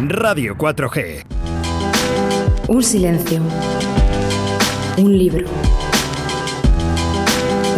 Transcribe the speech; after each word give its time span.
Radio 0.00 0.56
4G. 0.56 1.22
Un 2.66 2.82
silencio. 2.82 3.40
Un 4.96 5.16
libro. 5.16 5.46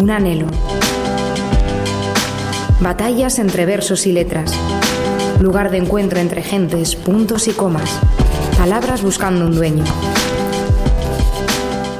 Un 0.00 0.10
anhelo. 0.10 0.46
Batallas 2.80 3.38
entre 3.38 3.66
versos 3.66 4.06
y 4.06 4.12
letras. 4.12 4.54
Lugar 5.40 5.70
de 5.70 5.76
encuentro 5.76 6.18
entre 6.18 6.42
gentes, 6.42 6.96
puntos 6.96 7.48
y 7.48 7.52
comas. 7.52 8.00
Palabras 8.56 9.02
buscando 9.02 9.44
un 9.44 9.54
dueño. 9.54 9.84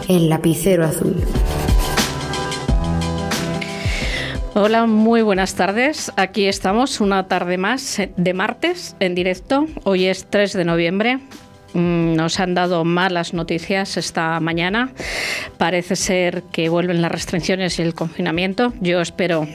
El 0.08 0.30
lapicero 0.30 0.86
azul. 0.86 1.14
Hola, 4.58 4.86
muy 4.86 5.20
buenas 5.20 5.54
tardes. 5.54 6.10
Aquí 6.16 6.46
estamos 6.46 7.02
una 7.02 7.28
tarde 7.28 7.58
más 7.58 8.00
de 8.16 8.32
martes 8.32 8.96
en 9.00 9.14
directo. 9.14 9.66
Hoy 9.84 10.06
es 10.06 10.30
3 10.30 10.54
de 10.54 10.64
noviembre. 10.64 11.18
Mm, 11.74 12.14
nos 12.14 12.40
han 12.40 12.54
dado 12.54 12.82
malas 12.82 13.34
noticias 13.34 13.98
esta 13.98 14.40
mañana. 14.40 14.92
Parece 15.58 15.94
ser 15.94 16.42
que 16.44 16.70
vuelven 16.70 17.02
las 17.02 17.12
restricciones 17.12 17.78
y 17.78 17.82
el 17.82 17.92
confinamiento. 17.92 18.72
Yo 18.80 19.02
espero 19.02 19.46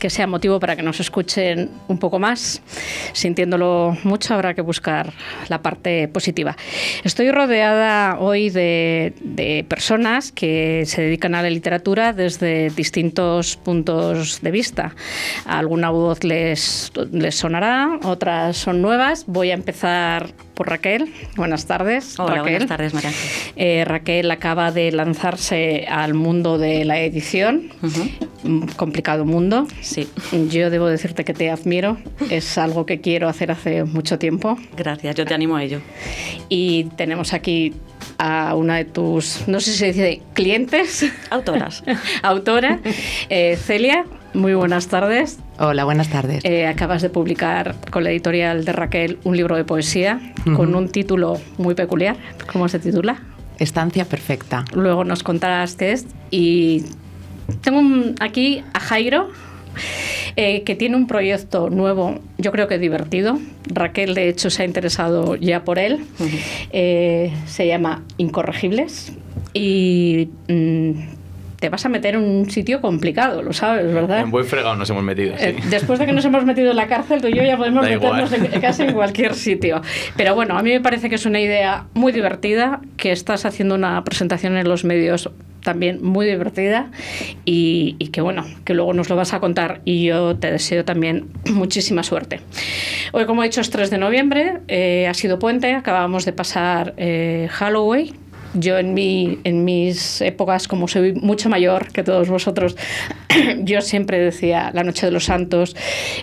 que 0.00 0.10
sea 0.10 0.26
motivo 0.26 0.58
para 0.58 0.74
que 0.74 0.82
nos 0.82 0.98
escuchen 0.98 1.70
un 1.86 1.98
poco 1.98 2.18
más. 2.18 2.62
Sintiéndolo 3.12 3.96
mucho, 4.02 4.34
habrá 4.34 4.54
que 4.54 4.62
buscar 4.62 5.12
la 5.48 5.62
parte 5.62 6.08
positiva. 6.08 6.56
Estoy 7.04 7.30
rodeada 7.30 8.18
hoy 8.18 8.50
de, 8.50 9.64
personas 9.68 10.32
que 10.32 10.84
se 10.86 11.02
dedican 11.02 11.34
a 11.34 11.42
la 11.42 11.50
literatura 11.50 12.12
desde 12.12 12.70
distintos 12.70 13.56
puntos 13.56 14.40
de 14.40 14.50
vista. 14.50 14.94
Alguna 15.44 15.90
voz 15.90 16.24
les, 16.24 16.90
les 17.12 17.36
sonará, 17.36 18.00
otras 18.02 18.56
son 18.56 18.82
nuevas. 18.82 19.24
Voy 19.26 19.50
a 19.50 19.54
empezar 19.54 20.32
por 20.60 20.68
Raquel. 20.68 21.10
Buenas 21.36 21.64
tardes. 21.64 22.18
Hola, 22.18 22.42
buenas 22.42 22.66
tardes, 22.66 22.92
María. 22.92 23.10
Eh, 23.56 23.82
Raquel 23.86 24.30
acaba 24.30 24.70
de 24.70 24.92
lanzarse 24.92 25.86
al 25.88 26.12
mundo 26.12 26.58
de 26.58 26.84
la 26.84 27.00
edición. 27.00 27.70
complicado 28.76 29.24
mundo. 29.24 29.66
Sí. 29.80 30.06
Yo 30.50 30.68
debo 30.68 30.88
decirte 30.88 31.24
que 31.24 31.32
te 31.32 31.48
admiro. 31.48 31.96
Es 32.28 32.58
algo 32.58 32.84
que 32.84 33.00
quiero 33.00 33.26
hacer 33.26 33.50
hace 33.50 33.84
mucho 33.84 34.18
tiempo. 34.18 34.58
Gracias, 34.76 35.16
yo 35.16 35.24
te 35.24 35.32
animo 35.32 35.56
a 35.56 35.64
ello. 35.64 35.80
Y 36.50 36.84
tenemos 36.98 37.32
aquí 37.32 37.72
a 38.18 38.54
una 38.54 38.76
de 38.76 38.84
tus, 38.84 39.48
no 39.48 39.60
sé 39.60 39.72
si 39.72 39.78
se 39.78 39.86
dice 39.86 40.20
clientes. 40.34 41.10
Autoras. 41.30 41.82
Autora, 42.22 42.80
eh, 43.30 43.56
Celia. 43.56 44.04
Muy 44.34 44.52
buenas 44.52 44.88
tardes. 44.88 45.38
Hola, 45.62 45.84
buenas 45.84 46.08
tardes. 46.08 46.42
Eh, 46.46 46.66
acabas 46.66 47.02
de 47.02 47.10
publicar 47.10 47.74
con 47.90 48.02
la 48.02 48.10
editorial 48.10 48.64
de 48.64 48.72
Raquel 48.72 49.18
un 49.24 49.36
libro 49.36 49.56
de 49.56 49.64
poesía 49.64 50.32
con 50.56 50.74
un 50.74 50.88
título 50.88 51.38
muy 51.58 51.74
peculiar. 51.74 52.16
¿Cómo 52.50 52.66
se 52.70 52.78
titula? 52.78 53.22
Estancia 53.58 54.06
Perfecta. 54.06 54.64
Luego 54.72 55.04
nos 55.04 55.22
contarás 55.22 55.74
qué 55.74 55.92
es. 55.92 56.06
Y 56.30 56.86
tengo 57.60 57.82
aquí 58.20 58.64
a 58.72 58.80
Jairo. 58.80 59.28
Eh, 60.36 60.62
que 60.62 60.74
tiene 60.76 60.96
un 60.96 61.06
proyecto 61.06 61.68
nuevo, 61.68 62.20
yo 62.38 62.52
creo 62.52 62.66
que 62.66 62.78
divertido. 62.78 63.38
Raquel, 63.66 64.14
de 64.14 64.28
hecho, 64.28 64.48
se 64.48 64.62
ha 64.62 64.64
interesado 64.64 65.36
ya 65.36 65.64
por 65.64 65.78
él. 65.78 66.06
Eh, 66.72 67.34
se 67.46 67.66
llama 67.66 68.02
Incorregibles. 68.16 69.12
Y 69.52 70.30
mm, 70.48 70.92
te 71.60 71.68
vas 71.68 71.84
a 71.84 71.90
meter 71.90 72.14
en 72.14 72.22
un 72.22 72.50
sitio 72.50 72.80
complicado, 72.80 73.42
lo 73.42 73.52
sabes, 73.52 73.92
¿verdad? 73.92 74.20
En 74.20 74.30
buen 74.30 74.46
fregado 74.46 74.74
nos 74.76 74.88
hemos 74.88 75.04
metido. 75.04 75.36
Sí. 75.36 75.44
Eh, 75.44 75.56
después 75.70 75.98
de 75.98 76.06
que 76.06 76.12
nos 76.12 76.24
hemos 76.24 76.44
metido 76.44 76.70
en 76.70 76.76
la 76.76 76.88
cárcel, 76.88 77.20
tú 77.20 77.28
y 77.28 77.34
yo 77.34 77.44
ya 77.44 77.58
podemos 77.58 77.84
meternos 77.84 78.32
en, 78.32 78.46
casi 78.60 78.82
en 78.82 78.94
cualquier 78.94 79.34
sitio. 79.34 79.82
Pero 80.16 80.34
bueno, 80.34 80.58
a 80.58 80.62
mí 80.62 80.70
me 80.70 80.80
parece 80.80 81.10
que 81.10 81.16
es 81.16 81.26
una 81.26 81.38
idea 81.38 81.84
muy 81.92 82.12
divertida, 82.12 82.80
que 82.96 83.12
estás 83.12 83.44
haciendo 83.44 83.74
una 83.74 84.02
presentación 84.04 84.56
en 84.56 84.66
los 84.68 84.84
medios 84.84 85.30
también 85.62 86.02
muy 86.02 86.24
divertida 86.24 86.90
y, 87.44 88.08
que 88.12 88.22
bueno, 88.22 88.46
que 88.64 88.72
luego 88.72 88.94
nos 88.94 89.10
lo 89.10 89.16
vas 89.16 89.34
a 89.34 89.40
contar 89.40 89.82
y 89.84 90.06
yo 90.06 90.36
te 90.36 90.50
deseo 90.50 90.86
también 90.86 91.28
muchísima 91.52 92.02
suerte. 92.02 92.40
Hoy, 93.12 93.26
como 93.26 93.42
he 93.42 93.48
dicho, 93.48 93.60
es 93.60 93.68
3 93.68 93.90
de 93.90 93.98
noviembre, 93.98 94.60
eh, 94.68 95.06
ha 95.06 95.12
sido 95.12 95.38
puente, 95.38 95.74
acabamos 95.74 96.24
de 96.24 96.32
pasar 96.32 96.94
eh, 96.96 97.48
Halloween 97.50 98.14
yo 98.54 98.78
en, 98.78 98.94
mi, 98.94 99.38
en 99.44 99.64
mis 99.64 100.20
épocas, 100.20 100.68
como 100.68 100.88
soy 100.88 101.12
mucho 101.12 101.48
mayor 101.48 101.92
que 101.92 102.02
todos 102.02 102.28
vosotros, 102.28 102.76
yo 103.62 103.80
siempre 103.80 104.18
decía 104.18 104.70
la 104.74 104.84
noche 104.84 105.06
de 105.06 105.12
los 105.12 105.24
santos, 105.24 105.76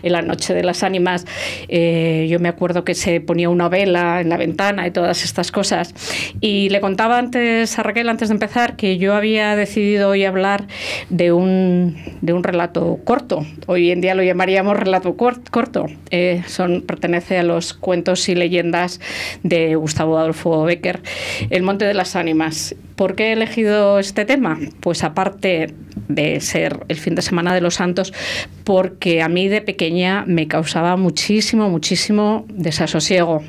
la 0.03 0.21
noche 0.21 0.53
de 0.53 0.63
las 0.63 0.83
ánimas. 0.83 1.25
Eh, 1.67 2.27
yo 2.29 2.39
me 2.39 2.49
acuerdo 2.49 2.83
que 2.83 2.95
se 2.95 3.21
ponía 3.21 3.49
una 3.49 3.69
vela 3.69 4.21
en 4.21 4.29
la 4.29 4.37
ventana 4.37 4.87
y 4.87 4.91
todas 4.91 5.23
estas 5.23 5.51
cosas. 5.51 5.93
Y 6.41 6.69
le 6.69 6.81
contaba 6.81 7.17
antes 7.17 7.77
a 7.79 7.83
Raquel, 7.83 8.09
antes 8.09 8.29
de 8.29 8.33
empezar, 8.33 8.75
que 8.75 8.97
yo 8.97 9.15
había 9.15 9.55
decidido 9.55 10.09
hoy 10.09 10.25
hablar 10.25 10.67
de 11.09 11.31
un, 11.31 11.97
de 12.21 12.33
un 12.33 12.43
relato 12.43 12.99
corto. 13.03 13.45
Hoy 13.67 13.91
en 13.91 14.01
día 14.01 14.15
lo 14.15 14.23
llamaríamos 14.23 14.77
relato 14.77 15.15
corto. 15.15 15.85
Eh, 16.09 16.43
son, 16.47 16.81
pertenece 16.81 17.37
a 17.37 17.43
los 17.43 17.73
cuentos 17.73 18.27
y 18.29 18.35
leyendas 18.35 18.99
de 19.43 19.75
Gustavo 19.75 20.17
Adolfo 20.17 20.63
Becker. 20.63 21.01
El 21.49 21.63
Monte 21.63 21.85
de 21.85 21.93
las 21.93 22.15
ánimas. 22.17 22.75
¿Por 22.95 23.15
qué 23.15 23.29
he 23.29 23.33
elegido 23.33 23.99
este 23.99 24.25
tema? 24.25 24.57
Pues 24.81 25.03
aparte 25.03 25.73
de 26.07 26.39
ser 26.39 26.79
el 26.87 26.97
fin 26.97 27.15
de 27.15 27.21
semana 27.21 27.53
de 27.53 27.61
los 27.61 27.75
santos, 27.75 28.13
porque 28.63 29.21
a 29.21 29.29
mí 29.29 29.47
de 29.47 29.61
pequeña 29.61 30.23
me 30.25 30.47
causaba 30.47 30.95
muchísimo, 30.95 31.69
muchísimo 31.69 32.45
desasosiego. 32.49 33.43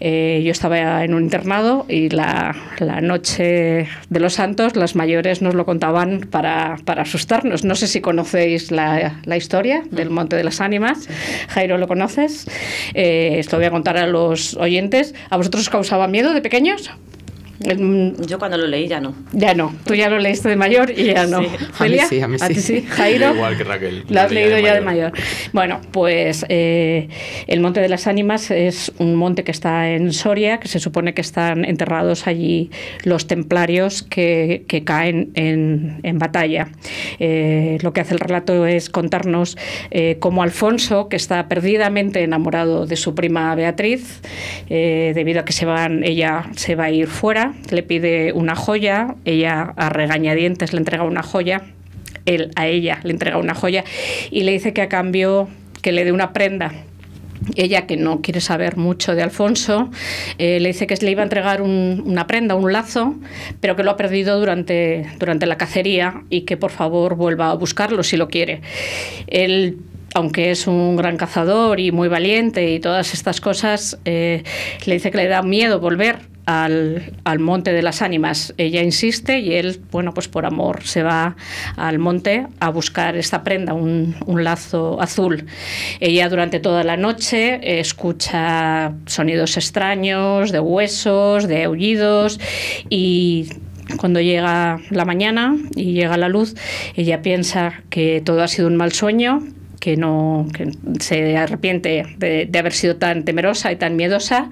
Eh, 0.00 0.42
yo 0.44 0.52
estaba 0.52 1.04
en 1.04 1.14
un 1.14 1.24
internado 1.24 1.86
y 1.88 2.10
la, 2.10 2.54
noche 3.02 3.88
de 4.08 4.20
los 4.20 4.34
santos 4.34 4.76
las 4.76 4.94
mayores 4.94 5.42
nos 5.42 5.54
lo 5.54 5.64
contaban 5.64 6.20
para, 6.30 6.76
asustarnos. 6.86 7.64
No 7.64 7.74
sé 7.74 7.86
si 7.86 8.00
conocéis 8.00 8.70
la, 8.70 9.20
historia 9.36 9.82
del 9.90 10.10
Monte 10.10 10.36
de 10.36 10.44
las 10.44 10.60
Ánimas. 10.60 11.08
Jairo, 11.48 11.76
¿lo 11.78 11.88
conoces? 11.88 12.46
Eh, 12.94 13.36
esto 13.38 13.56
voy 13.56 13.66
a 13.66 13.70
contar 13.70 13.98
a 13.98 14.06
los 14.06 14.54
oyentes. 14.56 15.14
¿A 15.28 15.36
vosotros 15.36 15.62
os 15.62 15.70
causaba 15.70 16.08
miedo 16.08 16.32
de 16.32 16.40
pequeños? 16.40 16.90
Yo 17.58 18.38
cuando 18.38 18.58
lo 18.58 18.66
leí 18.66 18.86
ya 18.86 19.00
no. 19.00 19.14
Ya 19.32 19.54
no. 19.54 19.74
Tú 19.84 19.94
ya 19.94 20.10
lo 20.10 20.18
leíste 20.18 20.48
de 20.48 20.56
mayor 20.56 20.90
y 20.90 21.06
ya 21.06 21.26
no. 21.26 21.40
Celia, 21.78 22.04
a, 22.04 22.06
sí, 22.06 22.20
a, 22.20 22.28
mí 22.28 22.38
sí. 22.38 22.48
ti 22.48 22.54
sí. 22.60 22.82
Jairo. 22.88 23.34
Igual 23.34 23.56
que 23.56 23.64
Raquel. 23.64 24.04
Lo 24.08 24.20
has 24.20 24.30
leído 24.30 24.58
ya 24.58 24.74
de 24.74 24.82
mayor. 24.82 25.12
Bueno, 25.52 25.80
pues 25.90 26.44
eh, 26.48 27.08
el 27.46 27.60
Monte 27.60 27.80
de 27.80 27.88
las 27.88 28.06
Ánimas 28.06 28.50
es 28.50 28.92
un 28.98 29.14
monte 29.14 29.42
que 29.42 29.50
está 29.50 29.90
en 29.90 30.12
Soria, 30.12 30.60
que 30.60 30.68
se 30.68 30.80
supone 30.80 31.14
que 31.14 31.22
están 31.22 31.64
enterrados 31.64 32.26
allí 32.26 32.70
los 33.04 33.26
templarios 33.26 34.02
que, 34.02 34.64
que 34.68 34.84
caen 34.84 35.30
en, 35.34 36.00
en 36.02 36.18
batalla. 36.18 36.68
Eh, 37.18 37.78
lo 37.80 37.92
que 37.92 38.02
hace 38.02 38.14
el 38.14 38.20
relato 38.20 38.66
es 38.66 38.90
contarnos 38.90 39.56
eh, 39.90 40.16
cómo 40.20 40.42
Alfonso, 40.42 41.08
que 41.08 41.16
está 41.16 41.48
perdidamente 41.48 42.22
enamorado 42.22 42.86
de 42.86 42.96
su 42.96 43.14
prima 43.14 43.54
Beatriz, 43.54 44.20
debido 44.68 45.40
a 45.40 45.44
que 45.44 45.52
se 45.52 45.64
van, 45.64 46.04
ella 46.04 46.44
se 46.54 46.74
va 46.74 46.84
a 46.84 46.90
ir 46.90 47.06
fuera 47.06 47.45
le 47.70 47.82
pide 47.82 48.32
una 48.32 48.54
joya, 48.54 49.14
ella 49.24 49.74
a 49.76 49.88
regañadientes 49.88 50.72
le 50.72 50.78
entrega 50.78 51.04
una 51.04 51.22
joya, 51.22 51.62
él 52.24 52.50
a 52.56 52.66
ella 52.66 53.00
le 53.02 53.12
entrega 53.12 53.38
una 53.38 53.54
joya 53.54 53.84
y 54.30 54.42
le 54.42 54.52
dice 54.52 54.72
que 54.72 54.82
a 54.82 54.88
cambio 54.88 55.48
que 55.82 55.92
le 55.92 56.04
dé 56.04 56.12
una 56.12 56.32
prenda 56.32 56.72
ella, 57.54 57.86
que 57.86 57.96
no 57.96 58.22
quiere 58.22 58.40
saber 58.40 58.76
mucho 58.76 59.14
de 59.14 59.22
Alfonso, 59.22 59.90
eh, 60.38 60.58
le 60.60 60.68
dice 60.68 60.86
que 60.86 60.96
le 60.96 61.10
iba 61.10 61.22
a 61.22 61.24
entregar 61.24 61.62
una 61.62 62.26
prenda, 62.26 62.54
un 62.54 62.72
lazo, 62.72 63.14
pero 63.60 63.76
que 63.76 63.82
lo 63.82 63.90
ha 63.90 63.96
perdido 63.96 64.38
durante, 64.38 65.06
durante 65.18 65.46
la 65.46 65.56
cacería 65.56 66.22
y 66.30 66.42
que 66.42 66.56
por 66.56 66.70
favor 66.70 67.14
vuelva 67.14 67.50
a 67.50 67.54
buscarlo 67.54 68.02
si 68.02 68.16
lo 68.16 68.28
quiere. 68.28 68.62
Él 69.26 69.78
aunque 70.14 70.50
es 70.50 70.66
un 70.66 70.96
gran 70.96 71.18
cazador 71.18 71.78
y 71.78 71.92
muy 71.92 72.08
valiente 72.08 72.72
y 72.72 72.80
todas 72.80 73.12
estas 73.12 73.42
cosas, 73.42 73.98
eh, 74.06 74.44
le 74.86 74.94
dice 74.94 75.10
que 75.10 75.18
le 75.18 75.28
da 75.28 75.42
miedo 75.42 75.78
volver 75.78 76.20
al, 76.46 77.38
monte 77.38 77.72
de 77.72 77.82
las 77.82 78.02
ánimas. 78.02 78.54
Ella 78.56 78.82
insiste 78.82 79.40
y 79.40 79.54
él, 79.54 79.80
bueno, 79.90 80.14
pues 80.14 80.28
por 80.28 80.46
amor 80.46 80.84
se 80.84 81.02
va 81.02 81.36
al 81.76 81.98
monte 81.98 82.46
a 82.60 82.70
buscar 82.70 83.16
esta 83.16 83.42
prenda, 83.44 83.74
un, 83.74 84.14
lazo 84.26 85.00
azul. 85.00 85.46
Ella 86.00 86.28
durante 86.28 86.60
toda 86.60 86.84
la 86.84 86.96
noche 86.96 87.80
escucha 87.80 88.92
sonidos 89.06 89.56
extraños 89.56 90.52
de 90.52 90.60
huesos, 90.60 91.48
de 91.48 91.64
aullidos 91.64 92.38
y 92.88 93.48
cuando 93.98 94.20
llega 94.20 94.80
la 94.90 95.04
mañana 95.04 95.56
y 95.74 95.92
llega 95.92 96.16
la 96.16 96.28
luz, 96.28 96.54
ella 96.94 97.22
piensa 97.22 97.82
que 97.88 98.20
todo 98.24 98.42
ha 98.42 98.48
sido 98.48 98.68
un 98.68 98.76
mal 98.76 98.92
sueño, 98.92 99.42
que 99.80 99.96
no 99.96 100.46
se 101.00 101.36
arrepiente 101.36 102.16
de, 102.18 102.58
haber 102.58 102.72
sido 102.72 102.96
tan 102.96 103.24
temerosa 103.24 103.72
y 103.72 103.76
tan 103.76 103.96
miedosa, 103.96 104.50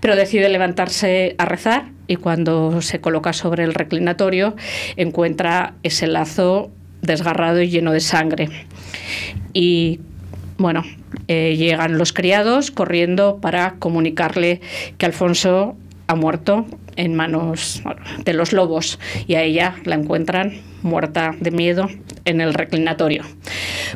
pero 0.00 0.16
decide 0.16 0.48
levantarse 0.48 1.34
a 1.38 1.44
rezar 1.44 1.86
y 2.06 2.16
cuando 2.16 2.82
se 2.82 3.00
coloca 3.00 3.32
sobre 3.32 3.64
el 3.64 3.74
reclinatorio 3.74 4.56
encuentra 4.96 5.74
ese 5.82 6.06
lazo 6.06 6.70
desgarrado 7.02 7.60
y 7.60 7.70
lleno 7.70 7.92
de 7.92 8.00
sangre. 8.00 8.48
Y 9.52 10.00
bueno, 10.58 10.82
eh, 11.28 11.56
llegan 11.56 11.98
los 11.98 12.12
criados 12.12 12.70
corriendo 12.70 13.38
para 13.40 13.74
comunicarle 13.78 14.60
que 14.98 15.06
Alfonso 15.06 15.76
ha 16.06 16.14
muerto 16.14 16.66
en 16.96 17.14
manos 17.14 17.82
de 18.24 18.32
los 18.32 18.52
lobos 18.52 18.98
y 19.26 19.34
a 19.34 19.42
ella 19.42 19.76
la 19.84 19.94
encuentran 19.94 20.62
muerta 20.84 21.34
de 21.40 21.50
miedo 21.50 21.88
en 22.24 22.40
el 22.40 22.54
reclinatorio. 22.54 23.24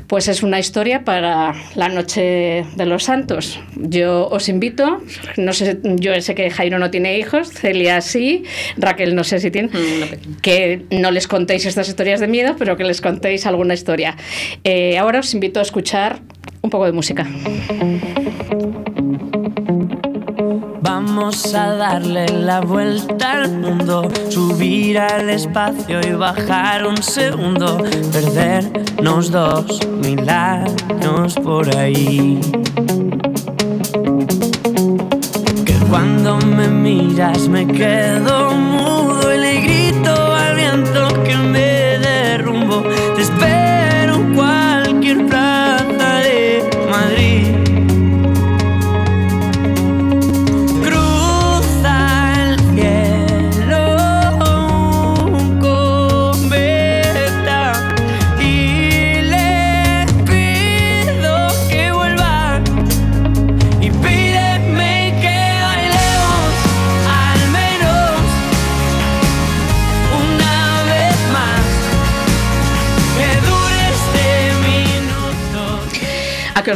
Pues 0.06 0.26
es 0.28 0.42
una 0.42 0.58
historia 0.58 1.04
para 1.04 1.54
la 1.74 1.88
noche 1.88 2.64
de 2.74 2.86
los 2.86 3.04
santos. 3.04 3.60
Yo 3.76 4.28
os 4.28 4.48
invito, 4.48 5.02
no 5.36 5.52
sé, 5.52 5.78
yo 5.82 6.18
sé 6.20 6.34
que 6.34 6.50
Jairo 6.50 6.78
no 6.78 6.90
tiene 6.90 7.18
hijos, 7.18 7.50
Celia 7.50 8.00
sí, 8.00 8.44
Raquel 8.76 9.14
no 9.14 9.22
sé 9.22 9.38
si 9.38 9.50
tiene, 9.50 9.68
mm, 9.68 10.40
que 10.40 10.86
no 10.90 11.10
les 11.10 11.28
contéis 11.28 11.66
estas 11.66 11.88
historias 11.88 12.20
de 12.20 12.26
miedo, 12.26 12.56
pero 12.58 12.76
que 12.76 12.84
les 12.84 13.00
contéis 13.00 13.46
alguna 13.46 13.74
historia. 13.74 14.16
Eh, 14.64 14.98
ahora 14.98 15.20
os 15.20 15.34
invito 15.34 15.60
a 15.60 15.62
escuchar 15.62 16.20
un 16.62 16.70
poco 16.70 16.86
de 16.86 16.92
música. 16.92 17.26
Vamos 21.00 21.54
a 21.54 21.76
darle 21.76 22.26
la 22.26 22.60
vuelta 22.60 23.42
al 23.42 23.52
mundo, 23.52 24.08
subir 24.30 24.98
al 24.98 25.30
espacio 25.30 26.00
y 26.00 26.10
bajar 26.10 26.84
un 26.84 27.00
segundo, 27.00 27.78
perdernos 28.12 29.30
dos 29.30 29.78
mil 29.86 30.28
años 30.28 31.34
por 31.36 31.72
ahí. 31.76 32.40
Que 35.64 35.74
cuando 35.88 36.38
me 36.38 36.66
miras 36.66 37.46
me 37.46 37.64
quedo 37.64 38.67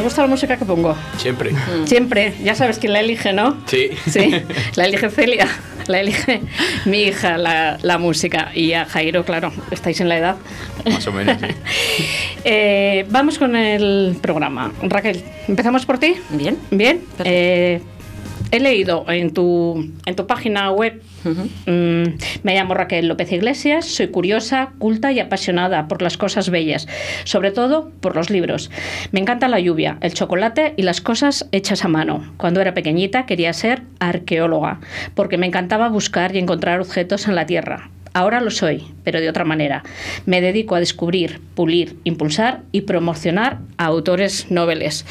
gusta 0.02 0.22
la 0.22 0.28
música 0.28 0.56
que 0.56 0.64
pongo? 0.64 0.96
Siempre. 1.16 1.52
Mm. 1.52 1.86
Siempre. 1.86 2.34
Ya 2.42 2.54
sabes 2.54 2.78
quién 2.78 2.92
la 2.92 3.00
elige, 3.00 3.32
¿no? 3.32 3.56
Sí. 3.66 3.90
Sí, 4.08 4.34
la 4.74 4.84
elige 4.86 5.10
Celia. 5.10 5.48
La 5.88 6.00
elige 6.00 6.42
mi 6.84 7.02
hija 7.02 7.38
la, 7.38 7.78
la 7.82 7.98
música. 7.98 8.52
Y 8.54 8.72
a 8.72 8.84
Jairo, 8.84 9.24
claro, 9.24 9.52
estáis 9.70 10.00
en 10.00 10.08
la 10.08 10.18
edad. 10.18 10.36
Más 10.84 11.06
o 11.06 11.12
menos, 11.12 11.38
sí. 11.40 11.46
eh, 12.44 13.06
vamos 13.10 13.38
con 13.38 13.56
el 13.56 14.16
programa. 14.20 14.72
Raquel, 14.82 15.24
¿empezamos 15.48 15.86
por 15.86 15.98
ti? 15.98 16.14
Bien. 16.30 16.56
Bien. 16.70 17.00
Eh, 17.24 17.80
he 18.50 18.60
leído 18.60 19.04
en 19.08 19.32
tu, 19.32 19.90
en 20.06 20.14
tu 20.14 20.26
página 20.26 20.70
web 20.70 21.02
Mm, 21.24 22.16
me 22.42 22.54
llamo 22.54 22.74
Raquel 22.74 23.08
López 23.08 23.32
Iglesias, 23.32 23.86
soy 23.86 24.08
curiosa, 24.08 24.72
culta 24.78 25.12
y 25.12 25.20
apasionada 25.20 25.88
por 25.88 26.02
las 26.02 26.16
cosas 26.16 26.50
bellas, 26.50 26.88
sobre 27.24 27.50
todo 27.50 27.90
por 28.00 28.16
los 28.16 28.30
libros. 28.30 28.70
Me 29.12 29.20
encanta 29.20 29.48
la 29.48 29.60
lluvia, 29.60 29.98
el 30.00 30.14
chocolate 30.14 30.74
y 30.76 30.82
las 30.82 31.00
cosas 31.00 31.48
hechas 31.52 31.84
a 31.84 31.88
mano. 31.88 32.32
Cuando 32.36 32.60
era 32.60 32.74
pequeñita 32.74 33.26
quería 33.26 33.52
ser 33.52 33.82
arqueóloga, 34.00 34.80
porque 35.14 35.38
me 35.38 35.46
encantaba 35.46 35.88
buscar 35.88 36.34
y 36.34 36.38
encontrar 36.38 36.80
objetos 36.80 37.28
en 37.28 37.34
la 37.34 37.46
tierra. 37.46 37.90
Ahora 38.14 38.42
lo 38.42 38.50
soy, 38.50 38.84
pero 39.04 39.20
de 39.20 39.30
otra 39.30 39.44
manera. 39.44 39.82
Me 40.26 40.42
dedico 40.42 40.74
a 40.74 40.80
descubrir, 40.80 41.40
pulir, 41.54 41.96
impulsar 42.04 42.62
y 42.70 42.82
promocionar 42.82 43.60
a 43.78 43.86
autores 43.86 44.50
noveles. 44.50 45.06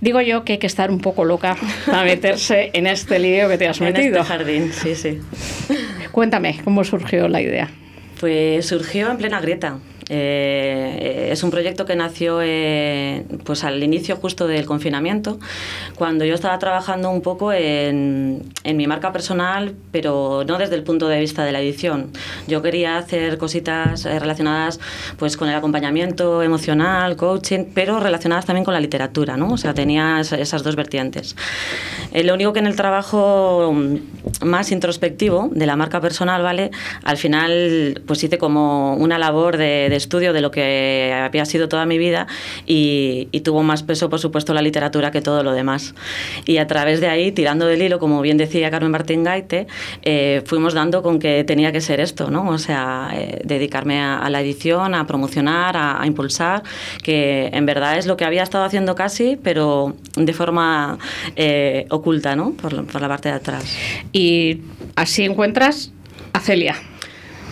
Digo 0.00 0.20
yo 0.22 0.44
que 0.44 0.54
hay 0.54 0.58
que 0.58 0.66
estar 0.66 0.90
un 0.90 0.98
poco 0.98 1.24
loca 1.24 1.56
para 1.86 2.04
meterse 2.04 2.70
en 2.72 2.86
este 2.86 3.18
lío 3.18 3.48
que 3.48 3.58
te 3.58 3.68
has 3.68 3.80
metido. 3.80 4.16
En 4.16 4.22
este 4.22 4.24
jardín, 4.24 4.72
sí, 4.72 4.94
sí. 4.94 5.20
Cuéntame, 6.10 6.60
¿cómo 6.64 6.84
surgió 6.84 7.28
la 7.28 7.42
idea? 7.42 7.70
Pues 8.18 8.66
surgió 8.66 9.10
en 9.10 9.18
plena 9.18 9.40
grieta. 9.40 9.78
Eh, 10.12 11.28
es 11.30 11.44
un 11.44 11.52
proyecto 11.52 11.86
que 11.86 11.94
nació 11.94 12.40
eh, 12.42 13.24
pues 13.44 13.62
al 13.62 13.80
inicio 13.80 14.16
justo 14.16 14.48
del 14.48 14.66
confinamiento, 14.66 15.38
cuando 15.94 16.24
yo 16.24 16.34
estaba 16.34 16.58
trabajando 16.58 17.10
un 17.10 17.22
poco 17.22 17.52
en, 17.52 18.42
en, 18.64 18.76
mi 18.76 18.88
marca 18.88 19.12
personal, 19.12 19.76
pero 19.92 20.42
no 20.48 20.58
desde 20.58 20.74
el 20.74 20.82
punto 20.82 21.06
de 21.06 21.20
vista 21.20 21.44
de 21.44 21.52
la 21.52 21.60
edición. 21.60 22.10
Yo 22.48 22.60
quería 22.60 22.98
hacer 22.98 23.38
cositas 23.38 24.04
eh, 24.04 24.18
relacionadas 24.18 24.80
pues 25.16 25.36
con 25.36 25.48
el 25.48 25.54
acompañamiento 25.54 26.42
emocional, 26.42 27.14
coaching, 27.14 27.66
pero 27.72 28.00
relacionadas 28.00 28.46
también 28.46 28.64
con 28.64 28.74
la 28.74 28.80
literatura, 28.80 29.36
¿no? 29.36 29.52
O 29.52 29.58
sea, 29.58 29.74
tenía 29.74 30.20
esas 30.20 30.64
dos 30.64 30.74
vertientes. 30.74 31.36
Eh, 32.12 32.24
lo 32.24 32.34
único 32.34 32.52
que 32.52 32.58
en 32.58 32.66
el 32.66 32.74
trabajo 32.74 33.72
más 34.44 34.72
introspectivo 34.72 35.50
de 35.52 35.66
la 35.66 35.76
marca 35.76 36.00
personal, 36.00 36.42
¿vale? 36.42 36.72
Al 37.04 37.16
final 37.16 38.02
pues 38.06 38.24
hice 38.24 38.38
como 38.38 38.96
una 38.96 39.16
labor 39.16 39.56
de, 39.56 39.88
de 39.88 39.99
estudio 40.00 40.32
de 40.32 40.40
lo 40.40 40.50
que 40.50 41.12
había 41.14 41.44
sido 41.44 41.68
toda 41.68 41.86
mi 41.86 41.98
vida 41.98 42.26
y, 42.66 43.28
tuvo 43.44 43.62
más 43.62 43.82
peso, 43.82 44.10
por 44.10 44.20
supuesto, 44.20 44.52
la 44.52 44.60
literatura 44.60 45.10
que 45.10 45.22
todo 45.22 45.42
lo 45.42 45.52
demás. 45.52 45.94
Y 46.44 46.58
a 46.58 46.66
través 46.66 47.00
de 47.00 47.08
ahí, 47.08 47.32
tirando 47.32 47.66
del 47.66 47.80
hilo, 47.80 47.98
como 47.98 48.20
bien 48.20 48.36
decía 48.36 48.70
Carmen 48.70 48.90
Martín 48.90 49.24
Gaite, 49.24 49.66
eh, 50.02 50.42
fuimos 50.44 50.74
dando 50.74 51.02
con 51.02 51.18
que 51.18 51.42
tenía 51.44 51.72
que 51.72 51.80
ser 51.80 52.00
esto, 52.00 52.30
¿no? 52.30 52.48
O 52.48 52.58
sea, 52.58 53.10
eh, 53.14 53.40
dedicarme 53.44 54.00
a, 54.02 54.28
la 54.28 54.40
edición, 54.42 54.94
a 54.94 55.06
promocionar, 55.06 55.76
a, 55.76 56.06
impulsar, 56.06 56.62
que 57.02 57.50
en 57.52 57.64
verdad 57.64 57.96
es 57.96 58.06
lo 58.06 58.16
que 58.16 58.24
había 58.24 58.42
estado 58.42 58.64
haciendo 58.64 58.94
casi, 58.94 59.38
pero 59.42 59.96
de 60.16 60.32
forma 60.32 60.98
eh, 61.36 61.86
oculta, 61.90 62.36
¿no? 62.36 62.52
Por, 62.52 62.86
por 62.86 63.00
la 63.00 63.08
parte 63.08 63.30
de 63.30 63.36
atrás. 63.36 63.76
Y 64.12 64.60
así 64.96 65.24
encuentras 65.24 65.92
a 66.32 66.40
Celia. 66.40 66.76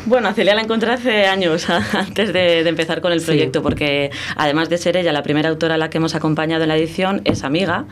Bueno, 0.09 0.29
a 0.29 0.33
Celia 0.33 0.55
la 0.55 0.63
encontré 0.63 0.91
hace 0.91 1.27
años, 1.27 1.69
antes 1.93 2.33
de, 2.33 2.61
empezar 2.61 3.03
con 3.03 3.13
el 3.13 3.21
proyecto, 3.21 3.63
porque 3.63 4.11
además 4.37 4.71
de 4.71 4.79
ser 4.79 4.97
ella 4.97 5.13
la 5.13 5.23
primera 5.23 5.51
autora 5.51 5.75
a 5.75 5.79
la 5.79 5.91
que 5.91 5.99
hemos 5.99 6.15
acompañado 6.15 6.63
en 6.63 6.69
la 6.69 6.79
edición, 6.79 7.21
es 7.27 7.45
amiga. 7.45 7.85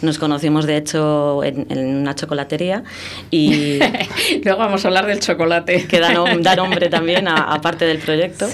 Nos 0.00 0.18
conocimos, 0.18 0.64
de 0.64 0.78
hecho, 0.78 1.44
en, 1.44 1.66
una 2.00 2.14
chocolatería 2.14 2.84
y... 3.30 3.80
Luego 4.44 4.60
vamos 4.60 4.82
a 4.84 4.88
hablar 4.88 5.06
del 5.06 5.20
chocolate. 5.20 5.86
Que 5.86 6.00
da, 6.00 6.14
nombre 6.56 6.88
también, 6.88 7.28
aparte 7.28 7.84
del 7.84 7.98
proyecto. 7.98 8.46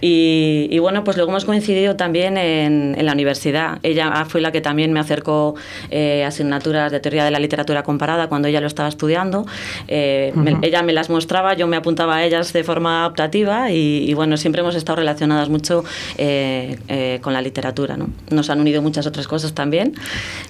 Y, 0.00 0.78
bueno, 0.78 1.02
pues 1.02 1.16
luego 1.16 1.32
hemos 1.32 1.44
coincidido 1.44 1.96
también 1.96 2.36
en, 2.36 3.04
la 3.04 3.12
universidad. 3.12 3.78
Ella 3.82 4.24
fue 4.28 4.40
la 4.40 4.52
que 4.52 4.60
también 4.60 4.92
me 4.92 5.00
acercó 5.00 5.56
eh, 5.90 6.24
asignaturas 6.24 6.92
de 6.92 7.00
teoría 7.00 7.24
de 7.24 7.30
la 7.32 7.40
literatura 7.40 7.82
comparada 7.82 8.28
cuando 8.28 8.46
ella 8.46 8.60
lo 8.60 8.68
estaba 8.68 8.88
estudiando. 8.88 9.46
Eh, 9.88 10.32
ella 10.62 10.82
me 10.82 10.92
las 10.92 11.10
mostraba, 11.10 11.54
yo 11.54 11.66
me 11.66 11.76
apuntaba 11.76 12.16
a 12.16 12.24
ellas 12.36 12.52
de 12.52 12.64
forma 12.64 13.06
optativa 13.06 13.70
y, 13.70 14.12
bueno, 14.14 14.36
siempre 14.36 14.60
hemos 14.60 14.74
estado 14.74 14.96
relacionadas 14.96 15.48
mucho 15.48 15.84
eh, 16.18 17.18
con 17.22 17.32
la 17.32 17.42
literatura. 17.42 17.96
¿no? 17.96 18.08
Nos 18.30 18.50
han 18.50 18.60
unido 18.60 18.82
muchas 18.82 19.06
otras 19.06 19.26
cosas 19.28 19.54
también, 19.54 19.94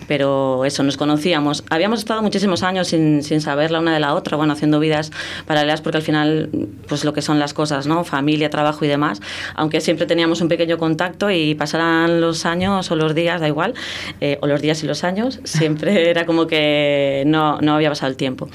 pero 0.07 0.65
eso, 0.65 0.83
nos 0.83 0.97
conocíamos. 0.97 1.65
Habíamos 1.71 2.01
estado 2.01 2.23
muchísimos 2.23 2.63
años 2.63 2.89
sin, 2.89 3.23
sin 3.23 3.41
saber 3.41 3.71
la 3.71 3.81
una 3.81 3.95
de 3.95 4.01
la 4.01 4.15
otra, 4.15 4.37
bueno, 4.37 4.53
haciendo 4.53 4.81
vidas 4.81 5.11
paralelas 5.47 5.81
porque 5.81 5.99
al 5.99 6.03
final, 6.03 6.51
pues 6.89 7.05
lo 7.05 7.13
que 7.13 7.23
son 7.23 7.39
las 7.39 7.55
cosas, 7.55 7.87
¿no? 7.87 8.05
Familia, 8.05 8.51
trabajo 8.51 8.85
y 8.85 8.89
demás 8.89 9.21
aunque 9.55 9.81
siempre 9.81 10.07
teníamos 10.07 10.41
un 10.41 10.49
pequeño 10.49 10.79
contacto 10.79 11.31
y 11.31 11.55
pasaran 11.55 12.21
los 12.21 12.47
años 12.47 12.91
o 12.91 12.97
los 12.97 13.15
días, 13.15 13.41
da 13.41 13.49
igual, 13.49 13.75
eh, 14.21 14.39
o 14.41 14.47
los 14.47 14.61
días 14.61 14.83
y 14.83 14.87
los 14.87 15.05
años, 15.05 15.41
siempre 15.45 16.11
era 16.11 16.27
como 16.27 16.47
que 16.47 17.25
no, 17.27 17.61
no 17.61 17.75
había 17.75 17.89
pasado 17.89 18.11
el 18.11 18.17
tiempo 18.17 18.49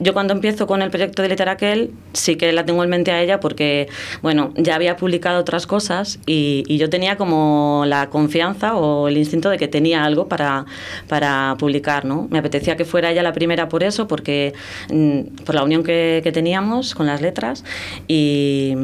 yo 0.00 0.12
cuando 0.12 0.32
empiezo 0.34 0.66
con 0.66 0.82
el 0.82 0.90
proyecto 0.90 1.22
de 1.22 1.28
Literaquel 1.28 1.90
sí 2.12 2.36
que 2.36 2.52
la 2.52 2.64
tengo 2.64 2.82
en 2.84 2.90
mente 2.90 3.10
a 3.12 3.22
ella 3.22 3.40
porque, 3.40 3.88
bueno, 4.22 4.52
ya 4.56 4.74
había 4.74 4.96
publicado 4.96 5.40
otras 5.40 5.66
cosas 5.66 6.18
y, 6.26 6.64
yo 6.76 6.90
tenía 6.90 7.16
como 7.16 7.84
la 7.86 8.10
confianza 8.10 8.76
o 8.76 9.08
el 9.08 9.16
instinto 9.16 9.48
de 9.48 9.56
que 9.56 9.66
tenía 9.66 10.04
algo 10.04 10.28
para, 10.28 10.66
para 11.08 11.56
publicar, 11.58 12.04
¿no? 12.04 12.28
Me 12.30 12.38
apetecía 12.38 12.76
que 12.76 12.84
fuera 12.84 13.10
ella 13.10 13.22
la 13.22 13.32
primera 13.32 13.68
por 13.70 13.82
eso, 13.82 14.06
porque 14.06 14.52
mm, 14.92 15.44
por 15.44 15.54
la 15.54 15.64
unión 15.64 15.82
que, 15.82 16.20
que 16.22 16.32
teníamos 16.32 16.94
con 16.94 17.06
las 17.06 17.22
letras 17.22 17.64
y 18.08 18.74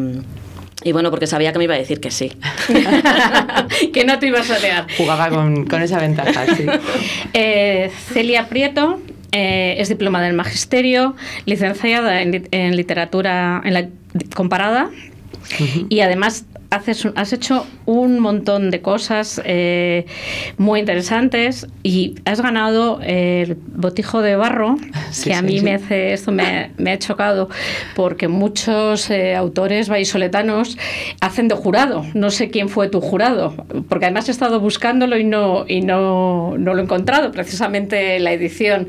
y 0.85 0.93
bueno, 0.93 1.11
porque 1.11 1.27
sabía 1.27 1.53
que 1.53 1.59
me 1.59 1.65
iba 1.65 1.75
a 1.75 1.79
decir 1.79 2.01
que 2.01 2.11
sí. 2.11 2.33
que 3.93 4.05
no 4.05 4.19
te 4.19 4.27
ibas 4.27 4.51
a 4.51 4.59
negar. 4.59 4.87
Jugaba 4.97 5.29
con, 5.29 5.65
con 5.67 5.83
esa 5.83 5.99
ventaja, 5.99 6.45
sí. 6.57 6.67
Eh, 7.35 7.91
Celia 8.13 8.49
Prieto 8.49 9.01
eh, 9.33 9.77
es 9.79 9.89
diplomada 9.89 10.29
en 10.29 10.37
magisterio, 10.37 11.17
licenciada 11.47 12.23
en, 12.23 12.47
en 12.51 12.77
literatura 12.77 13.61
en 13.65 13.75
la 13.75 13.89
comparada. 14.35 14.91
Y 15.89 16.01
además 16.01 16.45
haces, 16.73 17.07
has 17.15 17.33
hecho 17.33 17.67
un 17.85 18.19
montón 18.19 18.71
de 18.71 18.81
cosas 18.81 19.41
eh, 19.45 20.07
muy 20.57 20.81
interesantes 20.81 21.67
y 21.83 22.15
has 22.25 22.41
ganado 22.41 23.01
el 23.03 23.55
botijo 23.55 24.23
de 24.23 24.37
barro, 24.37 24.77
que 25.25 25.35
a 25.35 25.43
mí 25.43 25.61
me 25.61 25.75
hace, 25.75 26.15
esto 26.15 26.33
me, 26.33 26.71
ha 26.91 26.99
chocado, 26.99 27.51
porque 27.95 28.27
muchos 28.27 29.11
eh, 29.11 29.37
autores 29.37 29.91
vallisoletanos 29.91 30.79
hacen 31.21 31.49
de 31.49 31.55
jurado. 31.55 32.05
No 32.15 32.31
sé 32.31 32.51
quién 32.51 32.71
fue 32.71 32.89
tu 32.89 33.01
jurado, 33.03 33.55
porque 33.89 34.07
además 34.07 34.29
he 34.29 34.33
estado 34.33 34.59
buscándolo 34.59 35.19
y 35.19 35.25
no, 35.25 35.67
y 35.69 35.83
no, 35.83 36.57
no 36.57 36.73
lo 36.73 36.81
he 36.81 36.85
encontrado, 36.85 37.33
precisamente 37.33 38.19
la 38.19 38.33
edición. 38.33 38.89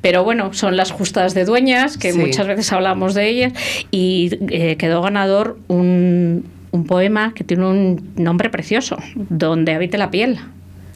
Pero 0.00 0.22
bueno, 0.22 0.52
son 0.52 0.76
las 0.76 0.92
justas 0.92 1.34
de 1.34 1.44
dueñas, 1.44 1.98
que 1.98 2.12
muchas 2.12 2.46
veces 2.46 2.72
hablamos 2.72 3.14
de 3.14 3.28
ellas, 3.28 3.52
y 3.90 4.38
eh, 4.50 4.76
quedó 4.76 5.02
ganador 5.02 5.58
un, 5.66 6.44
un 6.74 6.84
poema 6.84 7.32
que 7.34 7.44
tiene 7.44 7.66
un 7.66 8.12
nombre 8.16 8.50
precioso, 8.50 8.98
Donde 9.14 9.74
habite 9.74 9.96
la 9.96 10.10
piel. 10.10 10.40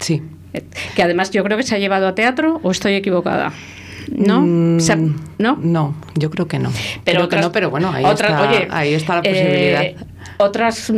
Sí. 0.01 0.23
Eh, 0.53 0.65
que 0.97 1.03
además 1.05 1.31
yo 1.31 1.45
creo 1.45 1.57
que 1.57 1.63
se 1.63 1.77
ha 1.77 1.79
llevado 1.79 2.09
a 2.09 2.17
teatro 2.17 2.59
o 2.65 2.73
estoy 2.73 2.95
equivocada. 2.95 3.53
¿No? 4.11 4.41
Mm, 4.41 4.79
¿No? 5.39 5.57
No, 5.57 5.95
yo 6.17 6.31
creo 6.31 6.49
que 6.49 6.59
no. 6.59 6.73
Pero 7.05 7.29
creo 7.29 7.29
que 7.29 7.37
no, 7.37 7.53
pero 7.53 7.71
bueno, 7.71 7.93
ahí, 7.93 8.05
está, 8.05 8.51
ahí 8.71 8.95
está 8.95 9.17
la 9.17 9.23
posibilidad. 9.23 9.83
Eh, 9.83 9.97
otras 10.39 10.91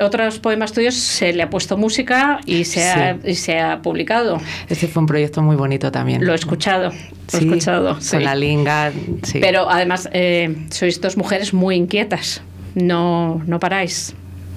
otros 0.00 0.38
poemas 0.38 0.72
tuyos 0.72 0.94
se 0.94 1.32
le 1.32 1.42
ha 1.42 1.50
puesto 1.50 1.76
música 1.76 2.40
y 2.44 2.64
se, 2.64 2.84
ha, 2.84 3.18
y 3.24 3.36
se 3.36 3.58
ha 3.58 3.80
publicado. 3.80 4.38
Ese 4.68 4.86
fue 4.88 5.00
un 5.00 5.06
proyecto 5.06 5.42
muy 5.42 5.56
bonito 5.56 5.90
también. 5.90 6.26
Lo 6.26 6.32
he 6.32 6.34
escuchado, 6.34 6.90
lo 6.90 7.38
he 7.38 7.42
escuchado. 7.42 7.98
Con 8.10 8.24
la 8.24 8.34
linga, 8.34 8.92
sí. 9.22 9.38
Pero 9.40 9.70
además 9.70 10.08
eh, 10.12 10.66
sois 10.70 11.00
dos 11.00 11.16
mujeres 11.16 11.54
muy 11.54 11.76
inquietas, 11.76 12.42
no, 12.74 13.42
no 13.46 13.60
paráis. 13.60 14.14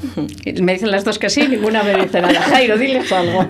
Me 0.61 0.73
dicen 0.73 0.91
las 0.91 1.03
dos 1.03 1.19
que 1.19 1.29
sí, 1.29 1.47
ninguna 1.47 1.83
me 1.83 1.95
dice 1.95 2.21
nada. 2.21 2.41
Jairo, 2.41 2.77
diles 2.77 3.11
algo. 3.11 3.45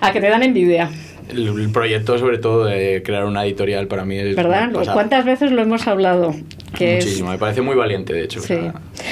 A 0.00 0.12
que 0.12 0.20
te 0.20 0.28
dan 0.28 0.42
envidia. 0.42 0.90
El, 1.30 1.70
proyecto, 1.70 2.18
sobre 2.18 2.38
todo, 2.38 2.64
de 2.64 3.02
crear 3.04 3.24
una 3.24 3.44
editorial 3.44 3.86
para 3.86 4.04
mí 4.04 4.18
es. 4.18 4.34
¿Verdad? 4.34 4.70
¿Cuántas 4.92 5.24
veces 5.24 5.52
lo 5.52 5.62
hemos 5.62 5.86
hablado? 5.86 6.34
Muchísimo, 6.72 7.30
me 7.30 7.38
parece 7.38 7.62
muy 7.62 7.76
valiente, 7.76 8.12
de 8.12 8.24
hecho. 8.24 8.40
Sí. 8.40 8.58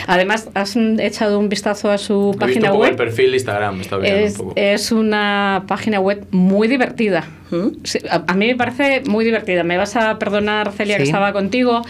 Además, 0.06 0.48
has 0.54 0.76
echado 0.76 1.38
un 1.38 1.48
vistazo 1.48 1.90
a 1.90 1.98
su 1.98 2.36
página 2.38 2.72
web. 2.72 2.90
el 2.90 2.96
perfil 2.96 3.30
de 3.30 3.36
Instagram, 3.36 3.80
está 3.80 3.96
bien 3.96 4.14
es, 4.14 4.32
un 4.32 4.38
poco. 4.38 4.52
es 4.56 4.92
una 4.92 5.64
página 5.66 6.00
web 6.00 6.26
muy 6.30 6.68
divertida 6.68 7.28
a, 8.10 8.34
mí 8.34 8.46
me 8.46 8.56
parece 8.56 9.02
muy 9.06 9.24
divertida. 9.24 9.62
Me 9.64 9.76
vas 9.76 9.96
a 9.96 10.18
perdonar, 10.18 10.72
Celia, 10.72 10.96
que 10.98 11.04
estaba 11.04 11.32
contigo. 11.32 11.82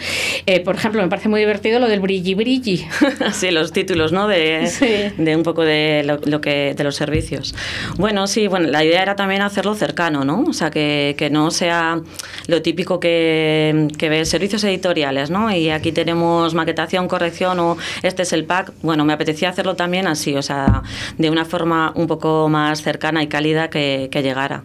Eh, 0.45 0.61
por 0.61 0.75
ejemplo, 0.75 1.01
me 1.01 1.09
parece 1.09 1.27
muy 1.29 1.39
divertido 1.39 1.79
lo 1.79 1.87
del 1.87 1.99
brilli 1.99 2.33
brilli. 2.33 2.87
sí, 3.33 3.51
los 3.51 3.71
títulos, 3.71 4.11
¿no? 4.11 4.27
De, 4.27 5.13
de 5.17 5.35
un 5.35 5.43
poco 5.43 5.63
de 5.63 6.03
lo, 6.05 6.41
que 6.41 6.73
de 6.75 6.83
los 6.83 6.95
servicios. 6.95 7.55
Bueno, 7.97 8.27
sí, 8.27 8.47
bueno, 8.47 8.67
la 8.69 8.83
idea 8.83 9.01
era 9.01 9.15
también 9.15 9.41
hacerlo 9.41 9.75
cercano, 9.75 10.23
¿no? 10.23 10.43
O 10.43 10.53
sea, 10.53 10.71
que, 10.71 11.15
que 11.17 11.29
no 11.29 11.51
sea 11.51 12.01
lo 12.47 12.61
típico 12.61 12.99
que, 12.99 13.87
que 13.97 14.09
ve 14.09 14.25
servicios 14.25 14.63
editoriales, 14.63 15.29
¿no? 15.29 15.53
Y 15.53 15.69
aquí 15.69 15.91
tenemos 15.91 16.53
maquetación, 16.53 17.07
corrección 17.07 17.59
o 17.59 17.77
este 18.03 18.23
es 18.23 18.33
el 18.33 18.45
pack. 18.45 18.73
Bueno, 18.81 19.05
me 19.05 19.13
apetecía 19.13 19.49
hacerlo 19.49 19.75
también 19.75 20.07
así, 20.07 20.35
o 20.35 20.41
sea, 20.41 20.83
de 21.17 21.29
una 21.29 21.45
forma 21.45 21.91
un 21.95 22.07
poco 22.07 22.49
más 22.49 22.81
cercana 22.81 23.23
y 23.23 23.27
cálida 23.27 23.69
que, 23.69 24.09
que 24.11 24.21
llegara. 24.21 24.63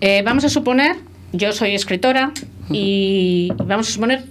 Eh, 0.00 0.22
vamos 0.24 0.44
a 0.44 0.48
suponer, 0.48 0.96
yo 1.32 1.52
soy 1.52 1.74
escritora 1.74 2.32
y 2.70 3.52
vamos 3.64 3.88
a 3.88 3.92
suponer, 3.92 4.24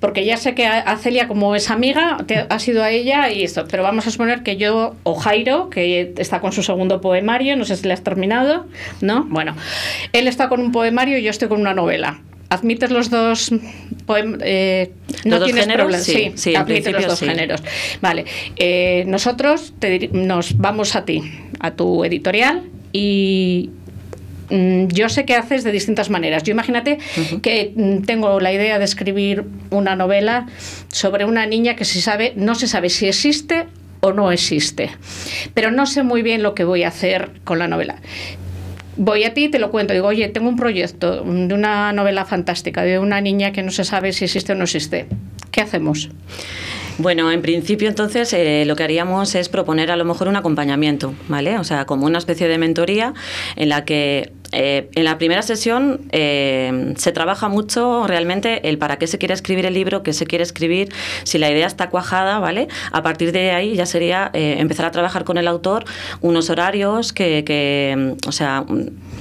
porque 0.00 0.24
ya 0.24 0.36
sé 0.36 0.54
que 0.54 0.66
a 0.66 0.96
Celia 0.96 1.28
como 1.28 1.54
es 1.54 1.70
amiga, 1.70 2.18
te, 2.26 2.46
ha 2.48 2.58
sido 2.58 2.82
a 2.82 2.90
ella 2.90 3.30
y 3.30 3.42
esto, 3.42 3.66
pero 3.70 3.82
vamos 3.82 4.06
a 4.06 4.10
suponer 4.10 4.42
que 4.42 4.56
yo, 4.56 4.96
o 5.02 5.14
Jairo, 5.14 5.70
que 5.70 6.12
está 6.18 6.40
con 6.40 6.52
su 6.52 6.62
segundo 6.62 7.00
poemario, 7.00 7.56
no 7.56 7.64
sé 7.64 7.76
si 7.76 7.86
le 7.86 7.94
has 7.94 8.02
terminado, 8.02 8.66
¿no? 9.00 9.24
Bueno, 9.24 9.54
él 10.12 10.28
está 10.28 10.48
con 10.48 10.60
un 10.60 10.72
poemario 10.72 11.18
y 11.18 11.22
yo 11.22 11.30
estoy 11.30 11.48
con 11.48 11.60
una 11.60 11.74
novela. 11.74 12.20
¿Admites 12.54 12.90
los 12.90 13.10
dos 13.10 13.50
eh, 14.42 14.92
no 15.24 15.42
tienes 15.42 15.66
géneros? 15.66 15.96
Sí, 16.02 16.32
sí, 16.36 16.54
admites 16.54 16.92
los 16.92 17.06
dos 17.06 17.20
géneros. 17.20 17.62
Vale. 18.00 18.24
Eh, 18.56 19.04
nosotros 19.06 19.74
nos 20.12 20.56
vamos 20.58 20.96
a 20.96 21.04
ti, 21.04 21.22
a 21.60 21.72
tu 21.72 22.04
editorial, 22.04 22.62
y, 22.92 23.70
Mm, 24.50 24.88
yo 24.88 25.08
sé 25.08 25.24
que 25.24 25.34
haces 25.34 25.64
de 25.64 25.72
distintas 25.72 26.10
maneras. 26.10 26.42
Yo 26.42 26.52
imagínate 26.52 26.98
que 27.42 27.72
mm, 27.74 28.02
tengo 28.02 28.40
la 28.40 28.52
idea 28.52 28.78
de 28.78 28.84
escribir 28.84 29.44
una 29.70 29.96
novela 29.96 30.46
sobre 30.88 31.24
una 31.24 31.46
niña 31.46 31.76
que 31.76 31.84
se 31.84 32.00
sabe, 32.00 32.32
no 32.36 32.54
se 32.54 32.66
sabe 32.66 32.90
si 32.90 33.06
existe 33.06 33.66
o 34.00 34.12
no 34.12 34.30
existe, 34.32 34.90
pero 35.54 35.70
no 35.70 35.86
sé 35.86 36.02
muy 36.02 36.22
bien 36.22 36.42
lo 36.42 36.54
que 36.54 36.64
voy 36.64 36.82
a 36.82 36.88
hacer 36.88 37.30
con 37.44 37.58
la 37.58 37.68
novela. 37.68 38.02
Voy 38.96 39.24
a 39.24 39.34
ti 39.34 39.44
y 39.44 39.48
te 39.48 39.58
lo 39.58 39.70
cuento. 39.70 39.92
Digo, 39.92 40.06
oye, 40.06 40.28
tengo 40.28 40.48
un 40.48 40.56
proyecto 40.56 41.22
de 41.24 41.54
una 41.54 41.92
novela 41.92 42.24
fantástica, 42.24 42.82
de 42.82 42.98
una 42.98 43.20
niña 43.20 43.52
que 43.52 43.62
no 43.62 43.70
se 43.70 43.84
sabe 43.84 44.12
si 44.12 44.24
existe 44.24 44.52
o 44.52 44.54
no 44.54 44.64
existe. 44.64 45.06
¿Qué 45.50 45.60
hacemos? 45.60 46.10
Bueno, 46.98 47.32
en 47.32 47.42
principio 47.42 47.88
entonces 47.88 48.32
eh, 48.32 48.64
lo 48.66 48.76
que 48.76 48.84
haríamos 48.84 49.34
es 49.34 49.48
proponer 49.48 49.90
a 49.90 49.96
lo 49.96 50.04
mejor 50.04 50.28
un 50.28 50.36
acompañamiento, 50.36 51.12
¿vale? 51.28 51.58
O 51.58 51.64
sea, 51.64 51.86
como 51.86 52.06
una 52.06 52.18
especie 52.18 52.46
de 52.46 52.56
mentoría 52.56 53.14
en 53.56 53.68
la 53.68 53.84
que 53.84 54.32
eh, 54.54 54.88
en 54.94 55.04
la 55.04 55.18
primera 55.18 55.42
sesión 55.42 56.00
eh, 56.12 56.94
se 56.96 57.12
trabaja 57.12 57.48
mucho 57.48 58.06
realmente 58.06 58.68
el 58.68 58.78
para 58.78 58.96
qué 58.96 59.06
se 59.06 59.18
quiere 59.18 59.34
escribir 59.34 59.66
el 59.66 59.74
libro, 59.74 60.02
qué 60.02 60.12
se 60.12 60.26
quiere 60.26 60.44
escribir, 60.44 60.88
si 61.24 61.38
la 61.38 61.50
idea 61.50 61.66
está 61.66 61.90
cuajada, 61.90 62.38
¿vale? 62.38 62.68
A 62.92 63.02
partir 63.02 63.32
de 63.32 63.50
ahí 63.50 63.74
ya 63.74 63.86
sería 63.86 64.30
empezar 64.32 64.86
a 64.86 64.90
trabajar 64.90 65.24
con 65.24 65.38
el 65.38 65.48
autor 65.48 65.84
unos 66.20 66.50
horarios 66.50 67.12
que, 67.12 67.44
que, 67.44 68.14
o 68.26 68.32
sea, 68.32 68.64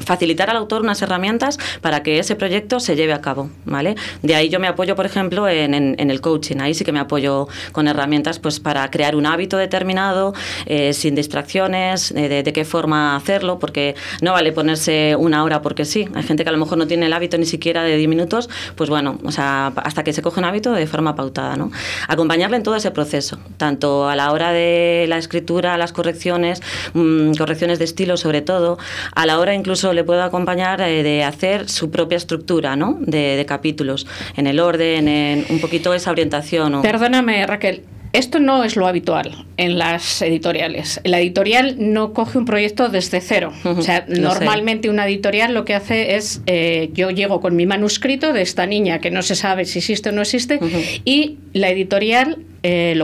facilitar 0.05 0.49
al 0.49 0.57
autor 0.57 0.81
unas 0.81 1.01
herramientas 1.01 1.57
para 1.81 2.03
que 2.03 2.19
ese 2.19 2.35
proyecto 2.35 2.79
se 2.79 2.95
lleve 2.95 3.13
a 3.13 3.21
cabo, 3.21 3.49
¿vale? 3.65 3.95
De 4.21 4.35
ahí 4.35 4.49
yo 4.49 4.59
me 4.59 4.67
apoyo, 4.67 4.95
por 4.95 5.05
ejemplo, 5.05 5.47
en, 5.47 5.73
el 5.73 6.21
coaching, 6.21 6.57
ahí 6.59 6.73
sí 6.73 6.83
que 6.83 6.91
me 6.91 6.99
apoyo 6.99 7.47
con 7.71 7.87
herramientas 7.87 8.39
pues 8.39 8.59
para 8.59 8.89
crear 8.91 9.15
un 9.15 9.25
hábito 9.25 9.57
determinado, 9.57 10.33
eh, 10.65 10.93
sin 10.93 11.15
distracciones, 11.15 12.11
eh, 12.11 12.43
de, 12.43 12.53
qué 12.53 12.65
forma 12.65 13.15
hacerlo, 13.15 13.57
porque 13.57 13.95
no 14.21 14.33
vale 14.33 14.51
ponerse 14.51 15.15
una 15.17 15.43
hora 15.43 15.61
porque 15.61 15.85
sí, 15.85 16.07
hay 16.13 16.23
gente 16.23 16.43
que 16.43 16.49
a 16.49 16.51
lo 16.51 16.59
mejor 16.59 16.77
no 16.77 16.87
tiene 16.87 17.07
el 17.07 17.13
hábito 17.13 17.37
ni 17.37 17.45
siquiera 17.45 17.83
de 17.83 17.97
10 17.97 18.09
minutos, 18.09 18.49
pues 18.75 18.89
bueno, 18.89 19.17
o 19.23 19.31
sea, 19.31 19.67
hasta 19.77 20.03
que 20.03 20.13
se 20.13 20.21
coge 20.21 20.39
un 20.39 20.45
hábito 20.45 20.71
de 20.73 20.85
forma 20.85 21.15
pautada, 21.15 21.55
¿no? 21.55 21.71
Acompañarle 22.07 22.57
en 22.57 22.63
todo 22.63 22.75
ese 22.75 22.91
proceso, 22.91 23.39
tanto 23.57 24.07
a 24.07 24.15
la 24.15 24.31
hora 24.31 24.51
de 24.51 25.05
la 25.07 25.17
escritura, 25.17 25.77
las 25.77 25.93
correcciones, 25.93 26.61
mm, 26.93 27.33
correcciones 27.33 27.79
de 27.79 27.85
estilo 27.85 28.17
sobre 28.17 28.41
todo, 28.41 28.77
a 29.15 29.25
la 29.25 29.39
hora 29.39 29.53
incluso 29.53 29.92
le 29.93 30.03
puedo 30.03 30.23
acompañar 30.23 30.81
eh, 30.81 31.03
de 31.03 31.23
hacer 31.23 31.69
su 31.69 31.91
propia 31.91 32.17
estructura 32.17 32.75
¿no? 32.75 32.97
de, 32.99 33.43
capítulos, 33.47 34.07
en 34.35 34.47
el 34.47 34.59
orden, 34.59 35.07
en 35.07 35.45
un 35.49 35.59
poquito 35.59 35.93
esa 35.93 36.11
orientación. 36.11 36.81
Perdóname, 36.81 37.45
Raquel. 37.45 37.83
Esto 38.13 38.39
no 38.39 38.63
es 38.63 38.75
lo 38.75 38.85
habitual 38.85 39.47
en 39.57 39.79
las 39.79 40.21
editoriales. 40.21 41.01
La 41.03 41.19
editorial 41.19 41.77
no 41.79 42.13
coge 42.13 42.37
un 42.37 42.45
proyecto 42.45 42.89
desde 42.89 43.21
cero. 43.21 43.51
o 43.63 43.81
sea, 43.81 44.05
normalmente 44.07 44.87
una 44.91 45.07
editorial 45.07 45.55
lo 45.55 45.65
que 45.65 45.73
hace 45.73 46.15
es, 46.15 46.43
eh, 46.45 46.91
yo 46.93 47.09
llego 47.09 47.41
con 47.41 47.55
mi 47.55 47.65
manuscrito 47.65 48.31
de 48.31 48.43
esta 48.43 48.67
niña 48.67 48.99
que 48.99 49.09
no 49.09 49.23
se 49.23 49.33
sabe 49.33 49.65
si 49.65 49.79
existe 49.79 50.09
o 50.09 50.11
no 50.11 50.21
existe, 50.21 50.59
y 51.05 51.39
la 51.53 51.69
editorial 51.69 52.37
eh, 52.61 53.03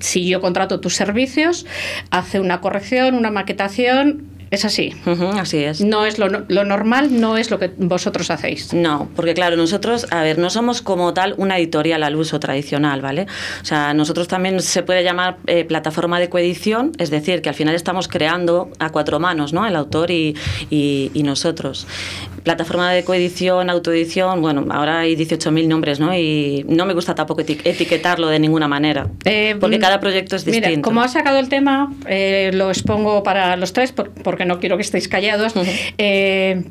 si 0.00 0.26
yo 0.26 0.40
contrato 0.40 0.80
tus 0.80 0.96
servicios, 0.96 1.66
hace 2.10 2.40
una 2.40 2.60
corrección, 2.60 3.14
una 3.14 3.30
maquetación, 3.30 4.24
es 4.50 4.64
así. 4.64 4.92
así 5.38 5.58
es. 5.58 5.80
No 5.80 6.04
es 6.04 6.18
lo, 6.18 6.28
lo, 6.28 6.64
normal, 6.64 7.20
no 7.20 7.36
es 7.36 7.52
lo 7.52 7.60
que 7.60 7.70
vosotros 7.78 8.32
hacéis. 8.32 8.74
No, 8.74 9.08
porque 9.14 9.32
claro, 9.32 9.56
nosotros, 9.56 10.08
a 10.10 10.22
ver, 10.22 10.38
no 10.38 10.50
somos 10.50 10.82
como 10.82 11.14
tal 11.14 11.34
una 11.36 11.56
editorial 11.56 12.02
al 12.02 12.16
uso 12.16 12.40
tradicional, 12.40 13.00
¿vale? 13.00 13.26
O 13.62 13.64
sea, 13.64 13.94
nosotros 13.94 14.26
también 14.26 14.60
se 14.60 14.82
puede 14.82 15.04
llamar 15.04 15.36
eh, 15.46 15.64
plataforma 15.64 16.18
de 16.18 16.28
coedición, 16.28 16.90
es 16.98 17.10
decir, 17.10 17.42
que 17.42 17.48
al 17.48 17.54
final 17.54 17.76
estamos 17.76 18.08
creando 18.08 18.70
a 18.80 18.90
cuatro 18.90 19.20
manos, 19.20 19.52
¿no? 19.52 19.66
El 19.68 19.76
autor 19.76 20.10
y, 20.10 20.34
y, 20.68 21.22
nosotros. 21.22 21.86
Plataforma 22.42 22.90
de 22.90 23.04
coedición, 23.04 23.70
autoedición, 23.70 24.40
bueno, 24.40 24.66
ahora 24.70 25.00
hay 25.00 25.14
18.000 25.14 25.68
nombres, 25.68 26.00
¿no? 26.00 26.12
Y 26.16 26.64
no 26.68 26.86
me 26.86 26.94
gusta 26.94 27.14
tampoco 27.14 27.42
etiquetarlo 27.42 28.26
de 28.28 28.40
ninguna 28.40 28.66
manera, 28.66 29.08
eh, 29.24 29.54
porque 29.60 29.78
mm, 29.78 29.80
cada 29.80 30.00
proyecto 30.00 30.34
es 30.34 30.44
distinto. 30.44 30.68
Mira, 30.68 30.82
como 30.82 31.02
ha 31.02 31.08
sacado 31.08 31.38
el 31.38 31.48
tema, 31.48 31.92
eh, 32.06 32.50
lo 32.52 32.70
expongo 32.70 33.22
para 33.22 33.54
los 33.56 33.72
tres, 33.72 33.92
porque 33.92 34.39
no 34.44 34.60
quiero 34.60 34.76
que 34.76 34.82
estéis 34.82 35.08
callados. 35.08 35.54
Eh, 35.98 36.62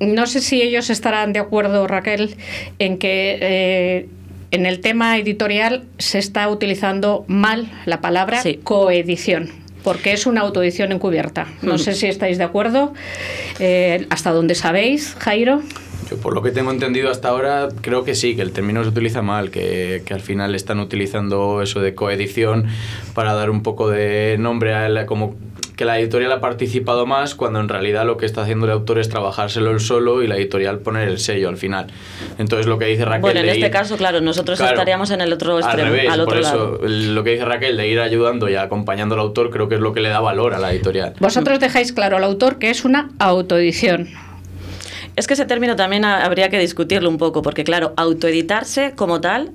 no 0.00 0.26
sé 0.26 0.40
si 0.40 0.62
ellos 0.62 0.90
estarán 0.90 1.32
de 1.32 1.38
acuerdo, 1.38 1.86
Raquel, 1.86 2.36
en 2.78 2.98
que 2.98 3.38
eh, 3.40 4.08
en 4.50 4.66
el 4.66 4.80
tema 4.80 5.16
editorial 5.18 5.84
se 5.98 6.18
está 6.18 6.48
utilizando 6.48 7.24
mal 7.28 7.70
la 7.86 8.00
palabra 8.00 8.42
coedición 8.64 9.50
porque 9.82 10.12
es 10.12 10.26
una 10.26 10.42
autoedición 10.42 10.92
encubierta. 10.92 11.48
No 11.60 11.76
sé 11.76 11.94
si 11.94 12.06
estáis 12.06 12.38
de 12.38 12.44
acuerdo. 12.44 12.92
Eh, 13.58 14.06
¿Hasta 14.10 14.30
dónde 14.30 14.54
sabéis, 14.54 15.16
Jairo? 15.18 15.60
por 16.22 16.34
lo 16.34 16.42
que 16.42 16.50
tengo 16.50 16.70
entendido 16.70 17.10
hasta 17.10 17.28
ahora, 17.28 17.68
creo 17.80 18.04
que 18.04 18.14
sí, 18.14 18.36
que 18.36 18.42
el 18.42 18.52
término 18.52 18.82
se 18.82 18.90
utiliza 18.90 19.22
mal, 19.22 19.50
que, 19.50 20.02
que 20.04 20.12
al 20.12 20.20
final 20.20 20.54
están 20.54 20.78
utilizando 20.78 21.62
eso 21.62 21.80
de 21.80 21.94
coedición 21.94 22.66
para 23.14 23.32
dar 23.32 23.48
un 23.48 23.62
poco 23.62 23.88
de 23.88 24.36
nombre 24.38 24.74
a 24.74 24.90
la, 24.90 25.06
como 25.06 25.36
que 25.82 25.86
la 25.86 25.98
editorial 25.98 26.30
ha 26.30 26.40
participado 26.40 27.06
más 27.06 27.34
cuando 27.34 27.58
en 27.58 27.68
realidad 27.68 28.06
lo 28.06 28.16
que 28.16 28.24
está 28.24 28.42
haciendo 28.42 28.66
el 28.66 28.72
autor 28.72 29.00
es 29.00 29.08
trabajárselo 29.08 29.72
él 29.72 29.80
solo 29.80 30.22
y 30.22 30.28
la 30.28 30.36
editorial 30.36 30.78
poner 30.78 31.08
el 31.08 31.18
sello 31.18 31.48
al 31.48 31.56
final. 31.56 31.88
Entonces 32.38 32.68
lo 32.68 32.78
que 32.78 32.84
dice 32.84 33.04
Raquel... 33.04 33.22
Bueno, 33.22 33.40
en 33.40 33.48
este 33.48 33.68
caso, 33.72 33.96
claro, 33.96 34.20
nosotros 34.20 34.60
estaríamos 34.60 35.10
en 35.10 35.22
el 35.22 35.32
otro 35.32 35.58
extremo, 35.58 35.88
al, 35.88 35.92
revés, 35.92 36.18
por 36.24 36.38
eso, 36.38 36.78
Lo 36.82 37.24
que 37.24 37.30
dice 37.30 37.44
Raquel 37.44 37.76
de 37.76 37.88
ir 37.88 37.98
ayudando 37.98 38.48
y 38.48 38.54
acompañando 38.54 39.16
al 39.16 39.22
autor 39.22 39.50
creo 39.50 39.68
que 39.68 39.74
es 39.74 39.80
lo 39.80 39.92
que 39.92 39.98
le 39.98 40.10
da 40.10 40.20
valor 40.20 40.54
a 40.54 40.60
la 40.60 40.70
editorial. 40.70 41.14
Vosotros 41.18 41.58
dejáis 41.58 41.92
claro 41.92 42.16
al 42.16 42.22
autor 42.22 42.60
que 42.60 42.70
es 42.70 42.84
una 42.84 43.10
autoedición. 43.18 44.08
Es 45.16 45.26
que 45.26 45.34
ese 45.34 45.46
término 45.46 45.74
también 45.74 46.04
habría 46.04 46.48
que 46.48 46.60
discutirlo 46.60 47.10
un 47.10 47.18
poco, 47.18 47.42
porque 47.42 47.64
claro, 47.64 47.92
autoeditarse 47.96 48.92
como 48.94 49.20
tal 49.20 49.50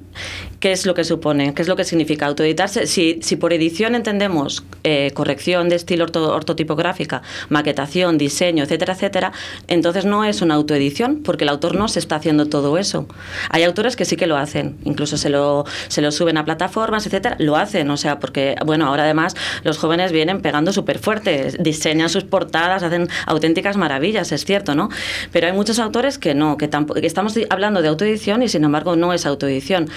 ¿Qué 0.59 0.71
es 0.71 0.87
lo 0.87 0.95
que 0.95 1.03
supone? 1.03 1.53
¿Qué 1.53 1.61
es 1.61 1.67
lo 1.67 1.75
que 1.75 1.83
significa 1.83 2.25
autoeditarse? 2.25 2.87
Si, 2.87 3.19
si 3.21 3.35
por 3.35 3.53
edición 3.53 3.93
entendemos 3.93 4.63
eh, 4.83 5.11
corrección 5.13 5.69
de 5.69 5.75
estilo 5.75 6.05
ortotipográfica, 6.05 7.21
maquetación, 7.49 8.17
diseño, 8.17 8.63
etcétera, 8.63 8.93
etcétera, 8.93 9.31
entonces 9.67 10.05
no 10.05 10.23
es 10.23 10.41
una 10.41 10.55
autoedición 10.55 11.21
porque 11.23 11.43
el 11.43 11.49
autor 11.49 11.75
no 11.75 11.87
se 11.87 11.99
está 11.99 12.15
haciendo 12.15 12.47
todo 12.47 12.79
eso. 12.79 13.07
Hay 13.51 13.63
autores 13.63 13.95
que 13.95 14.05
sí 14.05 14.15
que 14.15 14.25
lo 14.25 14.35
hacen, 14.35 14.77
incluso 14.83 15.17
se 15.17 15.29
lo, 15.29 15.65
se 15.89 16.01
lo 16.01 16.11
suben 16.11 16.37
a 16.37 16.45
plataformas, 16.45 17.05
etcétera, 17.05 17.35
lo 17.39 17.55
hacen, 17.55 17.91
o 17.91 17.97
sea, 17.97 18.19
porque, 18.19 18.55
bueno, 18.65 18.87
ahora 18.87 19.03
además 19.03 19.35
los 19.63 19.77
jóvenes 19.77 20.11
vienen 20.11 20.41
pegando 20.41 20.73
súper 20.73 20.97
fuerte, 20.97 21.53
diseñan 21.59 22.09
sus 22.09 22.23
portadas, 22.23 22.81
hacen 22.81 23.09
auténticas 23.27 23.77
maravillas, 23.77 24.31
es 24.31 24.43
cierto, 24.43 24.73
¿no? 24.73 24.89
Pero 25.31 25.47
hay 25.47 25.53
muchos 25.53 25.77
autores 25.77 26.17
que 26.17 26.33
no, 26.33 26.57
que, 26.57 26.67
tampoco, 26.67 26.99
que 26.99 27.07
estamos 27.07 27.35
hablando 27.51 27.83
de 27.83 27.89
autoedición 27.89 28.41
y 28.41 28.47
sin 28.47 28.63
embargo 28.63 28.95
no 28.95 29.13
es 29.13 29.27
autoedición. 29.27 29.87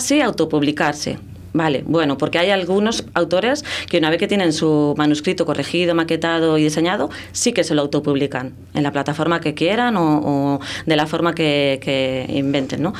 Sí 0.00 0.20
autopublicarse. 0.20 1.18
Vale, 1.54 1.84
bueno, 1.86 2.16
porque 2.16 2.38
hay 2.38 2.50
algunos 2.50 3.04
autores 3.12 3.64
que 3.90 3.98
una 3.98 4.08
vez 4.08 4.18
que 4.18 4.26
tienen 4.26 4.54
su 4.54 4.94
manuscrito 4.96 5.44
corregido, 5.44 5.94
maquetado 5.94 6.56
y 6.56 6.62
diseñado, 6.62 7.10
sí 7.32 7.52
que 7.52 7.62
se 7.62 7.74
lo 7.74 7.82
autopublican 7.82 8.54
en 8.72 8.82
la 8.82 8.90
plataforma 8.90 9.40
que 9.40 9.52
quieran 9.52 9.96
o, 9.98 10.60
de 10.86 10.96
la 10.96 11.06
forma 11.06 11.34
que, 11.34 12.26
inventen, 12.28 12.82
¿no? 12.82 12.94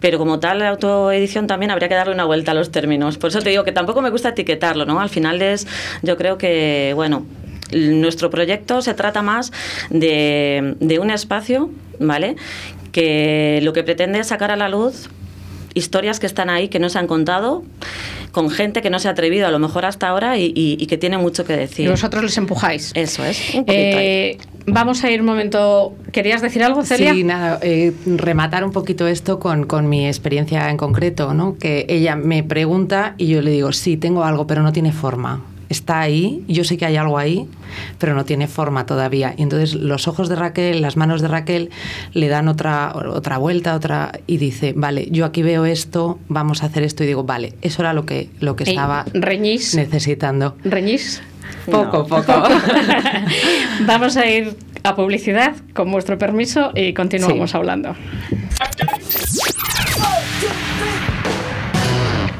pero 0.00 0.18
como 0.18 0.38
tal 0.38 0.60
la 0.60 0.68
autoedición 0.68 1.46
también 1.46 1.70
habría 1.70 1.88
que 1.88 1.94
darle 1.94 2.14
una 2.14 2.24
vuelta 2.24 2.52
a 2.52 2.54
los 2.54 2.70
términos. 2.70 3.18
Por 3.18 3.30
eso 3.30 3.40
te 3.40 3.50
digo 3.50 3.64
que 3.64 3.72
tampoco 3.72 4.02
me 4.02 4.10
gusta 4.10 4.28
etiquetarlo, 4.28 4.84
¿no? 4.84 5.00
Al 5.00 5.08
final 5.08 5.42
es, 5.42 5.66
yo 6.02 6.16
creo 6.16 6.38
que, 6.38 6.92
bueno, 6.94 7.26
nuestro 7.72 8.30
proyecto 8.30 8.82
se 8.82 8.94
trata 8.94 9.22
más 9.22 9.52
de, 9.90 10.76
de 10.78 10.98
un 11.00 11.10
espacio, 11.10 11.70
¿vale? 11.98 12.36
Que 12.92 13.58
lo 13.62 13.72
que 13.72 13.82
pretende 13.82 14.20
es 14.20 14.28
sacar 14.28 14.52
a 14.52 14.56
la 14.56 14.68
luz 14.68 15.08
historias 15.76 16.18
que 16.18 16.26
están 16.26 16.50
ahí, 16.50 16.68
que 16.68 16.78
no 16.78 16.88
se 16.88 16.98
han 16.98 17.06
contado, 17.06 17.62
con 18.32 18.50
gente 18.50 18.82
que 18.82 18.90
no 18.90 18.98
se 18.98 19.08
ha 19.08 19.12
atrevido 19.12 19.46
a 19.46 19.50
lo 19.50 19.58
mejor 19.58 19.84
hasta 19.84 20.08
ahora 20.08 20.36
y, 20.38 20.84
que 20.86 20.98
tiene 20.98 21.18
mucho 21.18 21.44
que 21.44 21.56
decir. 21.56 21.86
Y 21.86 21.90
vosotros 21.90 22.24
les 22.24 22.36
empujáis. 22.38 22.92
Eso 22.94 23.24
es. 23.24 23.40
Eh, 23.68 24.38
vamos 24.66 25.04
a 25.04 25.10
ir 25.10 25.20
un 25.20 25.26
momento. 25.26 25.94
¿Querías 26.12 26.40
decir 26.40 26.62
algo, 26.64 26.84
Celia? 26.84 27.12
Sí, 27.12 27.24
nada, 27.24 27.58
eh, 27.62 27.92
rematar 28.06 28.64
un 28.64 28.72
poquito 28.72 29.06
esto 29.06 29.38
con, 29.38 29.66
con, 29.66 29.88
mi 29.88 30.06
experiencia 30.06 30.70
en 30.70 30.76
concreto, 30.76 31.34
¿no? 31.34 31.56
Que 31.58 31.86
ella 31.88 32.16
me 32.16 32.42
pregunta 32.42 33.14
y 33.18 33.26
yo 33.26 33.42
le 33.42 33.50
digo, 33.50 33.72
sí, 33.72 33.96
tengo 33.96 34.24
algo, 34.24 34.46
pero 34.46 34.62
no 34.62 34.72
tiene 34.72 34.92
forma 34.92 35.42
está 35.68 36.00
ahí, 36.00 36.44
yo 36.48 36.64
sé 36.64 36.76
que 36.76 36.86
hay 36.86 36.96
algo 36.96 37.18
ahí, 37.18 37.48
pero 37.98 38.14
no 38.14 38.24
tiene 38.24 38.46
forma 38.46 38.86
todavía. 38.86 39.34
Y 39.36 39.42
entonces 39.42 39.74
los 39.74 40.08
ojos 40.08 40.28
de 40.28 40.36
Raquel, 40.36 40.82
las 40.82 40.96
manos 40.96 41.20
de 41.20 41.28
Raquel 41.28 41.70
le 42.12 42.28
dan 42.28 42.48
otra, 42.48 42.92
otra 42.94 43.38
vuelta, 43.38 43.74
otra, 43.74 44.12
y 44.26 44.38
dice, 44.38 44.72
vale, 44.76 45.08
yo 45.10 45.24
aquí 45.24 45.42
veo 45.42 45.64
esto, 45.64 46.18
vamos 46.28 46.62
a 46.62 46.66
hacer 46.66 46.82
esto, 46.82 47.04
y 47.04 47.06
digo, 47.06 47.24
vale, 47.24 47.54
eso 47.62 47.82
era 47.82 47.92
lo 47.92 48.06
que, 48.06 48.28
lo 48.40 48.56
que 48.56 48.64
estaba 48.64 49.04
necesitando. 49.14 50.56
¿Reñís? 50.64 51.22
Poco, 51.70 52.06
poco. 52.06 52.32
vamos 53.86 54.16
a 54.16 54.26
ir 54.26 54.56
a 54.84 54.94
publicidad 54.94 55.56
con 55.74 55.90
vuestro 55.90 56.16
permiso 56.16 56.70
y 56.74 56.92
continuamos 56.92 57.54
hablando. 57.54 57.96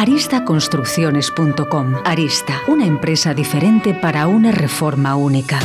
aristaconstrucciones.com. 0.00 1.96
Arista, 2.06 2.54
una 2.68 2.86
empresa 2.86 3.34
diferente 3.34 3.92
para 3.92 4.28
una 4.28 4.50
reforma 4.50 5.14
única. 5.14 5.60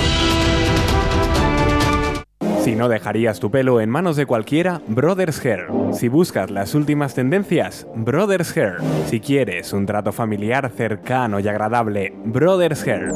Si 2.61 2.75
no 2.75 2.89
dejarías 2.89 3.39
tu 3.39 3.49
pelo 3.49 3.79
en 3.79 3.89
manos 3.89 4.17
de 4.17 4.25
cualquiera, 4.25 4.81
Brothers 4.87 5.45
Hair. 5.45 5.67
Si 5.93 6.09
buscas 6.09 6.51
las 6.51 6.75
últimas 6.75 7.13
tendencias, 7.13 7.87
Brothers 7.95 8.57
Hair. 8.57 8.79
Si 9.07 9.21
quieres 9.21 9.71
un 9.71 9.85
trato 9.85 10.11
familiar 10.11 10.69
cercano 10.75 11.39
y 11.39 11.47
agradable, 11.47 12.13
Brothers 12.25 12.85
Hair. 12.85 13.13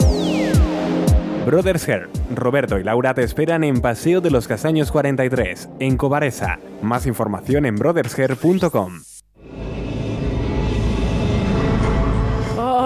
Brothers 1.46 1.90
Hair. 1.90 2.08
Roberto 2.34 2.80
y 2.80 2.84
Laura 2.86 3.14
te 3.14 3.24
esperan 3.24 3.66
en 3.66 3.82
Paseo 3.82 4.22
de 4.22 4.32
los 4.32 4.48
Castaños 4.48 4.90
43, 4.90 5.68
en 5.80 5.98
Cobaresa. 5.98 6.60
Más 6.82 7.06
información 7.06 7.66
en 7.66 7.76
brothershair.com. 7.76 9.02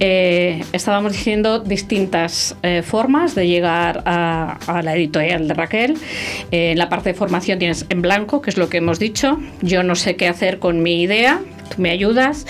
Eh, 0.00 0.64
estábamos 0.72 1.12
diciendo 1.12 1.60
distintas 1.60 2.56
eh, 2.62 2.82
formas 2.82 3.34
de 3.34 3.46
llegar 3.46 4.02
a, 4.06 4.82
la 4.82 4.94
editorial 4.94 5.46
de 5.48 5.54
Raquel. 5.54 5.94
Eh, 6.50 6.72
en 6.72 6.78
la 6.78 6.88
parte 6.88 7.10
de 7.10 7.14
formación 7.14 7.58
tienes 7.58 7.86
en 7.88 8.02
blanco, 8.02 8.42
que 8.42 8.50
es 8.50 8.56
lo 8.56 8.68
que 8.68 8.78
hemos 8.78 8.98
dicho. 8.98 9.38
Yo 9.62 9.82
no 9.82 9.94
sé 9.94 10.16
qué 10.16 10.28
hacer 10.28 10.58
con 10.58 10.82
mi 10.82 11.02
idea, 11.02 11.40
tú 11.74 11.82
me 11.82 11.90
ayudas. 11.90 12.46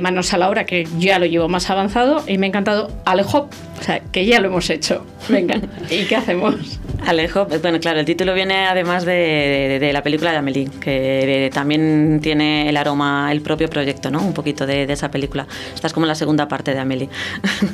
manos 0.00 0.32
a 0.32 0.38
la 0.38 0.48
obra, 0.48 0.64
que 0.64 0.86
ya 0.98 1.18
lo 1.18 1.26
llevo 1.26 1.48
más 1.48 1.70
avanzado. 1.70 2.22
Y 2.26 2.38
me 2.38 2.46
ha 2.46 2.48
encantado 2.48 2.90
Alejo, 3.04 3.48
o 3.80 3.82
sea, 3.82 4.00
que 4.00 4.26
ya 4.26 4.40
lo 4.40 4.48
hemos 4.48 4.70
hecho. 4.70 5.04
Venga, 5.28 5.60
¿y 5.90 6.04
qué 6.04 6.16
hacemos? 6.16 6.80
Alejo, 7.06 7.46
bueno, 7.60 7.78
claro, 7.80 8.00
el 8.00 8.06
título 8.06 8.32
viene 8.34 8.66
además 8.66 9.04
de, 9.04 9.90
la 9.92 10.02
película 10.02 10.32
de 10.32 10.38
Amelie, 10.38 10.70
que 10.80 11.50
también 11.52 12.20
tiene 12.22 12.68
el 12.68 12.76
aroma, 12.76 13.30
el 13.30 13.42
propio 13.42 13.68
proyecto, 13.68 14.10
¿no? 14.10 14.22
Un 14.22 14.32
poquito 14.32 14.66
de, 14.66 14.84
esa 14.84 15.10
película. 15.10 15.46
Esta 15.74 15.88
es 15.88 15.92
como 15.92 16.06
la 16.06 16.14
segunda 16.14 16.48
parte 16.48 16.72
de 16.72 16.80
Amelie. 16.80 17.08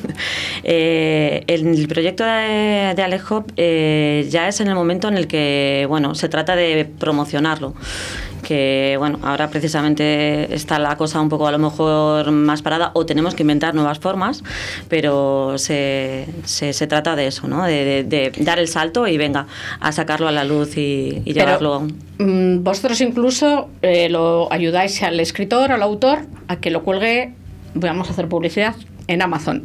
eh, 0.64 1.44
el, 1.46 1.86
proyecto 1.86 2.24
de, 2.24 3.02
Alejo 3.02 3.44
eh, 3.56 4.26
ya 4.30 4.48
es 4.48 4.60
en 4.60 4.68
el 4.68 4.74
momento 4.74 5.08
en 5.08 5.16
el 5.16 5.26
que, 5.26 5.86
bueno, 5.88 6.14
se 6.14 6.28
trata 6.28 6.56
de 6.56 6.84
promocionarlo 6.98 7.74
que 8.50 8.96
bueno, 8.98 9.20
ahora 9.22 9.48
precisamente 9.48 10.52
está 10.52 10.80
la 10.80 10.96
cosa 10.96 11.20
un 11.20 11.28
poco 11.28 11.46
a 11.46 11.52
lo 11.52 11.58
mejor 11.60 12.32
más 12.32 12.62
parada 12.62 12.90
o 12.94 13.06
tenemos 13.06 13.36
que 13.36 13.44
inventar 13.44 13.76
nuevas 13.76 14.00
formas, 14.00 14.42
pero 14.88 15.56
se, 15.56 16.26
se, 16.42 16.86
trata 16.88 17.14
de 17.14 17.28
eso, 17.28 17.46
¿no? 17.46 17.64
De, 17.64 18.32
dar 18.40 18.58
el 18.58 18.66
salto 18.66 19.06
y 19.06 19.16
venga 19.18 19.46
a 19.78 19.92
sacarlo 19.92 20.26
a 20.26 20.32
la 20.32 20.42
luz 20.42 20.76
y, 20.76 21.22
llevarlo. 21.24 21.86
Mm, 22.18 22.64
vosotros 22.64 23.00
incluso 23.00 23.68
eh, 23.82 24.08
lo 24.08 24.52
ayudáis 24.52 25.00
al 25.04 25.20
escritor, 25.20 25.70
al 25.70 25.84
autor, 25.84 26.26
a 26.48 26.56
que 26.56 26.72
lo 26.72 26.82
cuelgue 26.82 27.34
vamos 27.74 28.08
a 28.08 28.12
hacer 28.12 28.28
publicidad 28.28 28.74
en 29.10 29.22
Amazon. 29.22 29.64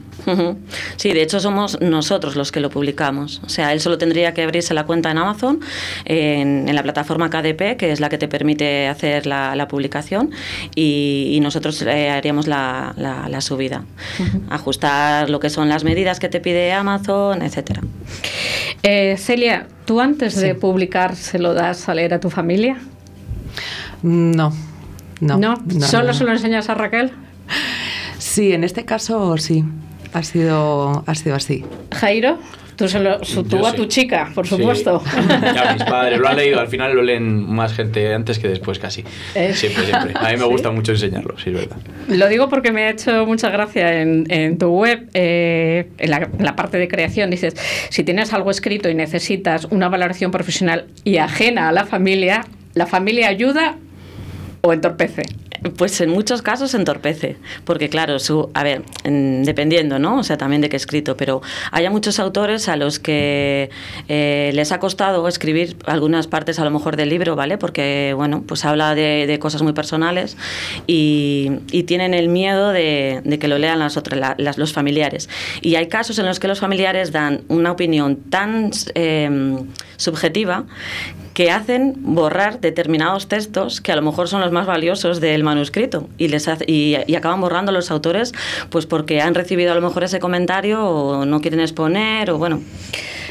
Sí, 0.95 1.13
de 1.13 1.21
hecho 1.21 1.39
somos 1.39 1.79
nosotros 1.79 2.35
los 2.35 2.51
que 2.51 2.59
lo 2.59 2.71
publicamos. 2.71 3.41
O 3.45 3.49
sea, 3.49 3.73
él 3.73 3.79
solo 3.79 3.99
tendría 3.99 4.33
que 4.33 4.41
abrirse 4.41 4.73
la 4.73 4.85
cuenta 4.85 5.11
en 5.11 5.19
Amazon, 5.19 5.59
en, 6.05 6.73
la 6.73 6.81
plataforma 6.81 7.29
KDP, 7.29 7.77
que 7.77 7.91
es 7.91 7.99
la 7.99 8.09
que 8.09 8.17
te 8.17 8.27
permite 8.27 8.87
hacer 8.87 9.27
la, 9.27 9.67
publicación, 9.67 10.31
y, 10.73 11.37
nosotros 11.43 11.79
eh, 11.83 12.09
haríamos 12.09 12.47
la, 12.47 13.37
subida. 13.39 13.83
Ajustar 14.49 15.29
lo 15.29 15.39
que 15.39 15.51
son 15.51 15.69
las 15.69 15.83
medidas 15.83 16.19
que 16.19 16.27
te 16.27 16.39
pide 16.39 16.73
Amazon, 16.73 17.43
etcétera. 17.43 17.81
Eh, 18.81 19.15
Celia, 19.19 19.67
¿tú 19.85 20.01
antes 20.01 20.35
de 20.41 20.55
publicar 20.55 21.15
se 21.15 21.37
lo 21.37 21.53
das 21.53 21.87
a 21.87 21.93
leer 21.93 22.15
a 22.15 22.19
tu 22.19 22.31
familia? 22.31 22.77
No. 24.01 24.51
No, 25.21 25.37
¿No? 25.37 25.55
¿Solo 25.81 26.13
se 26.13 26.23
lo 26.23 26.31
enseñas 26.31 26.69
a 26.69 26.73
Raquel? 26.73 27.11
Sí, 28.35 28.51
en 28.51 28.65
este 28.65 28.83
caso 28.83 29.37
sí. 29.37 29.63
Ha 30.11 30.21
sido, 30.21 31.05
ha 31.07 31.15
sido 31.15 31.35
así. 31.35 31.63
Jairo, 31.93 32.37
tú, 32.75 32.89
solo, 32.89 33.21
tú 33.49 33.65
a 33.65 33.71
tu 33.71 33.85
chica, 33.85 34.29
por 34.35 34.45
supuesto. 34.45 35.01
Ya 35.55 35.73
mis 35.73 35.83
padres 35.85 36.19
lo 36.19 36.27
han 36.27 36.35
leído, 36.35 36.59
al 36.59 36.67
final 36.67 36.93
lo 36.93 37.01
leen 37.01 37.49
más 37.49 37.73
gente 37.73 38.13
antes 38.13 38.37
que 38.37 38.49
después 38.49 38.77
casi. 38.77 39.05
Siempre, 39.53 39.85
siempre. 39.85 40.13
A 40.15 40.31
mí 40.31 40.37
me 40.37 40.43
gusta 40.53 40.69
mucho 40.71 40.91
enseñarlo, 40.91 41.39
sí, 41.39 41.51
es 41.51 41.55
verdad. 41.55 41.77
Lo 42.09 42.27
digo 42.27 42.49
porque 42.49 42.73
me 42.73 42.83
ha 42.83 42.89
hecho 42.89 43.25
mucha 43.25 43.49
gracia 43.49 44.01
en, 44.01 44.25
en 44.29 44.57
tu 44.57 44.67
web, 44.67 45.09
eh, 45.13 45.87
en, 45.97 46.09
la, 46.09 46.17
en, 46.17 46.43
la, 46.43 46.57
parte 46.57 46.77
de 46.77 46.89
creación, 46.89 47.29
dices, 47.29 47.55
si 47.89 48.03
tienes 48.03 48.33
algo 48.33 48.51
escrito 48.51 48.89
y 48.89 48.95
necesitas 48.95 49.63
una 49.71 49.87
valoración 49.87 50.31
profesional 50.31 50.87
y 51.05 51.17
ajena 51.19 51.69
a 51.69 51.71
la 51.71 51.85
familia, 51.85 52.45
¿la 52.73 52.85
familia 52.85 53.29
ayuda 53.29 53.77
o 54.59 54.73
entorpece? 54.73 55.23
Pues 55.77 55.99
en 56.01 56.09
muchos 56.09 56.41
casos 56.41 56.73
entorpece, 56.73 57.37
porque 57.63 57.89
claro, 57.89 58.19
su, 58.19 58.49
a 58.53 58.63
ver, 58.63 58.83
dependiendo, 59.03 59.99
¿no? 59.99 60.19
O 60.19 60.23
sea, 60.23 60.37
también 60.37 60.61
de 60.61 60.69
qué 60.69 60.75
escrito, 60.75 61.17
pero 61.17 61.41
hay 61.71 61.87
muchos 61.89 62.19
autores 62.19 62.67
a 62.67 62.75
los 62.75 62.99
que 62.99 63.69
eh, 64.07 64.51
les 64.53 64.71
ha 64.71 64.79
costado 64.79 65.27
escribir 65.27 65.77
algunas 65.85 66.27
partes 66.27 66.59
a 66.59 66.63
lo 66.63 66.71
mejor 66.71 66.97
del 66.97 67.09
libro, 67.09 67.35
¿vale? 67.35 67.57
Porque, 67.57 68.13
bueno, 68.15 68.43
pues 68.45 68.65
habla 68.65 68.95
de, 68.95 69.37
cosas 69.39 69.61
muy 69.61 69.73
personales 69.73 70.37
y, 70.87 71.51
tienen 71.85 72.13
el 72.13 72.29
miedo 72.29 72.71
de, 72.71 73.21
que 73.39 73.47
lo 73.47 73.59
lean 73.59 73.79
las 73.79 73.97
otras, 73.97 74.35
las, 74.37 74.57
los 74.57 74.73
familiares. 74.73 75.29
Y 75.61 75.75
hay 75.75 75.87
casos 75.87 76.17
en 76.19 76.25
los 76.25 76.39
que 76.39 76.47
los 76.47 76.59
familiares 76.59 77.11
dan 77.11 77.41
una 77.47 77.71
opinión 77.71 78.15
tan 78.15 78.71
eh, 78.95 79.57
subjetiva 79.97 80.65
que 81.35 81.51
hacen 81.51 81.93
borrar 81.97 82.61
determinados 82.61 83.27
textos 83.27 83.81
que 83.81 83.91
a 83.91 83.95
lo 83.95 84.01
mejor 84.01 84.29
son 84.29 84.39
los 84.41 84.53
más 84.53 84.65
valiosos 84.65 85.19
del 85.19 85.43
manuscrito 85.43 86.07
y 86.17 86.29
les 86.29 86.49
y, 86.65 86.95
acaban 87.15 87.41
borrando 87.41 87.71
los 87.73 87.91
autores 87.91 88.31
pues 88.69 88.85
porque 88.85 89.21
han 89.21 89.35
recibido 89.35 89.73
a 89.73 89.75
lo 89.75 89.81
mejor 89.81 90.05
ese 90.05 90.19
comentario 90.19 90.83
o 90.83 91.25
no 91.25 91.41
quieren 91.41 91.59
exponer 91.59 92.31
o 92.31 92.37
bueno 92.37 92.61